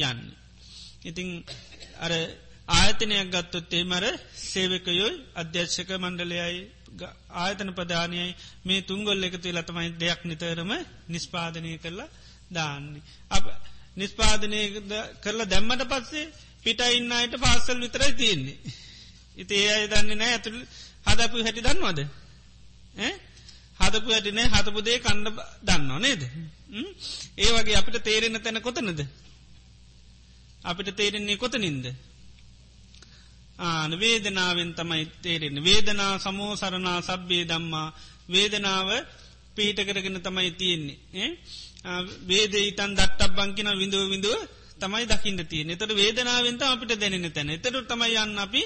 [0.01, 0.21] යන්න.
[1.03, 1.29] ඉතිං
[1.97, 2.11] අර
[2.69, 4.05] ආයතනයක් ගත්තොත්තේ මර
[4.43, 6.61] සේවකයොයි අධ්‍යක්ෂක මණ්ඩලයයි
[7.35, 8.35] ආයතන ප්‍රධානයයි
[8.65, 10.71] මේ තුංගොල් එකතු ලතමයි දෙයක් නිතරම
[11.09, 12.09] නිස්පාදනය කරලා
[12.51, 13.03] දාන්නේ.
[13.29, 13.45] අප
[13.97, 14.59] නිස්පාදනය
[15.21, 16.31] කරලා දැම්මට පස්සේ
[16.63, 18.57] පිට ඉන්න අයට පාසල් විතරයි තියෙන්නේ.
[19.37, 20.59] ඉති ඒ අය දන්නේ නෑ ඇතුළ
[21.07, 21.99] හදපු හැටි දන්නවද.
[23.79, 26.21] හදපු හැටිනේ හතපුදේ කණ්ඩ දන්නවා නේද.
[27.37, 28.99] ඒ වගේ අපිට තේරෙන තැන කොතනද.
[30.63, 31.85] අපිට තේරෙන්නේ කොතනින්ද.
[33.59, 37.87] ආන වේදනාවෙන් තමයි තේරෙන වේදනා සමෝ සරණා සබ්බේ දම්මා
[38.27, 38.89] වේදනාව
[39.55, 41.27] පිහිට කරගෙන තමයි තියෙන්නේ
[42.25, 44.39] වේද ඉතන් දට්ටක් බංකින විඳුව විඳුව
[44.79, 48.63] තමයි දකින්න තියෙන එතට වේදනාවෙන්ත අපිට දැනෙන තැන එතට තමයි යන්න අපි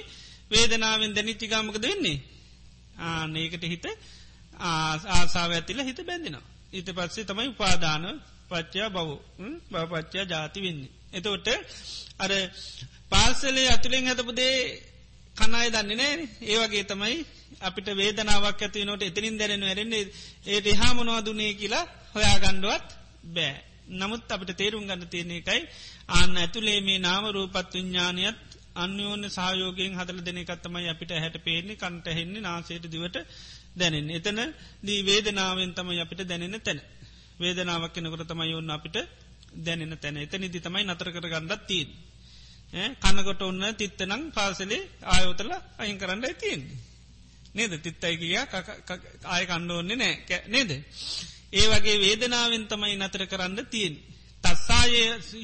[0.51, 2.17] වේදනාවෙන් දැනිච්චිකාමකද වෙන්නේ?
[3.01, 3.85] ආනඒකට හිත
[4.61, 6.45] ආසාාව ඇතිල හිත බැඳෙනවා.
[6.73, 8.05] ඊට පස්සේ තමයි උපාදාන
[8.49, 9.09] පච්චා බව
[9.71, 10.91] බවපච්චා ජාති වෙන්නේ.
[11.13, 11.47] එතකොට
[12.19, 12.31] අර
[13.09, 14.55] පාසලේ අතුළෙන් හැතපුදේ
[15.35, 17.17] කණයි දන්නේ නෑ ඒවගේ තමයි
[17.61, 20.03] අපිට වේදනාවක් ඇති නොට එතනින් දැරෙන ඇරෙන්නේ
[20.45, 22.87] ඒ එහා මොනවාදුනේ කියලා හොයා ගණ්ඩුවත්
[23.29, 23.55] බෑ.
[23.91, 25.61] නමුත් අපට තේරුම් ගන්න තියෙන එකයි
[26.09, 28.46] අන්න ඇතුළේ මේ නාම රූපත් විඤ්ඥානයත්
[28.77, 33.17] අන්‍යෝන සහයෝගෙන් හදල දෙන එකත්තමයි අපිට හැට පේන්නේ කන්ට හෙන්නේ නාසේට දිවට
[33.75, 34.39] දැනෙන් එතන
[34.81, 36.81] දී වේදනාවෙන් තමයි අපිට දැනෙන තැන.
[37.39, 38.97] වේදනාවක් කෙනකට තමයි ඔන්න අපිට
[39.57, 40.17] දැනෙන තැන.
[40.17, 41.89] එත නිදි තමයි නතර කර ගන්නත් තිීන්
[42.97, 46.85] කන්නකොට ඔන්න තිත්තනම් පාසලේ ආයෝතල අයින් කරන්න ඇතියෙන්නේ
[47.55, 47.73] නේද?
[47.79, 48.35] තිත්තයි කිය
[49.25, 50.41] ආය කණ්ඩ ඕන්නේ නෑ.
[50.47, 50.71] නේද?
[51.51, 53.95] ඒ වගේ වේදනාවෙන් තමයි නතර කරන්න තියෙන්
[54.43, 54.91] තස්සාය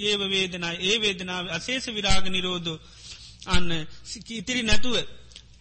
[0.03, 2.71] ඒව වේදනා ඒ වේදනාව අසේෂ විරාග නිරෝධ
[3.45, 3.69] අන්න
[4.31, 4.95] ඉතිරි නැතුව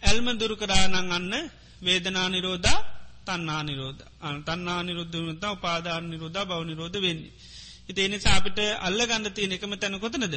[0.01, 1.33] ඇල්ම දුරු කරානං අන්න
[1.81, 2.79] වේදනා නිරෝධා
[3.23, 7.33] තන්නා නිරෝධ අන් තන්නා නිරුද්ධමතා උපාදාන නිරෝධ බව නිරෝධ වෙන්නේ.
[7.89, 10.35] ඉති එනිසා අපිට අල්ල ගන්න තියෙන එකම තැන කොතනද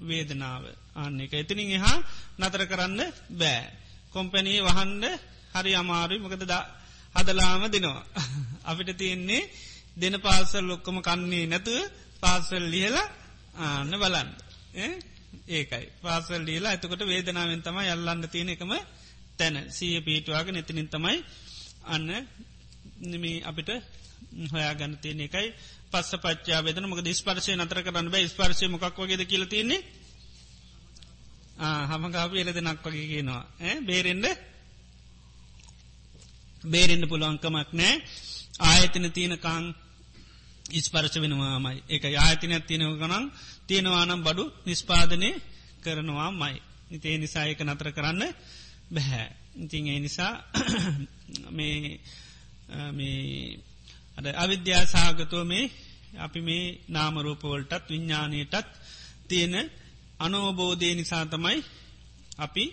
[0.00, 0.64] වේදනාව
[0.96, 1.98] අන්න එක එතිනින් එහා
[2.38, 3.00] නතර කරන්න
[3.32, 3.62] බෑ.
[4.14, 5.04] කොම්පැනී වහන්ඩ
[5.54, 6.44] හරි අමාරුයි මොකද
[7.14, 8.02] හදලාම දෙනවා.
[8.70, 9.50] අපිට තියෙන්නේ
[9.96, 11.78] දෙන පාසල් ලොක්කම කන්නේ නැතුව
[12.20, 13.08] පාසල් ලියලා
[13.58, 14.30] ආන්න බලන්න.
[15.48, 15.86] ඒකයි.
[16.02, 18.72] පාසල් ලියලා ඇතකොට වේදනාවෙන් තම යල්ලන්න තියෙන එකම
[19.36, 19.56] තැන.
[19.70, 21.18] සීය පීටවාග නැතිනින් තමයි
[21.84, 22.08] අන්න
[23.02, 23.70] නිමි අපිට
[24.52, 25.48] හොයා ගන්න තියෙන එකයි.
[25.90, 28.28] පස්ස පච්චා වෙදන මොක ස්පර්ශය නතර කරන්න බෑ.
[28.28, 29.82] ස්පර්ශය මොකක් වගේද කියල තියන්නේ?
[31.88, 33.42] හමගාප එලද නක් වගේ කියනවා.
[33.82, 34.26] බේරෙන්ඩ
[36.64, 37.94] බේරෙන්න්න පුළුවන්කමක් නෑ.
[38.60, 39.64] ආයතන තියනකං
[40.70, 41.82] ඉස්පර්ශ වෙනවාමයි.
[41.88, 43.24] එක ආයතනයක් තියෙනව ගනන්
[43.68, 45.30] තියෙනවානම් බඩු නිස්පාදනය
[45.82, 46.56] කරනවා මයි
[46.90, 48.22] ඉතේ නිසායක නතර කරන්න
[48.90, 50.34] බැහැ ඉතින් ඒ නිසා
[51.56, 51.98] මේ
[54.18, 55.64] අද අවිද්‍යා සාගතුව මේ
[56.18, 58.68] අපි මේ නාමරූපවලටත් විඤ්ඥානයටත්
[59.28, 59.54] තියෙන
[60.20, 61.58] අනෝබෝධය නිසා තමයි
[62.38, 62.64] අපි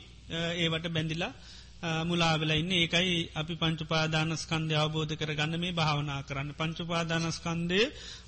[0.58, 1.34] ඒවට බැඳිලා
[1.82, 7.80] මුලාවෙලා ඉන්න ඒකයි අපි පංචුපාදානස්කන්දය අවබෝධ කර ගන්න මේ භාවනා කරන්න පංචුපාදානස්කන්දය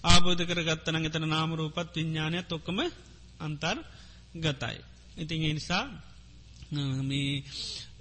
[0.03, 2.80] ආබෝධ කර ගත්තන එතන නාමරූපත් විඤ්ඥානයක් තොක්කම
[3.40, 3.78] අන්තර්
[4.36, 4.78] ගතයි.
[5.18, 5.84] ඉතින් නිසා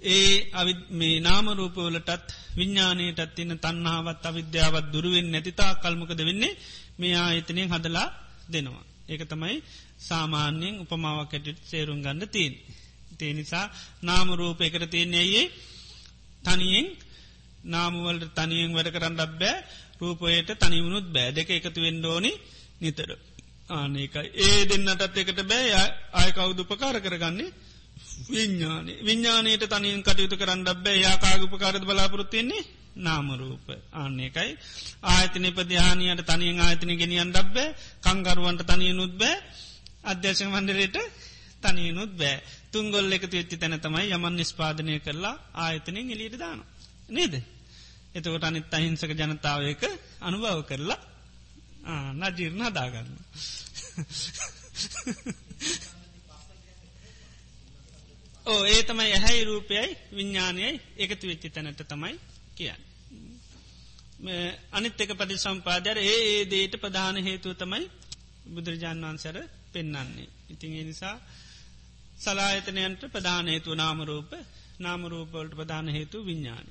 [0.05, 6.57] ඒ අවි මේ නාමරූපවලටත් විඤ්ඥානයටත් තින්න තන්නාවත් අවිද්‍යාවත් දුරුවෙන් නැතිතා කල්මකද වෙන්නේ
[6.97, 8.07] මේ ආයතනය හදලා
[8.49, 8.85] දෙනවා.
[9.09, 9.57] ඒක තමයි
[9.99, 12.53] සාමාන්‍යයෙන් උපමාවක් ඇටට සේරුම් ගන්න තිීන්.
[13.21, 13.65] තේ නිසා
[14.03, 15.45] නාමරූප එකට තියන්නේයේ
[16.43, 16.87] තනියෙන්
[17.65, 19.55] නාමුවලට තනියෙන් වැඩ කරන්න බෑ.
[19.99, 21.31] රූපයට තනිවුණුත් බෑ.
[21.31, 22.31] දෙක එකතු වෙන්ඩෝනි
[22.81, 23.09] නිතර.
[23.69, 25.83] ආනකයි ඒ දෙන්නටත් එකට බෑ.
[26.13, 27.51] ආය කවුදුපකාර කරගන්නේ?
[28.27, 30.97] විඤ්ඥානය විඤ්ඥානයට තනින් කටයුතු කරන්න බෑ.
[30.99, 32.63] යාකාගුපකාරද බලාපොරොත්තියෙන්නේ
[32.97, 34.51] නාමරූප ආන්නේකයි
[35.05, 39.35] ආයතන පධ්‍යානයට තනියෙන් ආයතන ගෙනියන් ඩබ්බෑ කංගරුවන්ට තනියනුත් බෑ.
[40.03, 40.97] අධ්‍යශක මණ්ඩරයට
[41.61, 42.37] තනියනුත් බෑ.
[42.71, 46.59] තුන්ගොල් එක වෙච්චි තැන තමයි යමන් නිස්පාදනය කරලා ආයතනින් එලියට දාන.
[47.09, 47.33] නේද.
[48.13, 49.81] එතකොට අනිත් අහිංසක ජනතාවයක
[50.19, 50.99] අනුභව කරලා
[52.13, 53.09] නජීර්ණ හදාගන්න.
[58.45, 62.15] ඕ ඒ තමයි ඇහැයි රූපයයි විඤ්ඥානයයි එකතු වෙච්චි තැනට තමයි
[62.55, 62.81] කියන්න.
[64.71, 67.85] අනිත් එක පදි සම්පාදර ඒ ඒ දේට ප්‍රධාන හේතුව තමයි
[68.47, 69.37] බුදුරජාන් වන්සර
[69.71, 70.29] පෙන්නන්නේ.
[70.49, 71.15] ඉතින් ඒ නිසා
[72.21, 74.31] සලායතනයන්ට ප්‍රධාන හේතු නාමරූප
[74.79, 76.67] නාමරූපවලට ප්‍රධාන හේතු විඤ්ඥාන.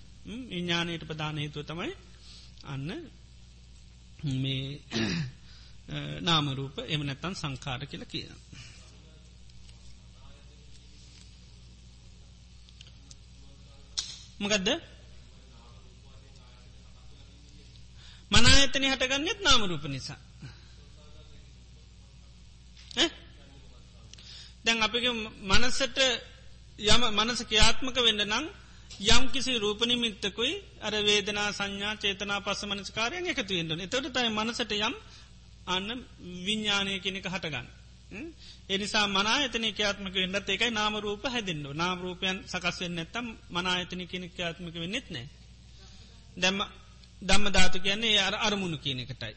[0.51, 1.93] විඤ්ඥානයට ප්‍රධාන හේතුව තමයි
[2.65, 2.89] අන්න
[4.37, 4.81] මේ
[6.21, 8.33] නාමරූප එම නැත්තන් සංකාර කියල කියන.
[14.41, 14.69] මකදද
[18.31, 20.21] මනායතන හටගන්නෙත් නාමරූප නිසා.
[24.65, 25.13] දැන් අපගේ
[25.45, 25.99] මනසට
[26.87, 28.47] යම මනස ක්‍යාත්මක වෙන්න නං
[29.09, 34.95] යම් කිසි රූපනිමිත්තකුයි අර වේදනා සංඥා චේතනා පස්ස මනස්කාරයෙන් එකතු වෙන්ඩන තොට තයි මනසට යම්
[35.67, 35.89] අන්න
[36.45, 37.67] විඤ්ඥානය කෙනෙක හටගන්න.
[38.69, 45.07] එනිසා මනායතන ක්‍යාත්මක වෙන්නත් ඒකයි නාමරූප හැදෙන්න්න නාමරූපයන් සකස් වෙන්න ඇත්තම් මනායතන කෙනෙ ක්‍යාත්මක වෙන්නෙත්
[45.11, 45.27] නෑ.
[46.37, 46.61] දැම්ම
[47.23, 49.35] දම්ම ධාතු කියන්නේ අර අරමුණු කියන එකටයි.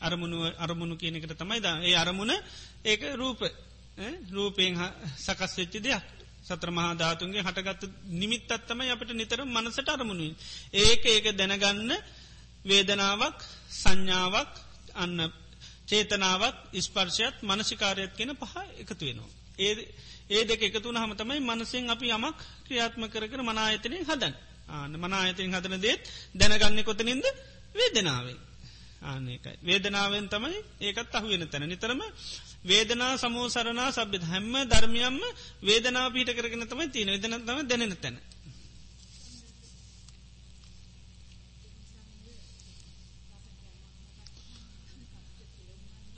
[0.00, 2.32] අරමුණු අරමුණු කියනෙකට තමයි ද ඒ අරමුණ
[2.84, 3.40] ඒක රූප
[4.30, 4.74] රූපයෙන්
[5.18, 6.04] සකස් වෙච්චි දෙයක්
[6.42, 7.82] සත්‍ර මහා ධාතුන්ගේ හටගත්ත
[8.12, 10.32] නිමිත් අත්තමයි අපට නිතර මනසට අරමුණුයි.
[10.74, 11.92] ඒක ඒක දැනගන්න
[12.64, 13.38] වේදනාවක්
[13.74, 14.52] සංඥාවක්
[14.94, 15.18] අන්න
[15.86, 19.30] චේතනාවත් ස්පර්ශයත් මනසිකාරයත් කියෙන පහ එකතු වෙනවා.
[19.58, 19.72] ඒ
[20.30, 24.34] ඒ දෙක එකතුන හමතමයි මනසිෙන් අපි යමක් ක්‍රියාත්ම කර කර මනායතනය හදන්
[24.70, 26.02] ආන මනායතයෙන් හදන දේත්
[26.34, 27.26] දැනගන්න කොතනින්ද
[27.74, 28.38] වේදනාවේ.
[29.02, 29.56] ආනකයි.
[29.62, 32.00] වේදනාවෙන් තමයි ඒකත් අහු වෙන තැන නිතරම
[32.64, 35.20] වේදනා සමෝසරනා සබ්්‍යත හැම්ම ධර්මියම්ම
[35.62, 38.18] වේදනා පීට කරගෙන තමයි තියෙන වෙදන තම දැනෙන තැන.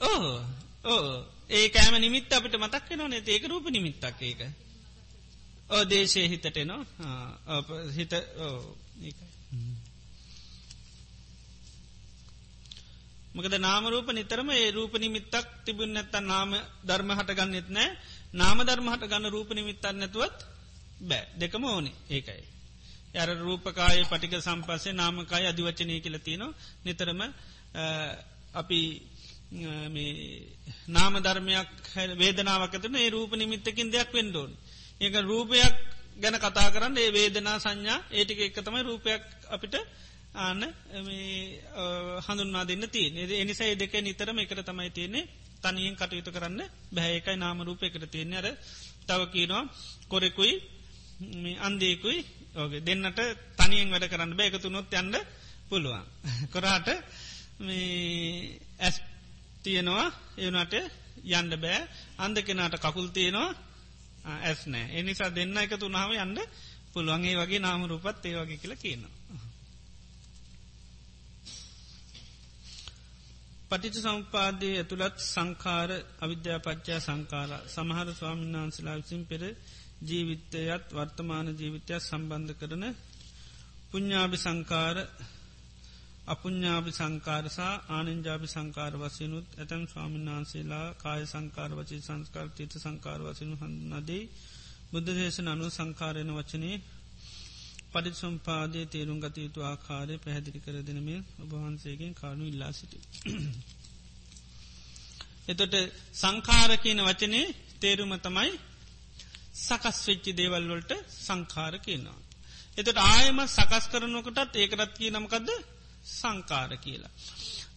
[0.01, 0.41] ඕ
[0.85, 1.07] ඕ
[1.49, 4.41] ඒ කෑම නිමිත් අපිට මතක් නොනේ ඒක රූප නිමිත්තක් ඒක.
[5.69, 7.61] ඕ දේශය හිතට නවා
[7.91, 8.57] හිත ඕ
[9.01, 9.27] ඒකයි.
[13.35, 16.51] මකද නාමරූප නිතරම ඒ රූප නිමිත්තක් තිබුණ නැත්ත නාම
[16.85, 17.89] ධර්ම හටගන්නෙත් නෑ.
[18.33, 20.37] නාම ධර්ම හට ගන්න රූප නිමිත්තන්න නැතුවත්
[21.01, 21.23] බෑ.
[21.35, 21.95] දෙකම ඕනේ.
[22.09, 22.43] ඒකයි.
[23.13, 26.53] යර රූපකාය පටික සම්පස්සේ නාමකාය අධිවචනය කියලතිනවා
[26.85, 27.21] නිතරම
[28.53, 28.79] අපි
[30.87, 31.69] නාම ධර්මයක්
[32.15, 34.51] වේදනාවකතන ඒ රූප නිමිත්තකින් දෙයක් වෙන්ඩෝන්.
[35.01, 35.75] ඒක රූපයක්
[36.17, 37.99] ගැන කතා කරන්න ඒ වේදනා සංඥා.
[38.11, 39.75] ඒටික එක තමයි රූපයක් අපිට
[40.35, 40.61] ආන
[42.21, 45.29] හඳුන්වා දෙන්න තිය එනිසා දෙක නිතරම එකට තමයි තියෙන්නේ.
[45.61, 46.61] තනියෙන් කටයුතු කරන්න
[46.91, 48.39] බැහයකයි නාමරූප එකට තියෙන්නේ.
[48.39, 48.47] අර
[49.07, 49.63] තව කියනවා
[50.07, 50.53] කොරෙකුයි
[51.59, 52.19] අන්දේකුයි
[52.55, 53.19] ඕගේ දෙන්නට
[53.57, 54.47] තනියෙන් වැඩ කරන්න බෑ.
[54.47, 55.15] එකතුනොත් යන්න
[55.69, 56.03] පුළුවන්.
[56.53, 56.87] කොරාට
[58.79, 58.95] ඇස්
[59.63, 60.07] තියෙනවා
[60.37, 60.73] ඒනට
[61.31, 61.79] යන්න බෑ.
[62.17, 63.49] අන්ද කෙනාට කකුල් තියෙනවා
[64.41, 64.85] ඇස් නෑ.
[64.93, 66.39] එනිසා දෙන්න එක තුනාව යන්න
[66.93, 69.12] පුළුවන්ගේ වගේ නාමරූපත් ඒ වගේ කියලා කියනවා.
[73.73, 75.89] පටිච සම්පාදය ඇතුළත් සංකාර
[76.19, 79.43] අවිද්‍යාපච්චා සංකාර සමහර ස්වාමීන් වහන්සලා විසින් පෙර
[80.03, 82.83] ජීවිතයත් වර්තමාන ජීවිතයක් සම්බන්ධ කරන
[83.89, 84.97] පුඤ්ඥාභි සංකාර
[86.25, 93.55] අපුඤ්ඥාභි සංකාරසා ආනන්ජාභි සංකාර වසයනුත් ඇතැම් ස්වාමීන් වහන්සේලා කාය සංකාර වචී සංස්කාර තීත සංකාර වසනු
[93.55, 94.23] හඳනදී
[94.91, 96.71] බුද්ධ දේශන අනු සංකාරයන වචනය
[97.93, 102.99] පරිසම්පාදය තේරුම් ගත යුතු ආකාරය පැහැදිලි කර දෙනමේ ඔබහන්සේගෙන් කානු ඉල්ලා සිටි.
[105.47, 105.75] එතොට
[106.13, 107.45] සංකාර කියන වචනේ
[107.79, 108.51] තේරුම තමයි
[109.57, 112.19] සකස් වෙච්චි දේවල්වලට සංකාර කියනවා.
[112.77, 115.49] එතට ආයම සකස් කරනකොටත් ඒකරත් කිය නමකදද
[116.11, 117.13] සංකාර කියලා.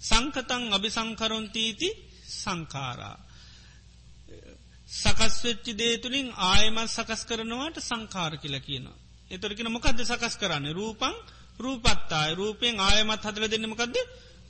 [0.00, 1.88] සංකතං අභි සංකරොන්තීති
[2.36, 3.16] සංකාරා.
[4.90, 8.98] සකස්වෙච්චි දේතුළින් ආයමත් සකස් කරනවාට සංකාර කියලා කියනවා.
[9.30, 11.14] එතොරකින මොකක්ද සකස් කරන්න රූපං
[11.60, 13.96] රූපත්තායි රූපයෙන් ආයමත් හදල දෙන්නමකක්ද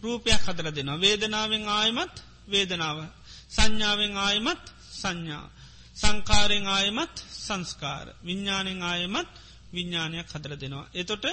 [0.03, 2.15] රූපයක් හදල දෙනවා වේදනාවෙන් ආයමත්
[2.49, 2.99] වේදනාව
[3.49, 4.65] සංඥාවෙන් ආයමත්
[4.97, 5.47] සංඥා.
[5.97, 8.07] සංකාරෙන් ආයමත් සංස්කාර.
[8.25, 9.31] විඤ්ඥානෙන් ආයමත්
[9.73, 10.91] විඤ්ඥානයක් හදර දෙනවා.
[10.95, 11.25] එතොට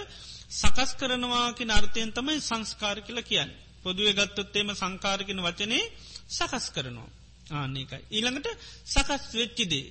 [0.51, 3.51] සකස් කරනවාකි නර්තයෙන් තමයි සංස්කාර කියල කියන්න.
[3.83, 5.83] පොදුව ගත්තොත්තේම සංකාරකින වචනේ
[6.29, 7.09] සකස් කරනවා.
[7.51, 8.01] ආන්නේකයි.
[8.09, 8.49] ඊළඟට
[8.85, 9.87] සකස් වෙච්චිදේ.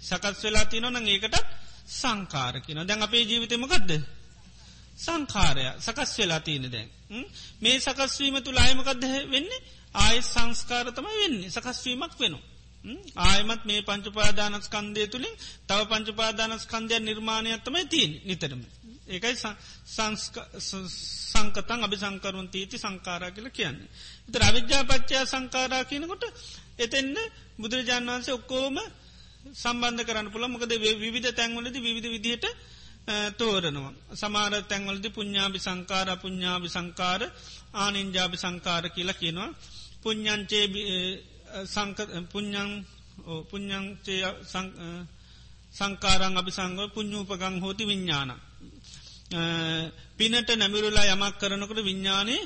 [0.00, 1.46] සකස් වෙලා තියනොන ඒකටත්
[1.86, 3.90] සංකාරකින දැන් අපේ ජීවිතමකක්ද.
[4.96, 6.88] සංකාරය සකස් වෙලා තියෙන දැන්.
[7.60, 9.60] මේ සකස්වීම තුළ අයමකක්ද වෙන්නේ
[9.94, 12.52] ආය සංස්කාර තමයි වෙන්නේ සකස්වීමක් වෙනවා.
[13.16, 15.34] ආයමත් මේ පංචුපාදානස්කන්දය තුළින්
[15.68, 18.62] තව පංචුපාදානස්කන්දය නිර්මාණයත්තමයි තිීන් නිතරම.
[19.08, 19.36] ඒකයි
[21.32, 23.88] සංකතන් අභි සංකරුන්තීති සංකාරා කියල කියන්නේ.
[24.32, 26.24] ත රවිද්‍යාපච්චා සංකාරා කියනකොට
[26.78, 27.16] එතෙන්න
[27.60, 28.76] බුදුරජාන් වන්සේ ඔක්කෝම
[29.54, 30.72] සම්බන්ධ කරන්න පුළ මොකද
[31.04, 32.46] විධ තැන්වලද විධ විදිහට
[33.38, 33.92] තෝරනවා.
[34.14, 37.22] සමාර තැන්වලද පුඤ්ඥාභි සංකාර පුඤ්ඥාභි සංකාර
[37.74, 39.50] ආනින්ජාභි සංකාර කියලා කියනවා.
[40.02, 40.64] පුඤ්ඥංචේ
[42.32, 42.70] පුඤ්ඥං
[43.50, 44.20] පුඤ්ඥංචේ
[45.74, 48.30] සංකාරං අභි සංගව පුඤ්ඥූපකං හෝති විඤ්ඥාන.
[50.18, 52.36] පිනට නැමිරුලා යමක් කරනකට විඤ්ඥානය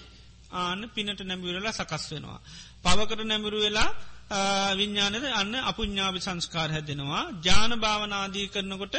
[0.52, 2.40] ආන පිනට නැමිරලා සකස් වෙනවා.
[2.82, 3.90] පවකට නැමිරු වෙලා
[4.72, 8.96] විඤ්ඥානද අන්න අපුඥාපි සංස්කාර හැදෙනවා ජාන භාවනාදී කරනකොට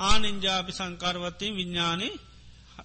[0.00, 2.08] ආනින්ජාපි සංකාරවත්තයෙන් විඤ්ඥානය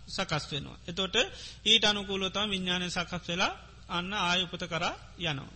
[0.07, 0.77] සකස් වෙනවා.
[0.83, 1.15] එතොට
[1.63, 3.53] ඊට අනුකූලතම විඤ්ඥානය සකස් වෙලා
[3.89, 5.53] අන්න ආයුපත කරා යනවා.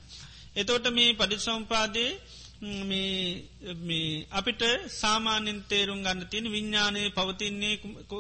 [0.56, 2.12] එතෝට මේ පඩිසම්පාදේ
[4.32, 4.62] අපිට
[4.94, 7.76] සාමාන්‍යෙන් තේරුම් ගන්න තියෙන විඤ්ඥානය පවතින්නේ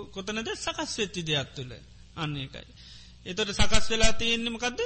[0.07, 1.73] කොතනද සකස් වෙච්චි දෙයක් තුළ
[2.15, 2.67] අන්න එකයි.
[3.25, 4.79] එතොට සකස් වෙලා තියෙන්නෙමකක්ද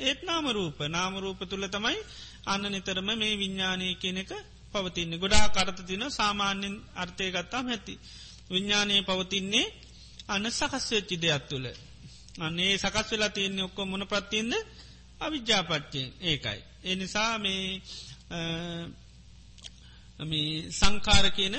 [0.00, 1.98] ඒත් නාමරූප නාමරූප තුළ තමයි
[2.46, 4.32] අන්න නිතරම මේ විඤ්ඥානය කියන එක
[4.72, 7.94] පවතින්නේ ගොඩා කරත තින සාමාන්‍යෙන් අර්ථය ගත්තාම ඇති.
[8.50, 9.66] විඤ්ඥානයේ පවතින්නේ
[10.28, 11.66] අන්න සකස් වෙච්චි දෙයක් තුළ.
[12.38, 14.52] අන්නේ සකස් වෙලා තියන්නේ ඔක්කො මොන ප්‍රත්තියන්ද
[15.20, 16.60] අවිද්‍යාපට්ටයෙන් ඒකයි.
[16.84, 17.80] ඒ නිසා මේ
[20.70, 21.56] සංකාර කියන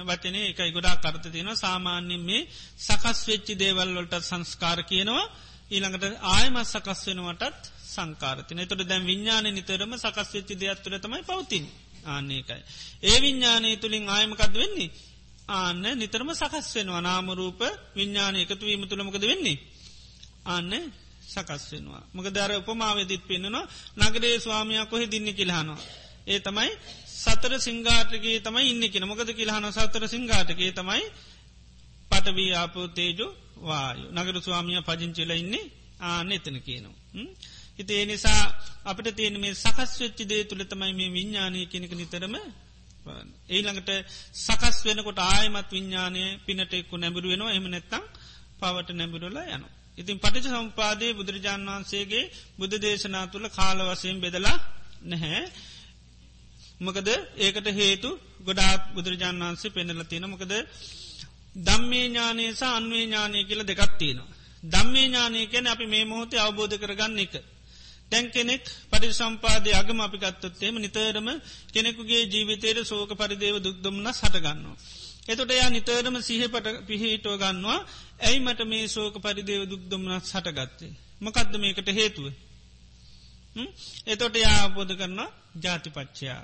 [0.00, 2.48] වචනේ එකයි ගොඩා කරත තියෙන සාමාන්‍යෙන් මේ
[2.78, 5.24] සකස් වෙච්චි දේවල් වලට සංස්කාර කියනවා
[5.70, 11.64] ඊළඟට ආයමත් සකස් වෙනවටත් සංකාරතින තොට දැන් විඤ්ඥාන නිතරම සකස් වෙච්චි දෙයක් තුළ තමයි පවතින්
[12.06, 12.62] ආන්නේකයි.
[13.02, 14.90] ඒ විඤ්ඥානය තුළින් ආයමකද වෙන්නේ
[15.50, 17.60] ආන්න නිතරම සකස් වෙනවා නාමරූප
[17.96, 19.58] විඤ්ඥාන එකතු වීම තුළමකද වෙන්නේ.
[20.46, 20.72] ආන්න
[21.26, 22.02] සකස් වෙනවා.
[22.14, 25.80] මක දර උපමාවදිත් පෙන්න්නනවා නගරේ ස්වාමයක් කොහෙ දින්න කිල්හනවා.
[26.26, 26.70] ඒ තමයි
[27.16, 31.04] සතර සිංගාටගේ තමයි ඉන්න කියෙන මොකද කිල්හන සතර සිංගාටගේ තමයි
[32.10, 35.70] පටවී ආපෝ තේජෝ වායු නගර ස්වාමිය පජංචිල ඉන්නේ
[36.02, 36.96] ආන එතන කියනවා.
[37.80, 38.40] හිත ඒ නිසා
[38.84, 42.34] අපට තියෙන මේ සකස් වෙච්චි දේ තුළ තමයි මේ විඤ්ඥානය කෙනෙක නිතරම
[43.50, 43.90] ඒළඟට
[44.38, 48.04] සකස් වෙනකොට ආයමත් විඤ්ඥානය පිනට එක්කු නැබුරු වෙනවා එම නැත්තම්
[48.60, 49.72] පවට නැබුරුලා යනවා.
[49.98, 52.24] ඉතින් පටිච සම්පාදයේ බුදුරජාන් වහන්සේගේ
[52.58, 54.56] බුද්ධ දේශනා තුළ කාල වසයෙන් බෙදලා
[55.04, 55.42] නැහැ.
[56.80, 57.08] මොකද
[57.38, 60.52] ඒකට හේතු ගොඩාත් බුදුරජාන් වහන්සේ පෙනල තියෙන මොකද
[61.58, 64.28] දම්මේ ඥානය සහ අන්වේ ඥානය කියල දෙකත්තිනවා.
[64.64, 67.34] දම්මේ ඥානය කැන අපි මේ මොහොතේ අවබෝධ කරගන්න එක.
[68.12, 71.28] දැන් කෙනෙක් පටි සම්පාදය අගම අපි ගත්තොත්තේම නිතරම
[71.68, 74.76] කෙනෙකුගේ ජීවිතයට සෝක පරිදේව දුක්දම්න්න සටගන්නවා.
[75.26, 77.78] එතොට එයා නිතරම සිහපට පිහිටෝ ගන්නවා
[78.20, 80.92] ඇයි මට මේ සෝක පරිදේව දුක්දම්නත් සටගත්තේ.
[81.20, 82.26] මකක්ද මේකට හේතුව.
[84.06, 85.20] එතොට යාබෝධ කරන්න
[85.56, 86.42] ජාතිපච්චයා.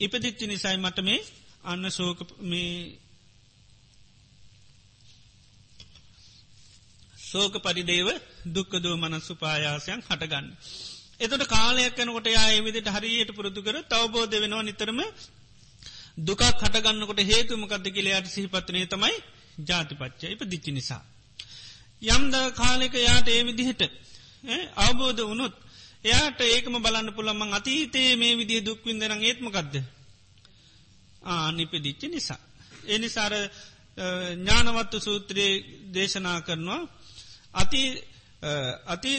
[0.00, 1.20] ඉපදිච්චි නිසයි මට මේ
[1.64, 2.98] අන්න සෝක මේ
[7.24, 8.08] සෝක පරිදේව
[8.46, 10.46] දුක්කදෝ මනස්සු පායාසයන් හටගන්න.
[11.20, 15.00] එතට කාලයක් කනකොට යා විදිට හරියට පුරුදු කර තවබෝධ වෙනවා නිතරම
[16.18, 19.16] දුකක් හටගන්නකොට හේතුමකක්ද කියලයාට සිහිපත්නය තමයි
[19.60, 21.02] ජාතිපච්චය ඉප දිච්චි නිසා.
[22.06, 23.82] යම්ද කාලෙක යාට ඒ විදිහට
[24.76, 25.54] අවබෝධ වනුත්
[26.04, 29.74] එයාට ඒකම බලන්න පුළමං අතීතයේ මේ විදිහ දුක්වින්දන ඒත්මකක්ද
[31.24, 32.40] ආනිපදිච්චි නිසා.
[32.86, 33.34] එනිසාර
[34.34, 35.52] ඥානවත්තු සූත්‍රයේ
[35.94, 36.80] දේශනා කරනවා
[37.54, 37.80] අති
[38.86, 39.12] අති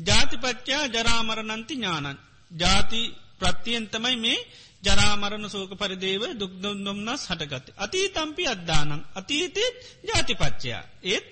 [0.00, 2.18] ජාතිපච්චා ජරාමරණන්ති ඥානන්
[2.52, 3.00] ජාති
[3.38, 4.38] ප්‍රත්තියෙන් තමයි මේ
[4.82, 7.66] ජරාමරණ සෝක පරිදේව දුක්දොන්දොම්න්නස් හටගත.
[7.76, 11.26] අතීතම්පි අද්දානං අතීතයත් ජාතිපච්චයා ඒත්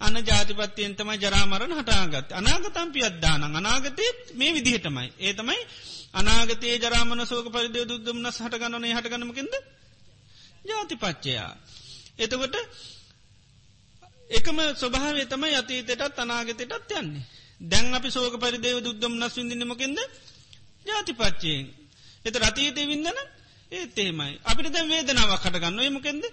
[0.00, 5.60] අන්න ජාතිපත්තියෙන් තමයි ජරාමරණ හටාගත් අනාගතම්පි අද්දානං අනාගතයත් මේ විදිහටමයි ඒ තමයි
[6.14, 9.54] අනාගතයේ ජරාමන සෝක පරිදේ දුක්දම්න්නස් හටගන්නනේ හටගනමකින්ද
[10.64, 11.50] ජාතිපච්චයා.
[12.18, 12.56] එතකොට
[14.32, 17.24] එකම ස්වභාව තමයි අතීතයටත් අනාගතයටත් යන්නේ.
[17.62, 19.98] දැන් අපි සෝක පරිදේව දුක්දම් නස් විඳන්නමකින්ද
[20.86, 21.66] ජාතිපච්චයෙන්.
[22.24, 23.18] එත රතීතය විඳන
[23.72, 24.32] ඒත් එහෙමයි.
[24.42, 26.24] අපිට දැ වේදනාවක් කටගන්න එමකෙන්ද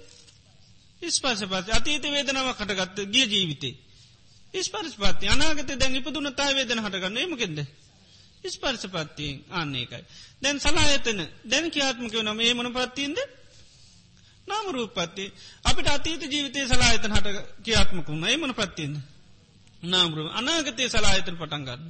[1.02, 3.76] ඉස්පස පස අතීත වේදනාවක් කටගත්ත ගිය ජීවිතේ.
[4.54, 7.60] ඉස්පරස් පත්ති අනාගත දැන් ඉපදුන තා වේදන හටගන්න එමකෙන්ද.
[8.46, 10.04] ස්පර්ශපත්තියෙන් ආන්නේකයි.
[10.42, 13.18] දැන් සලායතන දැන් කියාත්මක වන මේ මන පත්තින්ද
[14.50, 15.26] නාමරූපත්ති
[15.64, 17.28] අපිට අතීත ජීවිතය සලායතන හට
[17.64, 18.96] කියාත්මකුණ ඒමන පත්තින්න
[19.84, 21.84] නාමරු අනාගතය සලායතන පටන්ගන්න.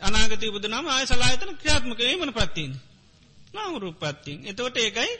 [0.00, 2.74] අනාගතය බුද නම ආය සලායතන ක්‍රියාත්මක ඒමන පත්තින්න
[3.54, 5.12] නාමරූපත්තින් එතවට ඒකයි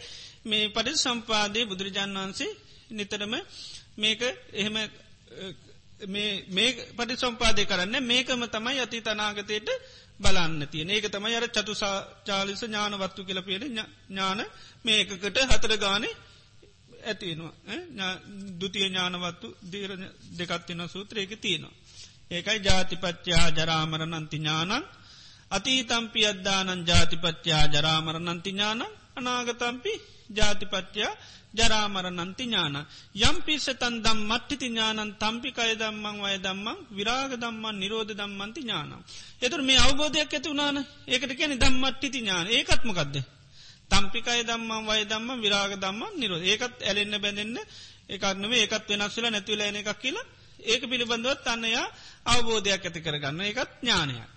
[0.44, 2.50] මේ පටි සම්පාදය බුදුරජාන් වහන්සේ
[2.90, 3.34] නිතරම
[3.96, 4.20] මේක
[4.54, 4.76] එහෙම
[6.06, 7.96] මේ පටි සම්පාදය කරන්න.
[8.02, 9.68] මේකම තමයි අති තනාගතයට
[10.20, 10.90] බලන්න තියෙන.
[10.90, 14.40] ඒක තමයි අර චතුසා චාලිස ඥානවත්තු කියල පියෙන ඥාන
[14.84, 16.14] මේකකට හතර ගානේ
[17.02, 18.12] ඇතිනවා
[18.60, 19.90] දුතිය ඥානවත්තු දීර
[20.38, 21.74] දෙකත්තින සූත්‍රයක තියෙනවා.
[22.30, 24.72] ඒකයි ජාතිපච්චයා ජරාමර නන්ති ඥානන්
[25.50, 28.82] අතීතම්පි අද්දානන් ජාතිපච්චයා ජරාමර නන්ති ඥානන්
[29.16, 29.92] අනාගතම්පි
[30.30, 31.12] ජාතිපච්චයා
[31.54, 32.76] ජරාමර නන්ති ඥාන.
[33.18, 39.02] යම් පිස්සතන් දම් මට්ටිති ඥානන් තම්පිකය දම්මං වය දම්මං විරාග දම්මන් නිරෝධ දම්මන්ති ඥානම්.
[39.40, 43.16] එතුර මේ අවබෝධයක් ඇති වුණාන ඒකට කැන දම්මට්ටිති ඥාන ඒකත්මකක්ද.
[43.90, 47.58] තම්පිකය දම්මන් වය දම්ම විරාග දම්මන් නිරෝධ ඒකත් ඇලෙන්න්න බැඳන්න
[48.08, 50.26] ඒකත්නම ඒකත් වෙනස්සල නැතිවල එන එකක් කියලා
[50.62, 51.86] ඒක පිළිබඳවත් අන්නයා
[52.26, 54.28] අවබෝධයක් ඇති කරගන්න ඒකත් ඥානයක්.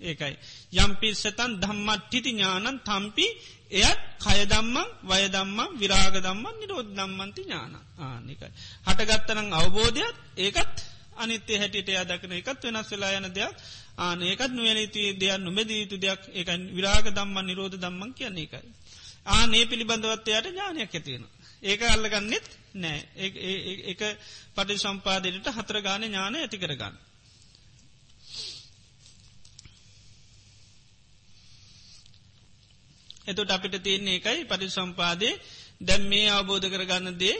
[0.00, 0.34] ඒකයි.
[0.74, 3.26] යම් පිස්සතන් ධම්මට්ටිති ඥානන් තම්පි
[3.70, 8.48] එයත් කයදම්මං වයදම්මං විරාග දම්මන් නිරෝධ දම්මන්ති ඥාන ආනිකයි.
[8.86, 10.76] හටගත්තනං අවබෝධයක් ඒකත්
[11.16, 13.54] අනිත්‍ය හැටියට අදකන එකත් වෙනස් වෙලා යන දෙයක්
[13.98, 18.68] ආන ඒකත් නුවනීතිය දෙයක් නොමැදී යුතු දෙයක් එක විරාග දම්මන් නිරෝධ දම්මන් කියන්නේ එකයි.
[19.26, 21.24] ආනේ පිළිබඳවත්වයට ඥානයක් ඇතියෙන.
[21.62, 22.98] ඒක අල්ලගන්නෙත් නෑ
[23.86, 24.00] එක
[24.54, 26.96] පටි සම්පාදයට හතර ගාන ඥාන ඇති කරගන්න.
[33.28, 35.30] එතුට අපිට තියන්නේ එකයි පටි සම්පාදය
[35.80, 37.36] දැම් මේ අවබෝධ කරගන්න දේ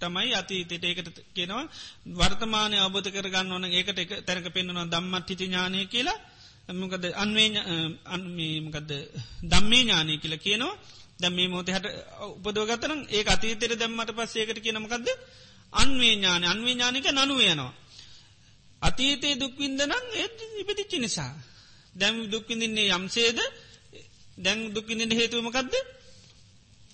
[0.00, 1.64] තමයි අතීතයට ඒකට කියෙනවා
[2.12, 6.18] වර්තමානය අවබෝධ කරගන්න ඕන ඒකට එක තැනක පෙන්න්නවා දම්මත් හිති ඥානය කියලා.
[6.72, 7.48] මොකද අන්වේ
[8.06, 8.90] අන්මකද
[9.44, 10.78] දම්මේ ඥානය කියලා කියනවා.
[11.20, 11.86] දැම් මේ මෝත හට
[12.38, 15.08] උපදෝගතරන ඒ අතීතයට දැම්මට පස්සේකට කියනමකක්ද
[15.72, 17.72] අන්වේ ඥාන අන්වේ ඥානික නනුවයනවා.
[18.82, 20.28] අතීතයේ දුක්වින්දනං ඒ
[20.60, 21.32] ඉපතිච්චි නිසා.
[21.94, 23.38] දැම් දුක්විඳින්නේ යම්සේද?
[24.38, 25.74] දැන් දුක්කිනිට හේතුවමකක්ද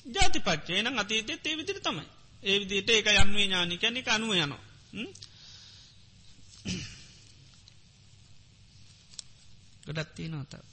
[0.06, 2.06] ජාතිපච්චේ නම් අතීතෙත් ඒ විදිර තමයි.
[2.42, 4.62] ඒ විදිට ඒක යන්වේ ඥානිකැනෙ අනුව යනවා.
[9.86, 10.69] ගොඩත්තිී නොතාව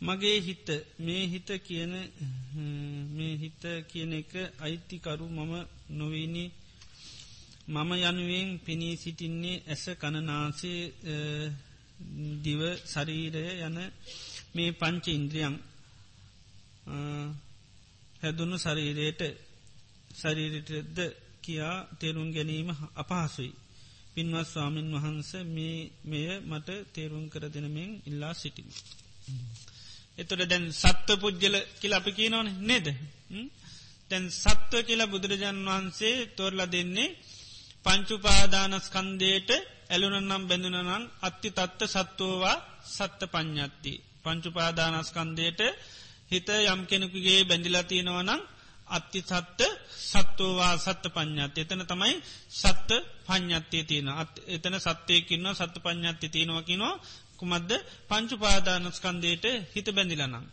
[0.00, 0.68] මගේ හිත
[0.98, 1.92] මේ හිත කියන
[3.10, 5.52] මේ හිත කියන එක අයිතිකරු මම
[5.90, 6.44] නොවීනි
[7.68, 10.82] මම යනුවෙන් පෙනී සිටින්නේ ඇස කණනාසේ
[12.42, 13.76] දිව ශරීරය යන
[14.54, 15.54] මේ පංච ඉන්ද්‍රියන්
[18.20, 19.22] හැදුණු ශරීරයට
[20.12, 20.98] ශරීරටද
[21.42, 23.52] කියා තේරුම් ගැනීම අපහසුයි.
[24.14, 28.68] පින්වත් ස්වාමීන් වහන්ස මේ මෙය මට තේරුම් කර දෙනමෙන් ඉල්ලා සිටිම.
[30.18, 32.86] එතොට දැන් සත්ව පුද්ගල කියල අපි කියනවන නේද?
[34.10, 37.16] දැන් සත්ව කියලා බුදුරජාන් වහන්සේ තෝරල දෙන්නේ
[37.84, 39.50] පංචුපාදානස්කන්දයට
[39.90, 42.56] ඇලුනනම් බැඳුනනම් අත්ති තත්ත සත්වෝවා
[42.88, 43.92] සත්ත පඥ්ඥත්ති.
[44.24, 45.60] පංචුපාදානස්කන්දයට
[46.30, 48.40] හිත යම් කෙනෙකුගේ බැඳිලා තියෙනවනම්
[48.88, 49.60] අත්ති සත්ත
[50.04, 52.14] සත්වෝවා සත්ත පඥ්ඥත් එතන තමයි
[52.52, 52.90] සත්ත
[53.26, 54.08] පඥ්ඥත්තේ තියෙන
[54.48, 56.94] එතන සත්‍යයකින්න සත්ත පඥ්ඥත්ති තියෙනවකිනවා
[57.40, 57.70] කුමද්ද
[58.08, 60.44] පංචුපාදානස්කන්දයට හිත බැඳිලනම්.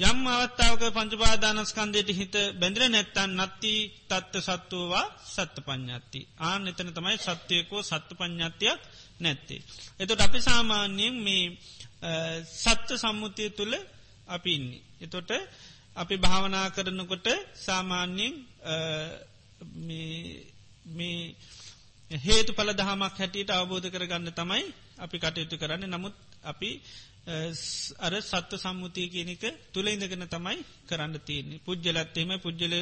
[0.00, 3.74] යම් අවත්තාවක පංචුපාදානස්කන්දයට හිත බැඳර නැත්තන් නත්ති
[4.08, 6.20] තත්ත සත්තුවවා සත්ත පඥ්ඥත්ති.
[6.40, 8.80] ආන එතන තමයි සත්‍යයකෝ සත්ත පඥ්ඥත්තියක්
[9.20, 9.60] නැත්තේ.
[9.98, 11.44] එතොට අපි සාමාන්‍යයෙන් මේ
[12.54, 13.74] සත්ත සම්මුතිය තුළ
[14.28, 14.82] අපි ඉන්නේ.
[15.00, 15.30] එතොට
[15.96, 18.34] අපි භාවනා කරනකොට සාමාන්‍යයෙන්
[20.88, 21.36] මේ
[22.10, 24.64] හේතු පල දහමක් හැටියට අවබෝධ කරගන්න තමයි
[24.98, 25.84] අපි කටයුතු කරන්න.
[25.86, 26.70] නමුත් අපි
[27.98, 30.58] අර සත්ව සම්මුතිය කියනක තුළ ඉඳගෙන තමයි
[30.88, 31.60] කරන්න තියන්නේ.
[31.60, 32.74] පුද්ජලත්තේම පුද්ජල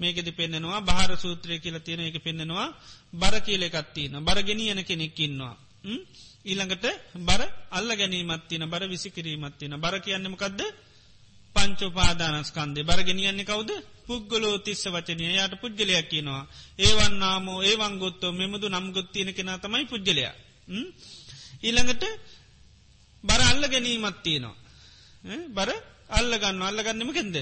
[0.00, 2.68] මේකෙද පෙන්න්නනවා භාර සූත්‍රය කියලා තියෙන එක පෙන්න්නනවා
[3.12, 5.54] බර කියලෙකත්තින බරගෙනියන කෙනෙක්කින්නවා.
[6.44, 6.84] ඊළඟට
[7.20, 10.60] බර අල්ල ගැනීමත්තින බර විසිකිරීමත්තින බර කියන්නමකක්ද
[11.56, 13.70] පංචෝපාදානස්කන්දේ බරගෙනියන්නේ කවුද?
[14.06, 15.24] පුද්ගලෝ තිස්ස වචනය.
[15.34, 16.42] යට පුද්ගලයක් කියනවා.
[16.78, 20.34] ඒවන්නාමෝ ඒවංගොත්තෝ මෙමුදු නම්ගොත්තියන කෙන තමයි පුද්ගලයා.
[21.62, 22.04] ඊළඟට
[23.24, 24.56] බර අල්ල ගැනීමත් තියෙනවා.
[25.48, 25.70] බර
[26.10, 27.36] අල්ලගන්න අල්ලගන්නම කෙන්ද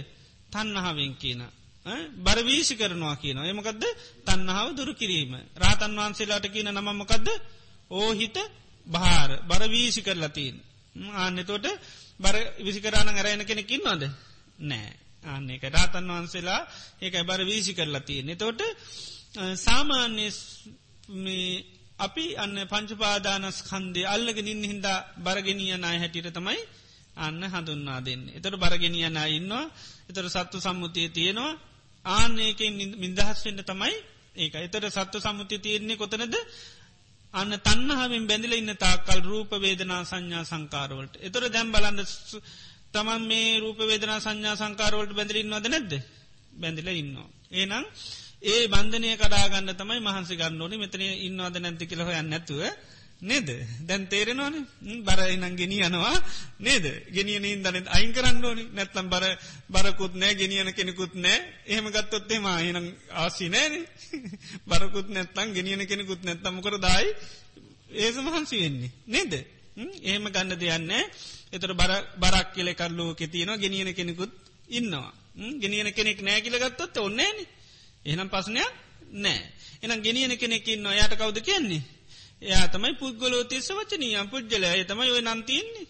[0.50, 1.42] තන්නහාවෙන් කියන.
[2.18, 3.38] බර වීසි කරනවා කියන.
[3.44, 3.84] එමකදද
[4.24, 5.32] තන්නහාව දුරු කිරීම.
[5.56, 7.28] රාතන් වහන්සේලාට කියන නමමකදද
[7.92, 8.36] ඕහිත
[8.86, 10.56] භාර බර වීසි කරලතින්.
[11.14, 11.66] ආන්‍යතෝට
[12.18, 14.02] බර විසිකරාණ අරයන කෙනෙකින්වද
[14.60, 14.92] නෑ.
[15.24, 16.60] අන්න එක රාතන් වහන්සේලා
[17.00, 18.20] ඒක බර වීසි කරලතිය.
[18.26, 18.60] එතෝට
[19.56, 20.26] සාමාන්‍ය
[21.98, 26.60] අපි අන්න පංචපාදානස් කන්දේ අල්ලගෙන ඉන්න හින්දා බරගෙනිය නාය හැටියට තමයි
[27.16, 28.22] අන්න හඳුන්වා දෙන්න.
[28.30, 29.64] එතට බරගෙනිය නා ඉන්නවා
[30.08, 31.52] එතට සත්තු සම්මුතිය තියෙනවා
[32.04, 33.94] ආන්නේකෙන් මිදහස්වෙන්න තමයි
[34.36, 36.36] ඒක එතට සත්තු සම්මුතිය තියෙන්නේ කොතනද
[37.34, 41.14] අන්න තන්නහාවෙන් බැඳල ඉන්න තාකල් රූප වේදනා සංඥා සංකාරවලට.
[41.18, 41.98] එතොර දැම් බලන්න
[42.92, 45.92] තමන් මේ රූප වේදනා සංඥා සංකාරවලට බැඳලින්වද නැද්ද
[46.54, 47.28] බැඳල ඉන්නවා.
[47.52, 47.84] ඒනම්
[48.42, 50.76] ඒ බන්ධනය කඩාගන්න තමයි මහන්සි ගන්න ඕනි.
[50.76, 52.60] මෙතන ඉන්නවාද නැති කියලහ යන්න නැතුව
[53.20, 53.48] නේද?
[53.80, 54.66] දැන් තේරෙනවාන.
[55.02, 56.14] බරයිනං ගෙනිය යනවා
[56.58, 56.84] නේද?
[57.08, 58.64] ගෙනියන ඉදන අයින් කරන්න ඕනි.
[58.70, 59.24] නැත්තම් බර
[59.68, 61.38] බරකුත් නෑ ගෙනියන කෙනෙකුත් නෑ.
[61.64, 62.76] එහෙම ගත්තොත්තේ මාහින
[63.14, 63.74] ආසි නෑන.
[64.68, 67.08] බරකුත් නැත්තං ගෙනියන කෙනෙකුත් නැත්තමකර දායි
[67.96, 69.32] ඒස මහන්සි වෙන්නේ නේද?
[70.02, 70.92] එහෙම ගන්න දෙයන්න
[71.52, 73.56] එතර බරක් කියල කරලෝක තියෙනවා.
[73.56, 74.32] ගෙනියන කෙනෙකුත්
[74.70, 75.12] ඉන්නවා.
[75.56, 77.55] ගෙනියන කෙනෙක් නෑ කියලගත්තොත් ඔන්නේනේ
[78.06, 78.72] එහනම් පසනයක්
[79.16, 79.42] නෑ
[79.82, 81.82] එනම් ගෙනියන කෙනෙකින්න යායට කවුද කියන්නේ?
[82.42, 85.86] එයා තමයි පුද්ගලෝ තිස්ස වචනීයම් පුද්ගලය ඒ තමයි ඔය නන්තින්නේ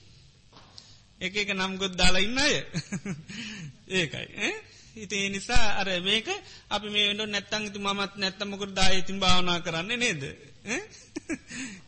[1.20, 2.54] එක එක නම්ගොත් දාලා ඉන්න අය.
[3.90, 4.52] ඒකයි.
[4.96, 6.28] ඉති නිසා අර මේක
[6.68, 10.22] අපි මේ වෙන්ඩ නැත්තං තු මත් නැත්තමකට දායතින් භාවනා කරන්න නේද?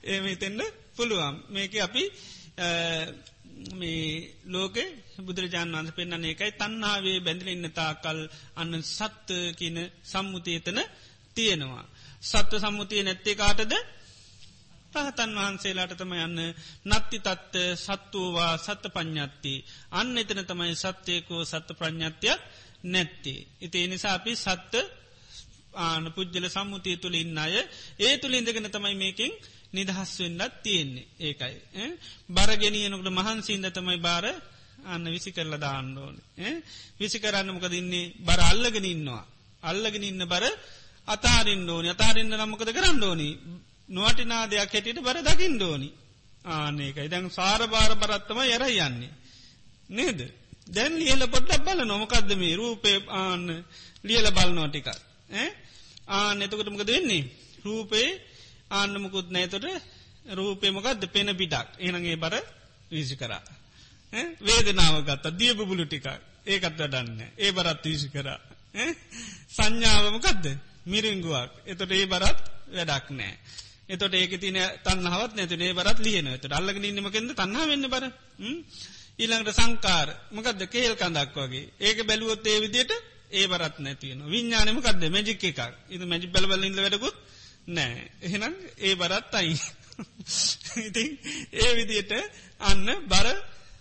[0.04, 0.62] ඒම හිතෙන්ට
[0.96, 1.34] පුළුවන්.
[1.50, 2.04] මේක අපි
[3.74, 4.76] මේ ලෝක
[5.18, 8.20] බුදුරජාණන් වන්ස පෙන්න්න ඒකයි තන්නාවේ බැඳල ඉන්නතා කල්
[8.56, 10.78] අන්න සත්ත කියන සම්මුතියතන
[11.36, 11.84] තියෙනවා.
[12.22, 13.74] සත්ව සම්මුතිය නැත්තේ කාටද
[14.96, 16.38] රහතන් වහන්සේලාට තම යන්න
[16.88, 19.54] නත්ති තත්ත සත්තුවවා සත්ත පඥ්ඥත්ති
[19.92, 22.40] අන්න එතන තමයි සත්‍යයකෝ සත්ත ප්‍රඥ්ඥත්තියක්
[22.84, 23.34] නැත්ති.
[23.60, 24.74] ඉති එනිසා අපි සත්ත
[25.76, 27.54] ආන පුද්ජල සම්මුතිය තුළ ඉන්න අය
[27.98, 29.32] ඒ තුළ ඉඳගෙන තමයි මේකින්
[29.72, 31.56] නිදහස් වෙන්නත් තියෙන්නේ ඒකයි.
[32.28, 34.24] බරගෙනියනකට මහන්සිීන්ද තමයි බාර
[34.84, 36.16] අන්න විසි කරලා දාන්න ඕන.
[36.98, 39.24] විසි කරන්න මොකද ඉන්නේ බර අල්ලගෙන ඉන්නවා.
[39.62, 40.44] අල්ලගෙන ඉන්න බර
[41.08, 43.28] අතාරින් ඕනි අතාරන්න නම්මකද කරන්න ඕනි.
[43.88, 45.88] නොවටිනා දෙයක් හැටියට බර දකිින් ඕනි.
[46.46, 49.12] ආනකයි දැන් සාර භාර බරත්තම යර යන්නේ.
[49.90, 50.20] නේද.
[50.66, 53.46] දැන් ලියල පොට්ටක් බල නොමකක්ද මේ රූපය ආන්න
[54.04, 54.88] ලියල බලනෝටික.
[56.08, 57.30] ආන එතකටමකද වෙන්නේ.
[57.64, 58.08] රූපේ
[58.70, 59.66] ආන්නමකුත් නෑතොට
[60.30, 61.68] රූපයමකක්ද පෙන පිටක්.
[61.78, 62.34] එනගේ බර
[62.90, 63.42] විසි කරා.
[64.40, 66.06] වේදනාවගත්ත දියබුලු ටික
[66.46, 68.38] ඒකත් වඩන්න ඒ බරත් විසි කරා.
[69.50, 70.44] සංඥාවමකක්ද
[70.86, 72.40] මිරිංගුවක් එතොට ඒ බරත්
[72.70, 73.34] වැඩක් නෑ.
[73.86, 78.04] එතොට ඒක තින තන්නහවත් නැතිනේ බරත් ලියන ත අල්ලග ඉන්නමකෙද තන්හ වෙන්න බර.
[79.18, 80.08] ඊළඟට සංකාර.
[80.30, 81.70] මකද කේල් කඳක් වගේ.
[81.80, 82.92] ඒක බැලුවොත් ඒ විදියට
[83.30, 85.60] ඒ බරත් නැතිවන විඤ්ඥානමකක්ද මජික එකක්.
[85.88, 87.16] ඉද මජි බලබලින්ද වැඩකුත්
[87.68, 88.00] නෑ.
[88.22, 89.54] එහෙනම් ඒ බරත් අයි
[90.80, 91.04] ඉති
[91.54, 92.12] ඒ විදියට
[92.60, 93.26] අන්න බර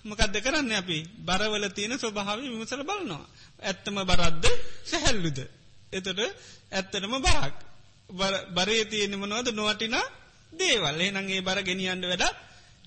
[0.06, 1.00] මකදද කරන්න අපි?
[1.20, 3.26] බරවල තියෙන ස්වභාව විමසල බලනවා.
[3.62, 4.46] ඇත්තම බරද්ද
[4.86, 5.40] සැහැල්ලුද?
[5.92, 6.20] එතට
[6.72, 7.56] ඇත්තටම බරක්.
[8.52, 10.06] බරේ තියෙනම නොවද නොවටිනා
[10.54, 11.00] දේවල්.
[11.02, 12.26] එනගේ බර ගෙනියන්ඩ වැඩ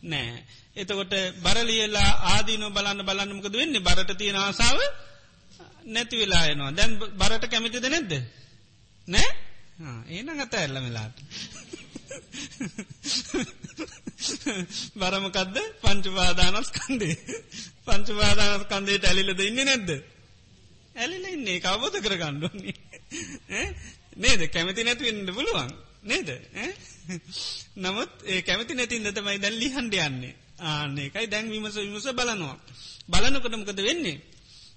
[0.04, 0.44] නෑ.
[0.76, 3.80] එතකොට බරලියලා ආදීන බලන්න බලන්නමකද වෙන්නේ?
[3.80, 4.80] බරට තියෙන ආසාාව
[5.86, 8.12] නැති වෙලායනවා දැන් බරට කැමිතිද නැද්ද?
[9.08, 9.30] නෑ?
[9.80, 11.16] ඒන ගත ඇල්ල මෙලාට
[14.94, 17.16] බරමකදද පංචුපාදානස් කන්දේ
[17.86, 19.90] පංචුපාදානස් කන්දේට ඇලිලද ඉන්න නැද්ද?
[20.94, 21.60] ඇලිල ඉන්නේ.
[21.60, 22.74] කවබෝධ කර ගණ්ඩුවන්නේ
[24.16, 24.42] නේද?
[24.48, 25.72] කැමති නැතිවෙන්න පුළුවන්.
[26.04, 26.28] නේද?
[27.76, 30.34] නමුත් ඒ කැමති නැතින් දතමයි දැන් ලිහන්ඩ යන්නේ.
[30.60, 32.56] ආන්නේ එකයි දැන් විමස විමස බලනවා.
[33.08, 34.20] බලනකොටමකද වෙන්නේ?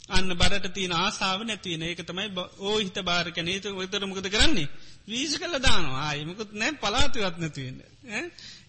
[0.09, 2.27] අන්න බරට තියන ආසාාව නැතිවන ඒක තමයි
[2.59, 4.67] ඕ හිත භාරක නේතු ඔතරමකද කරන්නේ?
[5.07, 6.03] වීස කල දානවා.
[6.05, 7.79] ආයමකුත් නෑ පලාතිවත් නැතිවන්න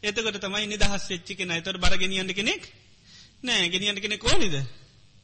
[0.03, 2.63] එතකොට තමයි නිදහස් එච්චිකෙන අතර බරගෙනියන්ට කෙනෙක්
[3.43, 4.55] නෑ ගෙනියන්ට කෙනෙ කෝනිද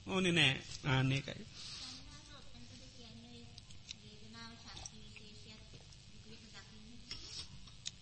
[0.07, 0.53] ඕනි නෑ
[0.87, 1.45] ආන්නේකයි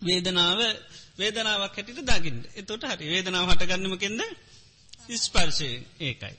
[0.01, 0.59] වේදනාව
[1.17, 3.05] වේදනාවක් හැටිට දකිින් එතොට හරි.
[3.07, 4.21] වේදනාව හටගන්නමකෙන්ද
[5.17, 5.69] ස්පර්ශය
[5.99, 6.35] ඒකයි.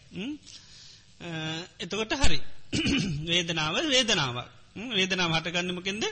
[1.79, 2.41] එතකොට හරි.
[3.27, 4.49] වේදනාව වේදනාවක්.
[4.93, 6.05] වේදනාව හටගන්නමකෙන්ද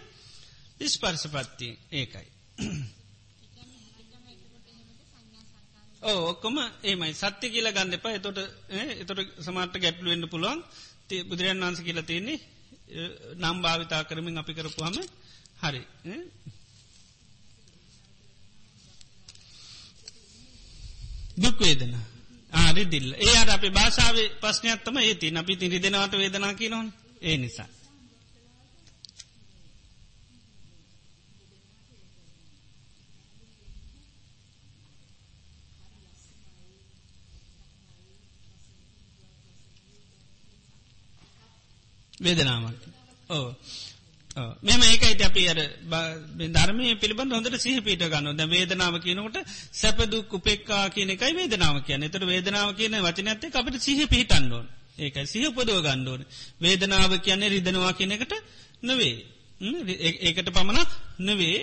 [0.86, 1.78] ස්පර්ශපත්තිය.
[1.92, 2.26] ඒකයි.
[6.02, 8.12] ඕ ඔක්කොම ඒමයි සත්‍ය කියල ගන්න එපා.
[8.12, 8.38] එතොට
[8.98, 10.62] එතොට සමාට ගැට්ලුවෙන්න්න පුළුවන්.
[11.24, 12.38] බුදුරන් වන්ස කියල තියන්නේ
[13.34, 14.96] නම් භාවිතා කරමින් අපි කරපුහම
[15.60, 15.82] හරි.
[21.36, 21.60] දුක්
[22.52, 26.92] දුක්වේදන ආරිදිල්ල ඒ අර අපි භාෂාවේ ප්‍රශ්නයක්ත්තම ඒති අපි තිරි දෙනවට වේදනා කිය නොන්
[27.22, 27.68] ඒ නිසා.
[42.20, 42.82] වේදනාවක්.
[43.30, 43.54] ඕ
[44.62, 45.58] මෙම ඒකයිට අපි අර
[46.48, 49.38] ධර්මය පිළිබඳ හොඳට සිහ පිට ගන්න ද වේදනාව කියනකට
[49.74, 54.66] සැපදුක් උපෙක්කා කියන එකයි වේදනාව කියන එතට වේදනාව කියන වචනඇත්ත අපට සිහ පිහිටන්ඩෝන්
[54.98, 56.22] ඒකයි සිහ උපදව ගණ්ඩෝන
[56.60, 58.34] වේදනාව කියන්නේ රිදනවා කියන එකට
[58.82, 59.14] නොවේ
[60.22, 60.90] ඒකට පමණක්
[61.20, 61.58] නොවේ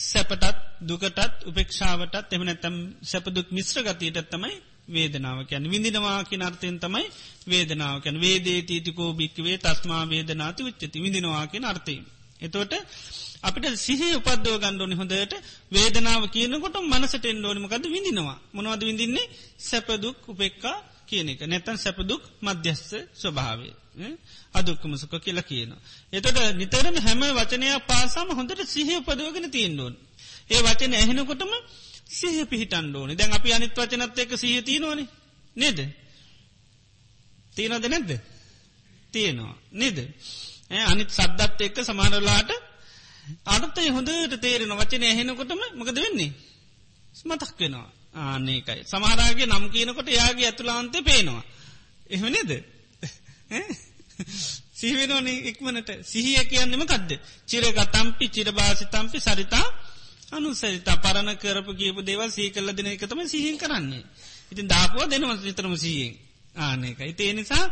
[0.00, 0.44] සැපටත්
[0.82, 4.56] දුකටත් උපෙක්ෂාවටත් එමනැත්තම් සැපදුක් මිශ්‍ර ගතියටත් තමයි
[4.88, 7.06] වේදනාව කියැන විඳිනවා කිය අර්ථයෙන් තමයි
[7.46, 11.96] වේදනාව කැන වේදේ තීතිකෝ භික්වේ තස්මා වේදනාති උච්චති විඳිනවා කිය අර්ථය.
[12.40, 12.72] එතෝට
[13.40, 15.34] අපිට සිහ උපදව ගණ්ඩෝනි හොඳට.
[15.72, 18.38] වේදනාව කියනකොට මනසට එන්ඩෝනිමකද විඳිනවා.
[18.52, 19.30] මොනවද විඳින්නේ?
[19.60, 21.40] සැපදුක් උපෙක්කා කියන එක.
[21.42, 23.74] නැතන් සැපදුක් මධ්‍යස්ස ස්වභාවේ.
[24.54, 25.72] අදුක්කමසුක කියලා කියන.
[26.12, 29.94] එතට නිතරම හැම වචනයක් පාසාම හොඳට සිහ උපදවගෙන තියෙන්ඩෝන්.
[30.48, 31.52] ඒ වචන ඇහෙනකොටම
[32.08, 33.14] සිහ පිහිටන් ඕනි.
[33.14, 35.00] දැන් අපි අනිත් වචනත් එක්ක සිහ තියනවන.
[35.56, 35.78] නේද?
[37.54, 38.10] තියනොද නැද්ද?
[39.12, 39.54] තියෙනවා.
[39.72, 39.98] නේද?
[40.84, 42.50] අනිත් සද්දත් එක්ක සමාරලාට
[43.46, 46.32] අර්ථය හොඳට තේරෙන වචන ඇහෙනකොටම මොකද වෙන්නේ?
[47.14, 47.88] ස්මතක් වෙනවා.
[48.16, 51.42] ආනකයි සමහරගේ නම් කියනකොට යාගේ ඇතුලාන්තය පේනවා.
[52.10, 52.50] එහම නේද?
[54.72, 55.90] සිහිවෙනෝන ඉක්මනට.
[56.04, 59.66] සිහිය කියන්නෙම කදද චිරග තම්පි චිරභාසි තම්පි සරිතා
[60.32, 64.04] අනුසරිතා පරණ කරපු කියපු දේවල් සී කල්ල දෙන එකතම සිහින් කරන්නේ.
[64.52, 66.14] ඉතින් දාපුුව දෙනවස් විතරම සීයෙන්.
[66.58, 67.64] ආනක ඉතිේ නිසා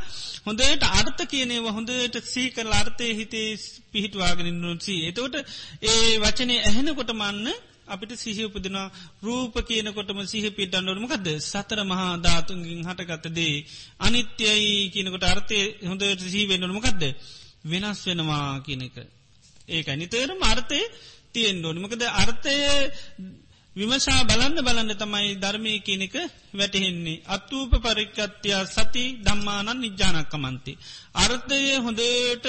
[0.44, 3.48] හොඳට අර්ථ කියනේ හොඳට සී කල් අර්ථය හිතේ
[3.92, 5.00] පිහිටවාගෙන නොසී.
[5.06, 5.36] එතවට
[5.84, 7.48] ඒ වචනය ඇහෙනකොට මන්න
[7.86, 8.78] අපිට සිහි උපදින
[9.22, 13.54] රූප කියනකොටම සිහ පිටන්නොටමකද සතර මහා ධාතුන්ගින් හටගත්තදේ
[14.00, 17.02] අනිත්‍යයි කියනකොට අර්ථය හොඳට සිහි වෙන්නනමකක්ද
[17.64, 18.96] වෙනස් වෙනවා කියනක
[19.68, 20.80] ඒක නිතරම අර්ථය
[21.36, 22.54] තියෙන් ඕනි මකද අර්ථය
[23.76, 26.14] විමසා බලන්න බලන්න තමයි ධර්මය කියනෙක
[26.54, 27.22] වැටහෙන්නේ.
[27.26, 30.72] අත්තූප පරික්කත්තියා සති දම්මානන් නිජ්‍යානක්කමන්ති.
[31.16, 32.46] අර්ථය හොඳට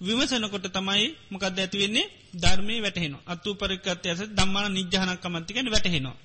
[0.00, 6.16] විමසනකොට තමයි මොකද ඇතිවෙන්නේ ධර්මය වැටහෙන අත්තු පරික්කත්යස දම්මාන නිජ්‍යානක්කමන්තිකෙන වැටහෙනවා.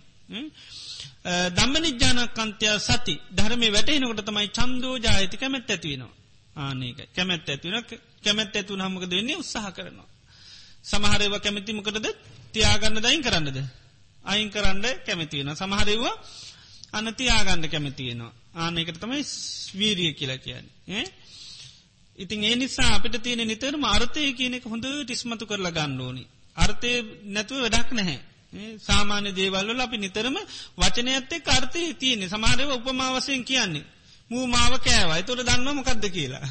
[1.52, 6.14] දම්ම නිජ්‍යානකන්තය සති ධර්මය වැටහෙනකොට තමයි චන්දෝ ජායති කැමැත් ඇතිවෙනවා.
[6.56, 7.86] ආනක කැමැත් ඇතිවෙන
[8.24, 10.11] කැමැත් ඇතුවන හමකද වෙන්නේ උත්සාහ කරනවා.
[10.86, 12.08] සමහරව කැමතිමකටද
[12.52, 13.58] තියාගන්න දයින් කරන්නද.
[14.24, 15.56] අයින් කරන්න කැමතියෙන.
[15.56, 16.16] සමහරවා
[16.94, 18.34] අන්න තියාගන්න කැමතියෙනවා.
[18.56, 19.22] ආනකට තමයි
[19.78, 21.06] වීරිය කියලා කියන්නේ.
[22.18, 26.24] ඉතින් ඒ නිසා අපිට තියෙන නිතරම අර්ථය කියනෙක හොඳ ටිස්මතු කරලා ගණ්ඩෝනි.
[26.58, 26.92] අර්ථය
[27.26, 28.20] නැතුව වැඩක් නැහැ.
[28.80, 30.38] සාමාන්‍ය දේවල්වල අපි නිතරම
[30.78, 33.86] වචනයත්තේ කර්තය තියනෙ සමාරව උපමාවසයෙන් කියන්නේ.
[34.32, 36.46] මූ මාව කෑවයි තොට දන්නවම කක්ද කියලා.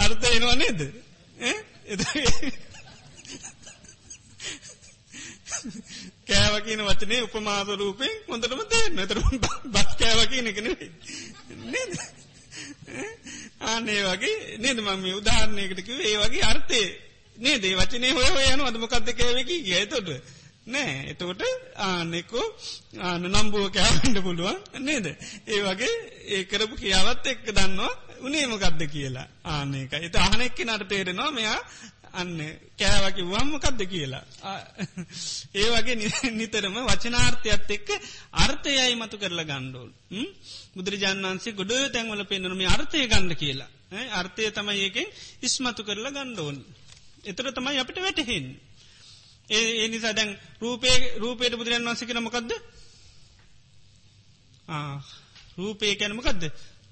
[0.00, 0.80] අර්ථ එනවා නේද
[6.26, 9.04] කෑව කියන වචනේ උපමාස රූපෙන් හොඳටම තේරෙනවා.
[9.04, 9.18] ඒතර
[9.68, 10.90] බත් කෑව කියන එක නෙවෙයි.
[11.66, 11.92] නේද?
[13.62, 16.82] ආන්නේ වගේ නේද මම මේ උදාහරණයකට කිව්වේ ඒ වගේ අර්ථය
[17.36, 17.64] නේද?
[17.64, 18.68] ඒ වචනේ හොය හොය යනවා.
[18.68, 20.08] අද මොකක්ද කෑවේ කිය එතකොට
[20.66, 21.42] නෑ එතකොට
[21.80, 22.46] ආනෙකෝ
[23.00, 25.06] ආන නම්බුව කෑවන්න පුළුවන් නේද?
[25.46, 25.94] ඒ වගේ
[26.28, 31.58] ඒ කරපු කියාවත් එක්ක දන්නවා උනේමකක්ද කියලා ආනක එත අහනෙක්කි නට තේරෙනවා මෙයා
[32.12, 32.38] අන්න
[32.76, 34.24] කෑවකි වම්මකක්ද කියලා.
[35.54, 35.96] ඒ වගේ
[36.32, 37.88] නිතරම වචනාර්ථයත් එක්ක
[38.36, 39.90] අර්ථයයි මතු කරලා ගණ්ඩෝල්.
[40.74, 43.70] බුදුරජාන් වන්සේ ගොඩ තැන්වල පෙන්න්නනම අර්ථය ගණ්ඩ කියලා.
[44.12, 45.08] අර්ථය තමයි ඒකෙන්
[45.42, 46.56] ඉස්මතු කරලා ගණ්ඩෝන්.
[47.24, 48.46] එතර තමයි අපිට වැටහෙන්.
[49.48, 50.30] ඒ නිසා දැන්
[50.60, 52.50] රූපේ රූපයට බුදුරන් වන්සිකන මොකක්ද
[55.58, 56.42] රූපය කැනමකක්ද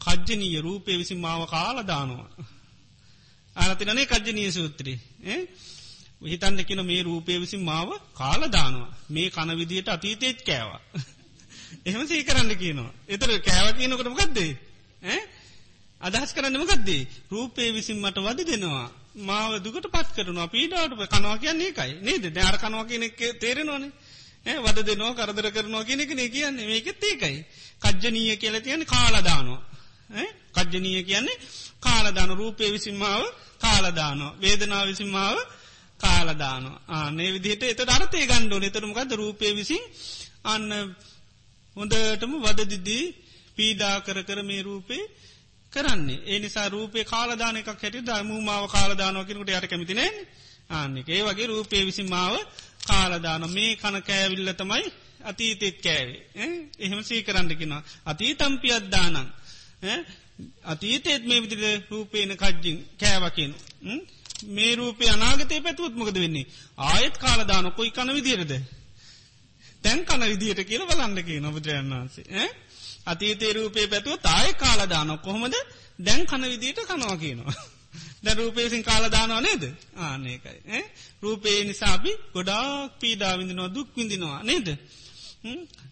[0.00, 2.28] කජ්ජනීය රූපය විසින් මාව කාලදානවා.
[3.56, 4.98] ආනතිනනේ කජ්ජනීය සූත්‍රී.
[6.24, 8.94] හිතන්න කියන මේ රූපය විසින් මාව කාලදානවා.
[9.08, 10.80] මේ කනවිදියට අතීතයත් කෑවා.
[11.86, 12.92] එහෙම සී කරන්න කියනවා.
[13.08, 14.52] එතර කෑව කියනකට මොකක්දේ.
[16.00, 18.88] අදහස් කරන්නම ගදේ රූපේ විසින් මට වද දෙනවා.
[19.20, 24.84] මාව දුකට පත් කරනවා පීඩාවට කනවා කියන්නේ එකයි නේද දැර කනවා කියන එක තේරෙනවානේ වද
[24.84, 27.38] දෙනවා කරදර කරනවා කියන එක නේ කියන්නේ මේකෙත් ඒකයි
[27.80, 29.60] කජ්ජනීය කියලා තියෙන කාලදානවා
[30.56, 31.40] කජ්ජනීය කියන්නේ
[31.80, 33.24] කාලදාන රූපේ විසින්මාව
[33.58, 34.32] කාලදානෝ.
[34.40, 35.36] වේදනාව විසින්මාව
[36.00, 36.76] කාලදානෝ.
[36.88, 39.82] ආනේ විදිහට එත අර්ථය ගණ්ඩෝ නතරමකද රූපය විසින්
[40.44, 40.66] අන්න
[41.76, 43.04] හොඳටම වදදිදී
[43.56, 45.02] පීඩා කර කර මේ රූපේ
[45.72, 46.22] කරන්නේ.
[46.24, 50.10] ඒ නිසා රූපේ කාලදානක හැට දමූමාව කාලදානෝ කෙනකට යට කැමතිනේ
[50.70, 52.34] ආන්නෙක ඒ වගේ රූපේ විසි මාව
[52.86, 53.42] කාලදාන.
[53.50, 54.86] මේ කන කෑවිල්ල තමයි
[55.24, 56.22] අතීතෙත් කෑවේ.
[56.78, 59.16] එහෙම සී කරන්නකිනවා අතීතම්පි අද්දානං
[60.64, 63.52] අතීතේත් මේ විදිර රූපේන කජ්ජින් කෑවකින.
[64.48, 66.46] මේ රූපය අනාගතය පැතුවත්මකද වෙන්නේ?
[66.78, 68.52] ආයත් කාලදාන කොයි කන විදිරද
[69.82, 72.46] තැන් කන විදියට කියල බලන්නකි නොබුදුරයන් වහන්සේ.
[73.06, 75.54] අතීතේ රූපේ පැතුව තාය කාලදාන කොහොමද?
[75.98, 77.54] දැන් කන විදියට කනවා කියනවා.
[78.24, 79.64] ද රූපේසින් කාලදානවා නේද?
[79.96, 80.82] ආනකයි
[81.22, 84.68] රූපේ නිසාබි ගොඩාක් පීඩාවිඳනවා දුක් විඳිනවා නේද?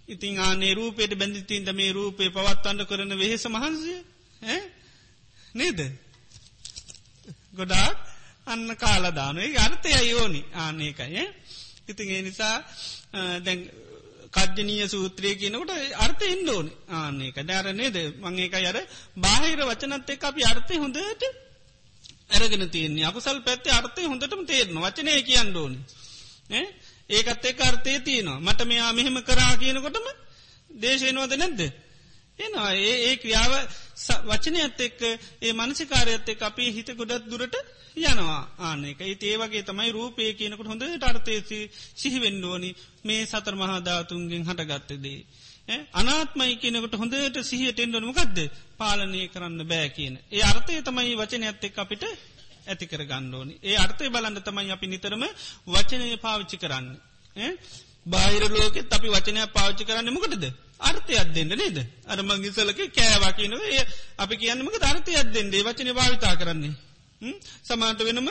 [0.09, 3.99] ඉතින් ආනේ රූපයට බැඳිතින්ද මේ රූපේ පවත්වන්න කරන වෙහෙස මහන්සිය?
[5.55, 5.81] නේද?
[7.53, 7.97] ගොඩාක්
[8.47, 11.25] අන්න කාලදානේ අර්ථය යෝනි ආනකයි
[11.89, 12.57] ඉතින් ඒ නිසා
[13.45, 13.61] දැන්
[14.33, 17.97] කජ්ජනීය සූත්‍රය කියනකට අර්ථ ඉන්ඩෝන ආන්නේක දැර නේද?
[18.21, 18.79] මංඒක අර
[19.17, 21.23] බාහිර වචනත් එක් අපි අර්ථය හොඳට
[22.31, 23.05] ඇරගෙන තියන්නේ.
[23.05, 25.79] අකුසල් පැත්තේ අර්ථය හොඳටම තේරන වචනය කියන්න ඕනි.
[27.11, 28.41] ඒකත් එක් අර්ථය තියනවා.
[28.41, 30.07] මට මෙයා මෙහෙම කරා කියනකොටම
[30.77, 31.61] දේශයනවද නැද්ද?
[32.39, 32.71] එනවා.
[32.75, 33.53] ඒ ඒ ක්‍රියාව
[34.25, 35.01] වචනයත් එක්ක
[35.43, 37.57] ඒ මනසිකාරයත් එක් අපේ හිත ගොඩත් දුරට
[37.97, 38.43] යනවා.
[38.61, 41.61] ආනෙක ඒ වගේ තමයි රූපය කියනකට හොඳ ටර්තේසි
[41.95, 42.71] සිහිවෙන්ඩෝනි
[43.05, 45.21] මේ සතර මහාධාතුන්ගෙන් හටගත්තදේ.
[45.95, 50.15] අනාත්මයි කියනකට හොඳට සිහියට එන්ඩනු ගදද පාලනය කරන්න බෑ කියන.
[50.31, 52.05] ඒ අර්ථය තමයි වචන ඇත්තෙක් අපිට
[52.67, 53.55] ඇතිකර ගණ්ඩෝනි.
[53.63, 55.25] ඒ අර්ථය බලන්න තමයි අපි නිතරම
[55.69, 56.87] වචනය පාවිච්චි කරන්න.
[58.07, 60.45] බාහිර ලෝකෙත් අපි වචනය පාවිච්චි කරන්න මොකටද.
[60.81, 61.79] අර්ථයක් දෙන්න නේද.
[62.07, 63.63] අරමංගි සලක කෑවා කියනව
[64.19, 66.75] අපි කියන්නමක අර්ථයක් දෙන්නේ වචන භාවිතා කරන්නේ.
[67.63, 68.29] සමාන්ට වෙනම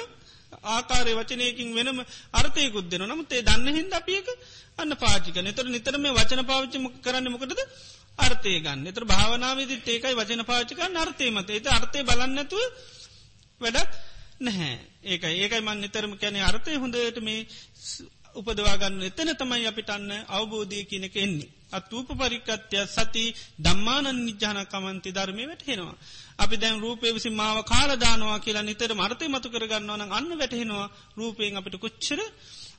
[0.68, 2.00] ආකාරය වචනයකින් වෙනම
[2.34, 4.28] අර්ථයකුත් දෙන නමුත් ඒ දන්න හින්ද අපියක
[4.78, 7.62] අන්න පාචික නතර නිතර මේ වචන පාවිච්චි කරන්න මොකටද
[8.20, 12.62] අර්ථය ගන්න එතර භාවනාවේදිත් ඒකයි වචන පාචික අර්ථයමත ඒත අර්ථය බලන්නතුව
[13.62, 13.90] වැඩක්
[14.40, 17.48] නැහැ ඒකයි ඒකයි මන් නිතරම කැනෙ අර්ථය හොඳට මේ
[18.36, 21.50] උපදවාගන්න එතන තමයි අපිට අන්න අවබෝධය කියනක එන්නේ.
[21.72, 23.24] අත්ූප පරිකත්ය සති
[23.58, 25.96] දම්මානන් නිජාන කමන්ති ධර්මය වැටහෙනවා.
[26.38, 31.78] අපි දැන් රූපය විසි මාව කාලදානවා කියලා නිතර මර්තය මතු කරගන්නවන අන්න වැටහෙනවා රූපයෙන් අපිට
[31.78, 32.20] කොච්චර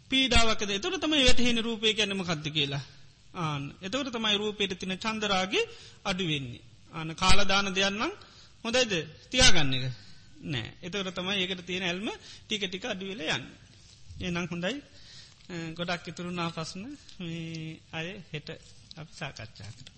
[0.09, 2.85] පීඩාවකද එතොට තමයි වැටහෙන රූපය ගැනම කද්ද කියලා.
[3.37, 5.65] ආන එතවට තමයි රූපයට තින චන්දරාගේ
[6.05, 6.65] අඩුවෙන්නේ.
[6.93, 8.13] ආන කාලදාන දෙයන්නම්
[8.65, 8.93] හොඳයිද
[9.31, 10.06] තියාගන්න එක.
[10.47, 13.51] නෑ එතවට තමයි ඒකට තියෙන ඇල්ම ටික ටික අඩුවෙල යන්න.
[14.23, 14.77] එනම් හොඳයි
[15.75, 16.83] ගොඩක් ඉතුරුණා පස්න
[17.93, 18.49] අය හෙට
[18.97, 19.96] අප සාකච්ඡා කර.